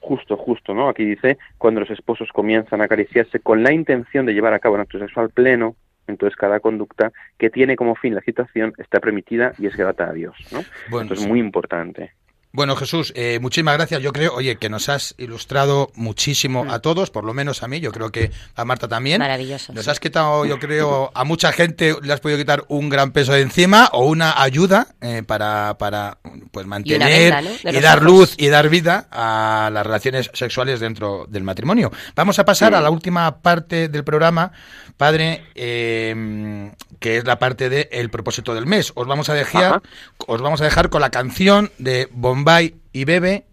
Justo, 0.00 0.36
justo, 0.36 0.74
¿no? 0.74 0.88
Aquí 0.88 1.04
dice, 1.04 1.38
cuando 1.58 1.80
los 1.80 1.90
esposos 1.90 2.30
comienzan 2.32 2.80
a 2.80 2.84
acariciarse 2.84 3.40
con 3.40 3.62
la 3.62 3.72
intención 3.72 4.26
de 4.26 4.32
llevar 4.32 4.54
a 4.54 4.58
cabo 4.58 4.74
un 4.74 4.80
acto 4.80 4.98
sexual 4.98 5.30
pleno, 5.30 5.76
entonces 6.06 6.36
cada 6.36 6.60
conducta 6.60 7.12
que 7.38 7.50
tiene 7.50 7.76
como 7.76 7.94
fin 7.94 8.14
la 8.14 8.20
excitación 8.20 8.72
está 8.78 9.00
permitida 9.00 9.52
y 9.58 9.66
es 9.66 9.76
grata 9.76 10.08
a 10.08 10.12
Dios, 10.12 10.36
¿no? 10.52 10.60
Bueno, 10.90 11.04
Esto 11.04 11.14
es 11.14 11.20
sí. 11.20 11.28
muy 11.28 11.38
importante. 11.38 12.12
Bueno, 12.52 12.74
Jesús, 12.74 13.12
eh, 13.14 13.38
muchísimas 13.40 13.74
gracias. 13.76 14.02
Yo 14.02 14.12
creo, 14.12 14.34
oye, 14.34 14.56
que 14.56 14.68
nos 14.68 14.88
has 14.88 15.14
ilustrado 15.18 15.92
muchísimo 15.94 16.66
a 16.68 16.80
todos, 16.80 17.10
por 17.10 17.24
lo 17.24 17.32
menos 17.32 17.62
a 17.62 17.68
mí, 17.68 17.78
yo 17.78 17.92
creo 17.92 18.10
que 18.10 18.32
a 18.56 18.64
Marta 18.64 18.88
también. 18.88 19.20
Maravilloso. 19.20 19.72
Nos 19.72 19.84
sí. 19.84 19.90
has 19.90 20.00
quitado, 20.00 20.44
yo 20.44 20.58
creo, 20.58 21.12
a 21.14 21.22
mucha 21.22 21.52
gente 21.52 21.94
le 22.02 22.12
has 22.12 22.18
podido 22.18 22.38
quitar 22.38 22.64
un 22.66 22.88
gran 22.88 23.12
peso 23.12 23.32
de 23.32 23.42
encima 23.42 23.88
o 23.92 24.04
una 24.06 24.42
ayuda 24.42 24.88
eh, 25.00 25.22
para, 25.24 25.78
para 25.78 26.18
pues 26.50 26.66
mantener 26.66 27.32
venda, 27.34 27.42
¿no? 27.42 27.50
de 27.70 27.78
y 27.78 27.80
dar 27.80 27.98
ojos. 27.98 28.10
luz 28.10 28.34
y 28.36 28.48
dar 28.48 28.68
vida 28.68 29.06
a 29.12 29.70
las 29.72 29.86
relaciones 29.86 30.30
sexuales 30.34 30.80
dentro 30.80 31.26
del 31.28 31.44
matrimonio. 31.44 31.92
Vamos 32.16 32.40
a 32.40 32.44
pasar 32.44 32.74
a 32.74 32.80
la 32.80 32.90
última 32.90 33.42
parte 33.42 33.88
del 33.88 34.02
programa, 34.02 34.50
padre, 34.96 35.44
eh, 35.54 36.72
que 36.98 37.18
es 37.18 37.24
la 37.24 37.38
parte 37.38 37.68
de 37.68 37.88
el 37.92 38.10
propósito 38.10 38.54
del 38.54 38.66
mes. 38.66 38.92
Os 38.96 39.06
vamos 39.06 39.28
a 39.28 39.34
dejar, 39.34 39.64
Ajá. 39.64 39.82
os 40.26 40.42
vamos 40.42 40.60
a 40.60 40.64
dejar 40.64 40.90
con 40.90 41.00
la 41.00 41.10
canción 41.10 41.70
de 41.78 42.08
Bombay 42.40 42.74
y 42.92 43.04
Bebe. 43.04 43.46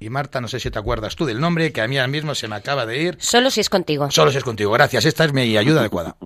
Y 0.00 0.10
Marta, 0.10 0.40
no 0.40 0.48
sé 0.48 0.58
si 0.58 0.70
te 0.70 0.78
acuerdas 0.78 1.14
tú 1.14 1.26
del 1.26 1.40
nombre, 1.40 1.72
que 1.72 1.80
a 1.80 1.88
mí 1.88 1.96
ahora 1.96 2.08
mismo 2.08 2.34
se 2.34 2.48
me 2.48 2.56
acaba 2.56 2.86
de 2.86 3.02
ir. 3.02 3.16
Solo 3.20 3.50
si 3.50 3.60
es 3.60 3.70
contigo. 3.70 4.10
Solo 4.10 4.32
si 4.32 4.38
es 4.38 4.44
contigo. 4.44 4.72
Gracias. 4.72 5.04
Esta 5.04 5.24
es 5.24 5.32
mi 5.32 5.56
ayuda 5.56 5.80
adecuada. 5.80 6.16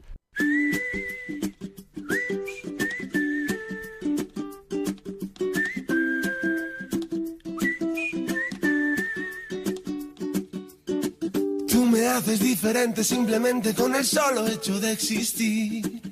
Tú 11.68 11.84
me 11.84 12.06
haces 12.08 12.40
diferente 12.40 13.04
simplemente 13.04 13.74
con 13.74 13.94
el 13.94 14.04
solo 14.04 14.46
hecho 14.48 14.80
de 14.80 14.92
existir. 14.92 16.11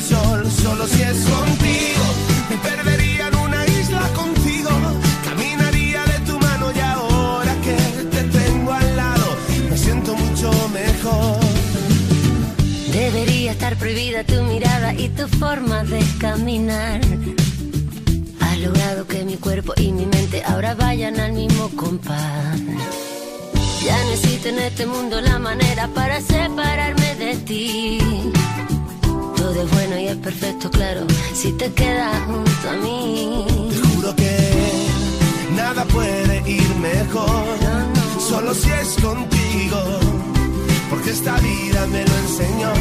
Solo 0.00 0.86
si 0.86 1.02
es 1.02 1.24
contigo, 1.24 2.04
me 2.48 2.56
perdería 2.58 3.26
en 3.28 3.34
una 3.34 3.66
isla 3.66 4.08
contigo. 4.14 4.70
Caminaría 5.24 6.04
de 6.04 6.18
tu 6.20 6.38
mano 6.38 6.70
y 6.72 6.78
ahora 6.78 7.52
que 7.64 7.76
te 8.04 8.22
tengo 8.38 8.72
al 8.72 8.96
lado, 8.96 9.26
me 9.68 9.76
siento 9.76 10.14
mucho 10.14 10.52
mejor. 10.72 11.40
Debería 12.92 13.52
estar 13.52 13.76
prohibida 13.76 14.22
tu 14.22 14.40
mirada 14.44 14.94
y 14.94 15.08
tu 15.08 15.26
forma 15.26 15.82
de 15.82 16.00
caminar. 16.18 17.00
Has 18.40 18.58
logrado 18.58 19.04
que 19.08 19.24
mi 19.24 19.36
cuerpo 19.36 19.74
y 19.76 19.90
mi 19.90 20.06
mente 20.06 20.44
ahora 20.44 20.74
vayan 20.74 21.18
al 21.18 21.32
mismo 21.32 21.70
compás. 21.70 22.60
Ya 23.84 24.12
existe 24.12 24.50
en 24.50 24.60
este 24.60 24.86
mundo 24.86 25.20
la 25.20 25.40
manera 25.40 25.88
para 25.88 26.20
separarme 26.20 27.16
de 27.16 27.34
ti. 27.38 27.98
Todo 29.38 29.62
es 29.62 29.70
bueno 29.70 29.98
y 29.98 30.08
es 30.08 30.16
perfecto, 30.16 30.70
claro, 30.70 31.06
si 31.32 31.52
te 31.52 31.72
quedas 31.72 32.20
junto 32.26 32.68
a 32.68 32.72
mí. 32.84 33.44
Te 33.70 33.88
juro 33.88 34.16
que 34.16 34.34
nada 35.54 35.84
puede 35.84 36.42
ir 36.50 36.74
mejor, 36.76 37.46
solo 38.18 38.52
si 38.52 38.68
es 38.70 38.96
contigo, 39.00 39.80
porque 40.90 41.10
esta 41.10 41.36
vida 41.38 41.86
me 41.86 42.04
lo 42.04 42.14
enseñó. 42.18 42.72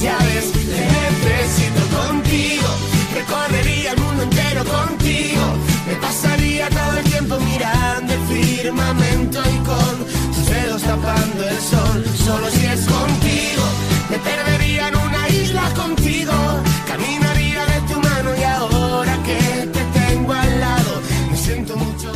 Ya 0.00 0.16
ves, 0.18 0.52
te 0.52 0.86
necesito 1.26 1.82
contigo, 1.98 2.68
recorrería 3.12 3.92
el 3.92 4.00
mundo 4.00 4.22
entero 4.22 4.64
contigo, 4.64 5.44
me 5.88 5.94
pasaría 5.96 6.68
todo 6.70 6.98
el 6.98 7.04
tiempo 7.04 7.38
mirando 7.40 8.12
el 8.14 8.20
firmamento 8.32 9.40
y 9.40 9.58
con 9.66 9.94
tus 10.32 10.46
dedos 10.46 10.82
tapando 10.82 11.48
el 11.48 11.58
sol. 11.58 12.04
Solo 12.24 12.50
si 12.50 12.66
es 12.66 12.80
contigo, 12.86 13.64
me 14.10 14.18
perdería 14.18 14.88
en 14.88 15.03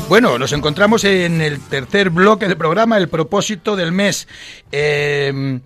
Bueno, 0.09 0.39
nos 0.39 0.53
encontramos 0.53 1.05
en 1.05 1.43
el 1.43 1.61
tercer 1.61 2.09
bloque 2.09 2.49
del 2.49 2.57
programa, 2.57 2.97
el 2.97 3.09
propósito 3.09 3.77
del 3.77 3.93
mes. 3.93 4.27
Eh, 4.73 5.61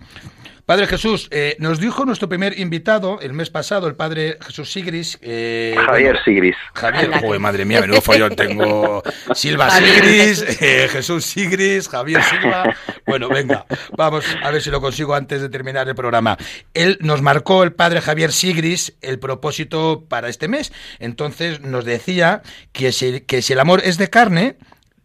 Padre 0.65 0.87
Jesús, 0.87 1.27
eh, 1.31 1.57
nos 1.59 1.81
dijo 1.81 2.05
nuestro 2.05 2.29
primer 2.29 2.57
invitado 2.57 3.19
el 3.19 3.33
mes 3.33 3.49
pasado, 3.49 3.85
el 3.85 3.95
Padre 3.95 4.37
Jesús 4.39 4.71
Sigris. 4.71 5.19
eh, 5.21 5.75
Javier 5.75 6.11
bueno, 6.11 6.19
Sigris. 6.23 6.55
Javier, 6.73 7.11
joder, 7.19 7.39
madre 7.41 7.65
mía, 7.65 7.81
menudo 7.81 7.99
follón 7.99 8.33
tengo. 8.33 9.03
Silva 9.35 9.69
Sigris, 9.69 10.61
eh, 10.61 10.87
Jesús 10.89 11.25
Sigris, 11.25 11.89
Javier 11.89 12.23
Silva. 12.23 12.73
Bueno, 13.05 13.27
venga, 13.27 13.65
vamos 13.97 14.23
a 14.41 14.51
ver 14.51 14.61
si 14.61 14.69
lo 14.69 14.79
consigo 14.79 15.13
antes 15.15 15.41
de 15.41 15.49
terminar 15.49 15.89
el 15.89 15.95
programa. 15.95 16.37
Él 16.73 16.97
nos 17.01 17.21
marcó, 17.21 17.63
el 17.63 17.73
padre 17.73 17.99
Javier 17.99 18.31
Sigris, 18.31 18.95
el 19.01 19.19
propósito 19.19 20.05
para 20.07 20.29
este 20.29 20.47
mes. 20.47 20.71
Entonces 20.99 21.59
nos 21.59 21.83
decía 21.83 22.41
que 22.71 22.93
si, 22.93 23.19
que 23.19 23.41
si 23.41 23.51
el 23.51 23.59
amor 23.59 23.81
es 23.83 23.97
de 23.97 24.09
carne, 24.09 24.55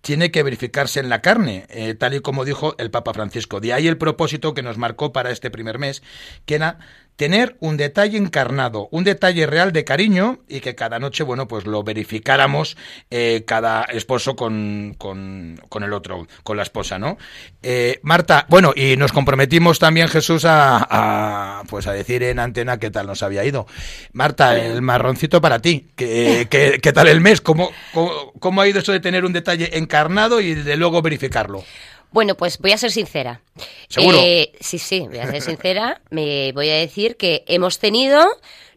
tiene 0.01 0.30
que 0.30 0.42
verificarse 0.42 1.01
en 1.01 1.09
la 1.09 1.22
carne, 1.22 1.66
eh, 1.68 1.94
tal 1.94 2.14
y 2.14 2.20
como 2.20 2.44
dijo 2.44 2.74
el 2.78 2.90
Papa 2.90 3.12
Francisco. 3.14 3.61
De 3.61 3.72
ahí 3.72 3.86
el 3.86 3.99
propósito 3.99 4.55
que 4.55 4.62
nos 4.62 4.78
marcó 4.78 5.12
para 5.12 5.30
este 5.30 5.51
primer 5.51 5.78
mes, 5.78 6.03
que 6.46 6.55
era 6.55 6.78
tener 7.18 7.56
un 7.58 7.76
detalle 7.76 8.16
encarnado, 8.16 8.88
un 8.92 9.02
detalle 9.02 9.44
real 9.48 9.72
de 9.72 9.84
cariño 9.84 10.38
y 10.48 10.60
que 10.60 10.76
cada 10.76 11.00
noche, 11.00 11.24
bueno, 11.24 11.48
pues 11.48 11.66
lo 11.66 11.82
verificáramos 11.82 12.76
eh, 13.10 13.42
cada 13.44 13.82
esposo 13.82 14.36
con, 14.36 14.94
con, 14.98 15.60
con 15.68 15.82
el 15.82 15.92
otro, 15.92 16.28
con 16.44 16.56
la 16.56 16.62
esposa, 16.62 16.96
¿no? 17.00 17.18
Eh, 17.60 17.98
Marta, 18.04 18.46
bueno, 18.48 18.72
y 18.74 18.96
nos 18.96 19.10
comprometimos 19.10 19.80
también, 19.80 20.06
Jesús, 20.06 20.44
a, 20.44 20.86
a, 20.88 21.64
pues 21.64 21.88
a 21.88 21.92
decir 21.92 22.22
en 22.22 22.38
antena 22.38 22.78
qué 22.78 22.92
tal 22.92 23.08
nos 23.08 23.24
había 23.24 23.44
ido. 23.44 23.66
Marta, 24.12 24.56
el 24.56 24.80
marroncito 24.80 25.40
para 25.40 25.58
ti, 25.58 25.88
¿qué, 25.96 26.46
qué, 26.48 26.78
qué 26.80 26.92
tal 26.92 27.08
el 27.08 27.20
mes? 27.20 27.40
¿Cómo, 27.40 27.72
cómo, 27.92 28.32
cómo 28.38 28.60
ha 28.60 28.68
ido 28.68 28.78
eso 28.78 28.92
de 28.92 29.00
tener 29.00 29.24
un 29.24 29.32
detalle 29.32 29.76
encarnado 29.76 30.40
y 30.40 30.54
de 30.54 30.76
luego 30.76 31.02
verificarlo? 31.02 31.64
Bueno, 32.11 32.36
pues 32.36 32.59
voy 32.59 32.72
a 32.72 32.78
ser 32.78 32.90
sincera. 32.90 33.42
¿Seguro? 33.88 34.18
Eh, 34.20 34.52
sí, 34.61 34.78
sí, 34.78 35.00
voy 35.00 35.18
a 35.18 35.30
ser 35.30 35.42
sincera. 35.42 36.00
Me 36.11 36.52
voy 36.52 36.70
a 36.70 36.74
decir 36.76 37.16
que 37.16 37.44
hemos 37.46 37.78
tenido, 37.78 38.26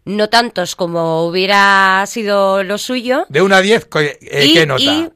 no 0.05 0.29
tantos 0.29 0.75
como 0.75 1.25
hubiera 1.25 2.03
sido 2.07 2.63
lo 2.63 2.77
suyo. 2.77 3.25
De 3.29 3.41
1 3.41 3.55
a 3.55 3.61
10, 3.61 3.85
¿qué, 3.85 4.19
eh, 4.21 4.45
y, 4.45 4.53
¿qué 4.53 4.65
nota? 4.65 4.83
y, 4.83 5.09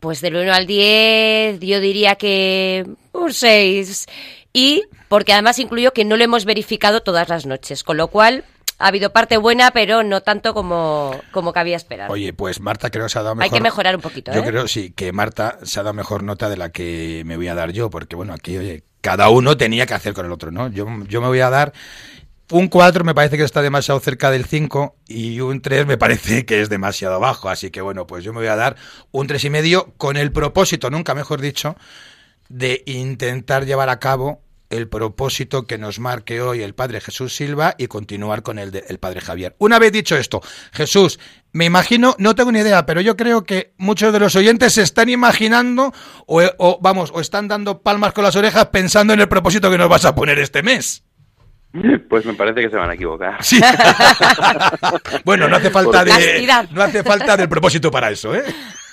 pues 0.00 0.20
del 0.20 0.36
1 0.36 0.52
al 0.52 0.66
10, 0.66 1.60
yo 1.60 1.80
diría 1.80 2.16
que 2.16 2.84
un 3.12 3.32
6. 3.32 4.06
Y 4.52 4.84
porque 5.08 5.32
además 5.32 5.58
incluyo 5.58 5.92
que 5.92 6.04
no 6.04 6.16
lo 6.16 6.24
hemos 6.24 6.44
verificado 6.44 7.02
todas 7.02 7.28
las 7.28 7.46
noches, 7.46 7.84
con 7.84 7.96
lo 7.96 8.08
cual 8.08 8.44
ha 8.78 8.88
habido 8.88 9.10
parte 9.12 9.36
buena, 9.36 9.70
pero 9.70 10.02
no 10.02 10.20
tanto 10.22 10.52
como, 10.54 11.18
como 11.32 11.52
cabía 11.52 11.76
esperar. 11.76 12.10
Oye, 12.10 12.32
pues 12.32 12.60
Marta 12.60 12.90
creo 12.90 13.04
que 13.06 13.10
se 13.10 13.18
ha 13.18 13.22
dado 13.22 13.32
Hay 13.34 13.38
mejor. 13.48 13.58
que 13.58 13.62
mejorar 13.62 13.96
un 13.96 14.02
poquito, 14.02 14.32
Yo 14.32 14.40
¿eh? 14.40 14.46
creo 14.46 14.68
sí 14.68 14.90
que 14.90 15.12
Marta 15.12 15.58
se 15.62 15.80
ha 15.80 15.82
dado 15.82 15.94
mejor 15.94 16.22
nota 16.22 16.48
de 16.48 16.56
la 16.56 16.70
que 16.70 17.22
me 17.24 17.36
voy 17.36 17.48
a 17.48 17.54
dar 17.54 17.72
yo, 17.72 17.88
porque 17.90 18.16
bueno, 18.16 18.34
aquí 18.34 18.56
oye, 18.58 18.84
cada 19.00 19.28
uno 19.30 19.56
tenía 19.56 19.86
que 19.86 19.94
hacer 19.94 20.12
con 20.14 20.26
el 20.26 20.32
otro, 20.32 20.50
¿no? 20.50 20.68
Yo, 20.68 20.86
yo 21.08 21.20
me 21.20 21.28
voy 21.28 21.40
a 21.40 21.50
dar 21.50 21.72
un 22.50 22.68
4 22.68 23.02
me 23.02 23.14
parece 23.14 23.36
que 23.36 23.42
está 23.42 23.60
demasiado 23.60 23.98
cerca 23.98 24.30
del 24.30 24.44
5 24.44 24.94
y 25.08 25.40
un 25.40 25.60
3 25.62 25.86
me 25.86 25.96
parece 25.98 26.44
que 26.46 26.60
es 26.60 26.68
demasiado 26.68 27.18
bajo, 27.18 27.48
así 27.48 27.70
que 27.70 27.80
bueno, 27.80 28.06
pues 28.06 28.22
yo 28.24 28.32
me 28.32 28.38
voy 28.40 28.48
a 28.48 28.56
dar 28.56 28.76
un 29.10 29.26
tres 29.26 29.44
y 29.44 29.50
medio 29.50 29.94
con 29.96 30.16
el 30.16 30.30
propósito, 30.32 30.90
nunca 30.90 31.14
mejor 31.14 31.40
dicho, 31.40 31.76
de 32.48 32.82
intentar 32.86 33.64
llevar 33.66 33.88
a 33.88 33.98
cabo 33.98 34.42
el 34.70 34.88
propósito 34.88 35.66
que 35.66 35.78
nos 35.78 35.98
marque 35.98 36.40
hoy 36.40 36.62
el 36.62 36.74
Padre 36.74 37.00
Jesús 37.00 37.34
Silva 37.34 37.74
y 37.78 37.86
continuar 37.86 38.42
con 38.42 38.58
el 38.58 38.70
del 38.70 38.98
Padre 38.98 39.20
Javier. 39.20 39.56
Una 39.58 39.78
vez 39.78 39.92
dicho 39.92 40.16
esto, 40.16 40.42
Jesús, 40.72 41.18
me 41.52 41.64
imagino, 41.64 42.14
no 42.18 42.34
tengo 42.34 42.52
ni 42.52 42.60
idea, 42.60 42.84
pero 42.84 43.00
yo 43.00 43.16
creo 43.16 43.44
que 43.44 43.72
muchos 43.78 44.12
de 44.12 44.20
los 44.20 44.36
oyentes 44.36 44.74
se 44.74 44.82
están 44.82 45.08
imaginando 45.08 45.94
o, 46.26 46.42
o, 46.58 46.78
vamos, 46.80 47.10
o 47.14 47.20
están 47.20 47.48
dando 47.48 47.82
palmas 47.82 48.12
con 48.12 48.24
las 48.24 48.36
orejas 48.36 48.66
pensando 48.66 49.14
en 49.14 49.20
el 49.20 49.28
propósito 49.28 49.70
que 49.70 49.78
nos 49.78 49.88
vas 49.88 50.04
a 50.04 50.14
poner 50.14 50.38
este 50.38 50.62
mes. 50.62 51.05
Pues 52.08 52.24
me 52.24 52.34
parece 52.34 52.62
que 52.62 52.70
se 52.70 52.76
van 52.76 52.90
a 52.90 52.94
equivocar. 52.94 53.42
Sí. 53.42 53.60
bueno, 55.24 55.48
no 55.48 55.56
hace 55.56 55.70
falta 55.70 56.04
de 56.04 56.46
no 56.72 56.82
hace 56.82 57.02
falta 57.02 57.36
del 57.36 57.48
propósito 57.48 57.90
para 57.90 58.10
eso, 58.10 58.34
¿eh? 58.34 58.42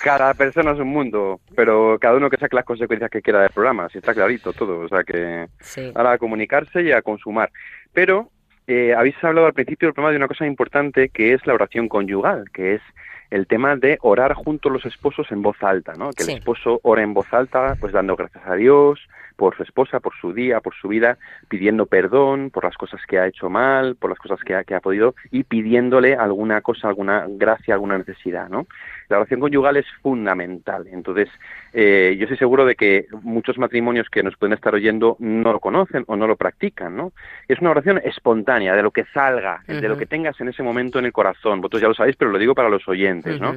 Cada 0.02 0.34
persona 0.34 0.72
es 0.72 0.78
un 0.78 0.88
mundo, 0.88 1.40
pero 1.56 1.96
cada 1.98 2.16
uno 2.16 2.28
que 2.28 2.36
saque 2.36 2.56
las 2.56 2.66
consecuencias 2.66 3.10
que 3.10 3.22
quiera 3.22 3.40
del 3.40 3.50
programa, 3.50 3.88
si 3.88 3.98
está 3.98 4.12
clarito 4.12 4.52
todo. 4.52 4.80
O 4.80 4.88
sea 4.88 5.02
que 5.02 5.46
Sí. 5.60 5.90
ahora 5.94 6.12
a 6.12 6.18
comunicarse 6.18 6.82
y 6.82 6.92
a 6.92 7.00
consumar. 7.00 7.50
Pero 7.94 8.28
eh, 8.66 8.94
habéis 8.94 9.14
hablado 9.22 9.46
al 9.46 9.54
principio 9.54 9.88
del 9.88 9.94
programa 9.94 10.10
de 10.12 10.18
una 10.18 10.28
cosa 10.28 10.46
importante 10.46 11.08
que 11.08 11.32
es 11.32 11.46
la 11.46 11.54
oración 11.54 11.88
conyugal, 11.88 12.44
que 12.52 12.74
es 12.74 12.82
el 13.30 13.46
tema 13.46 13.76
de 13.76 13.98
orar 14.02 14.34
junto 14.34 14.68
a 14.68 14.72
los 14.72 14.84
esposos 14.84 15.26
en 15.30 15.40
voz 15.42 15.56
alta, 15.62 15.94
¿no? 15.96 16.10
Que 16.10 16.24
Sí. 16.24 16.32
el 16.32 16.38
esposo 16.38 16.80
ora 16.82 17.02
en 17.02 17.14
voz 17.14 17.32
alta, 17.32 17.74
pues 17.80 17.92
dando 17.94 18.14
gracias 18.14 18.44
a 18.46 18.54
Dios 18.54 19.00
por 19.36 19.56
su 19.56 19.62
esposa, 19.62 20.00
por 20.00 20.14
su 20.20 20.32
día, 20.32 20.60
por 20.60 20.74
su 20.74 20.88
vida, 20.88 21.18
pidiendo 21.48 21.86
perdón 21.86 22.50
por 22.50 22.64
las 22.64 22.76
cosas 22.76 23.00
que 23.06 23.18
ha 23.18 23.26
hecho 23.26 23.50
mal, 23.50 23.96
por 23.96 24.10
las 24.10 24.18
cosas 24.18 24.40
que 24.44 24.54
ha, 24.54 24.64
que 24.64 24.74
ha 24.74 24.80
podido 24.80 25.14
y 25.30 25.44
pidiéndole 25.44 26.14
alguna 26.14 26.60
cosa, 26.60 26.88
alguna 26.88 27.26
gracia, 27.28 27.74
alguna 27.74 27.98
necesidad, 27.98 28.48
¿no? 28.48 28.66
La 29.08 29.18
oración 29.18 29.40
conyugal 29.40 29.76
es 29.76 29.86
fundamental. 30.02 30.86
Entonces, 30.90 31.28
eh, 31.72 32.16
yo 32.18 32.24
estoy 32.24 32.38
seguro 32.38 32.64
de 32.64 32.74
que 32.74 33.06
muchos 33.22 33.58
matrimonios 33.58 34.08
que 34.08 34.22
nos 34.22 34.36
pueden 34.36 34.54
estar 34.54 34.74
oyendo 34.74 35.16
no 35.18 35.52
lo 35.52 35.60
conocen 35.60 36.04
o 36.06 36.16
no 36.16 36.26
lo 36.26 36.36
practican, 36.36 36.96
¿no? 36.96 37.12
Es 37.48 37.60
una 37.60 37.70
oración 37.70 38.00
espontánea, 38.04 38.74
de 38.74 38.82
lo 38.82 38.90
que 38.90 39.04
salga, 39.12 39.62
de 39.66 39.88
lo 39.88 39.98
que 39.98 40.06
tengas 40.06 40.40
en 40.40 40.48
ese 40.48 40.62
momento 40.62 40.98
en 40.98 41.06
el 41.06 41.12
corazón. 41.12 41.60
Vosotros 41.60 41.82
ya 41.82 41.88
lo 41.88 41.94
sabéis, 41.94 42.16
pero 42.16 42.30
lo 42.30 42.38
digo 42.38 42.54
para 42.54 42.68
los 42.68 42.86
oyentes, 42.88 43.40
¿no? 43.40 43.56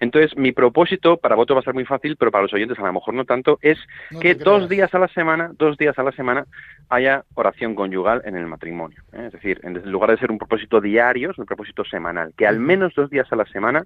Entonces, 0.00 0.36
mi 0.36 0.52
propósito, 0.52 1.16
para 1.16 1.34
vosotros 1.34 1.56
va 1.56 1.60
a 1.60 1.64
ser 1.64 1.74
muy 1.74 1.84
fácil, 1.84 2.16
pero 2.16 2.30
para 2.30 2.42
los 2.42 2.52
oyentes 2.52 2.78
a 2.78 2.82
lo 2.82 2.92
mejor 2.92 3.14
no 3.14 3.24
tanto, 3.24 3.58
es 3.62 3.78
No 4.10 4.20
que 4.20 4.34
dos 4.34 4.68
días 4.68 4.94
a 4.94 4.98
la 4.98 5.08
semana, 5.16 5.50
dos 5.58 5.76
días 5.76 5.98
a 5.98 6.04
la 6.04 6.12
semana, 6.12 6.46
haya 6.88 7.24
oración 7.34 7.74
conyugal 7.74 8.22
en 8.24 8.36
el 8.36 8.46
matrimonio. 8.46 9.02
¿eh? 9.12 9.24
Es 9.26 9.32
decir, 9.32 9.60
en 9.64 9.74
lugar 9.90 10.10
de 10.10 10.18
ser 10.18 10.30
un 10.30 10.38
propósito 10.38 10.80
diario, 10.80 11.32
es 11.32 11.38
un 11.38 11.46
propósito 11.46 11.84
semanal. 11.84 12.32
Que 12.36 12.46
al 12.46 12.60
menos 12.60 12.94
dos 12.94 13.10
días 13.10 13.26
a 13.32 13.36
la 13.36 13.46
semana 13.46 13.84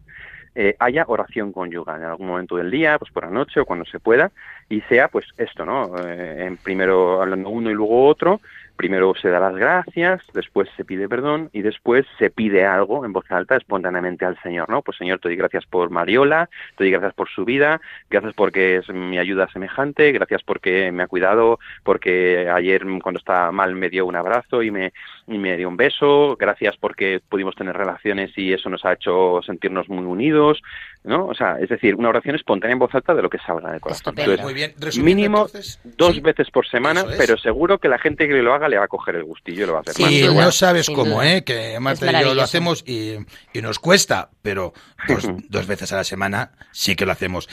eh, 0.55 0.75
haya 0.81 1.05
oración 1.07 1.53
conyugal 1.53 2.01
en 2.03 2.09
algún 2.09 2.27
momento 2.27 2.57
del 2.57 2.71
día, 2.71 2.99
pues 2.99 3.13
por 3.13 3.25
la 3.25 3.31
noche 3.31 3.61
o 3.61 3.65
cuando 3.65 3.85
se 3.85 4.01
pueda, 4.01 4.33
y 4.69 4.81
sea 4.83 5.09
pues 5.09 5.25
esto, 5.39 5.65
¿no? 5.65 5.97
Eh, 6.05 6.47
en 6.47 6.57
primero 6.57 7.23
hablando 7.23 7.49
uno 7.49 7.71
y 7.71 7.75
luego 7.75 8.07
otro, 8.07 8.41
primero 8.81 9.13
se 9.21 9.29
da 9.29 9.39
las 9.39 9.55
gracias, 9.55 10.23
después 10.33 10.67
se 10.75 10.87
pide 10.87 11.07
perdón 11.07 11.51
y 11.53 11.61
después 11.61 12.07
se 12.19 12.31
pide 12.31 12.65
algo 12.65 13.05
en 13.05 13.13
voz 13.13 13.31
alta 13.31 13.55
espontáneamente 13.55 14.25
al 14.25 14.41
Señor, 14.43 14.71
¿no? 14.71 14.81
Pues 14.81 14.97
Señor, 14.97 15.19
te 15.19 15.29
doy 15.29 15.37
gracias 15.37 15.67
por 15.67 15.91
Mariola, 15.91 16.49
te 16.79 16.85
doy 16.85 16.91
gracias 16.91 17.13
por 17.13 17.29
su 17.29 17.45
vida, 17.45 17.79
gracias 18.09 18.33
porque 18.33 18.77
es 18.77 18.89
mi 18.89 19.19
ayuda 19.19 19.53
semejante, 19.53 20.13
gracias 20.13 20.43
porque 20.43 20.91
me 20.93 21.03
ha 21.03 21.09
cuidado, 21.09 21.59
porque 21.85 22.49
ayer 22.49 22.87
mm, 22.87 23.01
cuando 23.01 23.19
estaba 23.19 23.53
mal 23.53 23.75
me 23.75 23.91
dio 23.91 24.07
un 24.07 24.17
abrazo 24.17 24.63
y 24.63 24.71
me, 24.71 24.95
y 25.27 25.37
me 25.37 25.59
dio 25.59 25.69
un 25.69 25.77
beso, 25.77 26.39
gracias 26.41 26.79
porque 26.79 27.21
pudimos 27.29 27.55
tener 27.57 27.77
relaciones 27.77 28.33
y 28.39 28.55
eso 28.55 28.71
nos 28.71 28.83
ha 28.87 28.95
hecho 28.95 29.43
sentirnos 29.45 29.91
muy 29.91 30.07
unidos, 30.07 30.63
¿no? 31.05 31.27
O 31.27 31.35
sea, 31.35 31.59
es 31.61 31.69
decir, 31.69 31.97
una 31.97 32.09
oración 32.09 32.35
espontánea 32.35 32.73
en 32.73 32.79
voz 32.79 32.95
alta 32.95 33.15
de 33.15 33.21
lo 33.21 33.29
que 33.29 33.39
salga 33.41 33.73
del 33.73 33.81
corazón. 33.83 34.15
Estupendo. 34.15 34.33
Entonces, 34.33 34.45
Muy 34.45 34.55
bien. 34.55 34.73
Resumiendo, 34.81 35.05
mínimo 35.05 35.39
entonces, 35.47 35.81
dos 35.85 36.15
sí. 36.15 36.21
veces 36.23 36.51
por 36.51 36.67
semana, 36.67 37.03
es. 37.03 37.17
pero 37.19 37.37
seguro 37.37 37.77
que 37.77 37.91
la 37.91 37.99
gente 37.99 38.27
que 38.27 38.43
lo 38.43 38.55
haga 38.55 38.70
le 38.71 38.79
va 38.79 38.85
a 38.85 38.89
coger 38.89 39.17
el 39.17 39.25
gustillo 39.25 39.65
y 39.65 39.67
lo 39.67 39.73
va 39.75 39.79
a 39.81 39.83
hacer. 39.83 39.95
Sin 39.95 40.05
más. 40.05 40.13
y 40.13 40.35
no 40.35 40.53
sabes 40.53 40.87
sin 40.87 40.95
cómo, 40.95 41.17
duda. 41.17 41.33
¿eh? 41.33 41.45
Que 41.45 41.79
Marta 41.81 42.11
y 42.11 42.25
yo 42.25 42.35
lo 42.35 42.43
hacemos 42.43 42.83
y, 42.87 43.17
y 43.53 43.63
nos 43.63 43.79
cuesta, 43.79 44.31
pero 44.43 44.73
dos, 45.09 45.29
dos 45.49 45.67
veces 45.67 45.93
a 45.93 45.97
la 45.97 46.05
semana 46.05 46.53
sí 46.73 46.97
que 46.97 47.05
lo 47.05 47.13
hacemos. 47.13 47.49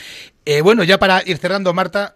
Eh, 0.46 0.62
bueno, 0.62 0.84
ya 0.84 0.98
para 0.98 1.22
ir 1.26 1.38
cerrando, 1.38 1.74
Marta, 1.74 2.16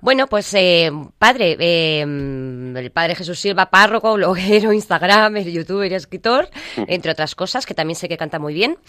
Bueno, 0.00 0.26
pues 0.26 0.52
eh, 0.54 0.90
padre, 1.18 1.56
eh, 1.58 2.02
el 2.02 2.90
padre 2.92 3.14
Jesús 3.14 3.38
Silva, 3.38 3.70
párroco, 3.70 4.14
bloguero, 4.16 4.72
Instagram, 4.72 5.36
youtuber 5.38 5.90
y 5.90 5.94
escritor, 5.94 6.48
entre 6.76 7.12
otras 7.12 7.34
cosas, 7.34 7.64
que 7.64 7.74
también 7.74 7.96
sé 7.96 8.08
que 8.08 8.16
canta 8.16 8.38
muy 8.38 8.54
bien. 8.54 8.78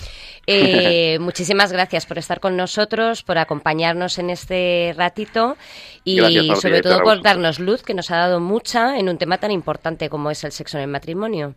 Eh, 0.49 1.19
muchísimas 1.19 1.73
gracias 1.73 2.05
por 2.05 2.17
estar 2.17 2.39
con 2.39 2.55
nosotros, 2.55 3.21
por 3.21 3.37
acompañarnos 3.37 4.17
en 4.17 4.29
este 4.29 4.93
ratito 4.95 5.57
y 6.05 6.17
Gracias, 6.17 6.61
sobre 6.61 6.81
todo 6.81 7.03
por 7.03 7.21
darnos 7.21 7.59
luz, 7.59 7.83
que 7.83 7.93
nos 7.93 8.11
ha 8.11 8.17
dado 8.17 8.39
mucha 8.39 8.97
en 8.97 9.09
un 9.09 9.17
tema 9.17 9.37
tan 9.39 9.51
importante 9.51 10.09
como 10.09 10.31
es 10.31 10.43
el 10.45 10.53
sexo 10.53 10.77
en 10.77 10.83
el 10.83 10.89
matrimonio. 10.89 11.55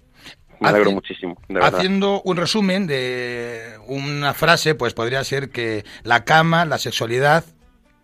Me 0.58 0.68
alegro 0.68 0.90
muchísimo, 0.90 1.36
de 1.48 1.54
verdad. 1.54 1.76
haciendo 1.76 2.20
un 2.22 2.36
resumen 2.36 2.88
de 2.88 3.78
una 3.86 4.34
frase, 4.34 4.74
pues 4.74 4.92
podría 4.92 5.22
ser 5.22 5.50
que 5.50 5.84
la 6.02 6.24
cama, 6.24 6.64
la 6.64 6.78
sexualidad 6.78 7.44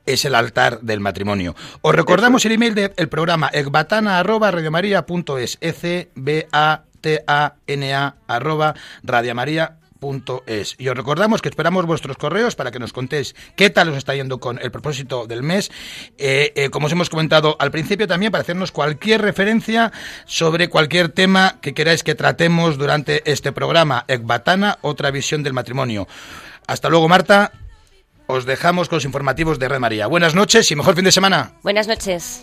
es 0.07 0.25
el 0.25 0.35
altar 0.35 0.81
del 0.81 1.01
matrimonio. 1.01 1.55
Os 1.83 1.95
recordamos 1.95 2.45
el 2.47 2.53
email 2.53 2.75
del 2.75 3.09
programa 3.09 3.51
ecbatana@radiomaria.es, 3.53 5.59
e 5.61 5.73
c 5.73 6.11
b 6.15 6.49
a 6.53 6.83
t 7.01 7.23
a 7.27 7.55
n 7.67 7.95
a 7.95 8.15
arroba 8.27 8.75
radiomaria.es. 9.03 10.77
Y 10.79 10.89
os 10.89 10.97
recordamos 10.97 11.43
que 11.43 11.49
esperamos 11.49 11.87
vuestros 11.87 12.17
correos 12.17 12.55
para 12.55 12.71
que 12.71 12.79
nos 12.79 12.93
contéis 12.93 13.35
qué 13.57 13.71
tal 13.71 13.89
os 13.89 13.97
está 13.97 14.15
yendo 14.15 14.39
con 14.39 14.59
el 14.61 14.71
propósito 14.71 15.27
del 15.27 15.43
mes. 15.43 15.71
Eh, 16.19 16.53
eh, 16.55 16.71
como 16.71 16.87
os 16.87 16.93
hemos 16.93 17.11
comentado 17.11 17.57
al 17.59 17.71
principio 17.71 18.07
también, 18.07 18.31
para 18.31 18.43
hacernos 18.43 18.73
cualquier 18.73 19.23
referencia 19.23 19.93
sobre 20.25 20.69
cualquier 20.69 21.09
tema 21.09 21.59
que 21.61 21.75
queráis 21.75 22.03
que 22.03 22.15
tratemos 22.15 22.79
durante 22.79 23.29
este 23.31 23.53
programa. 23.53 24.05
Ecbatana, 24.07 24.79
otra 24.83 25.11
visión 25.11 25.43
del 25.43 25.55
matrimonio. 25.55 26.07
Hasta 26.67 26.89
luego, 26.89 27.09
Marta. 27.09 27.53
Os 28.27 28.45
dejamos 28.45 28.89
con 28.89 28.97
los 28.97 29.05
informativos 29.05 29.59
de 29.59 29.68
Red 29.68 29.79
María. 29.79 30.07
Buenas 30.07 30.35
noches 30.35 30.70
y 30.70 30.77
mejor 30.77 30.95
fin 30.95 31.05
de 31.05 31.12
semana. 31.12 31.53
Buenas 31.62 31.87
noches. 31.87 32.43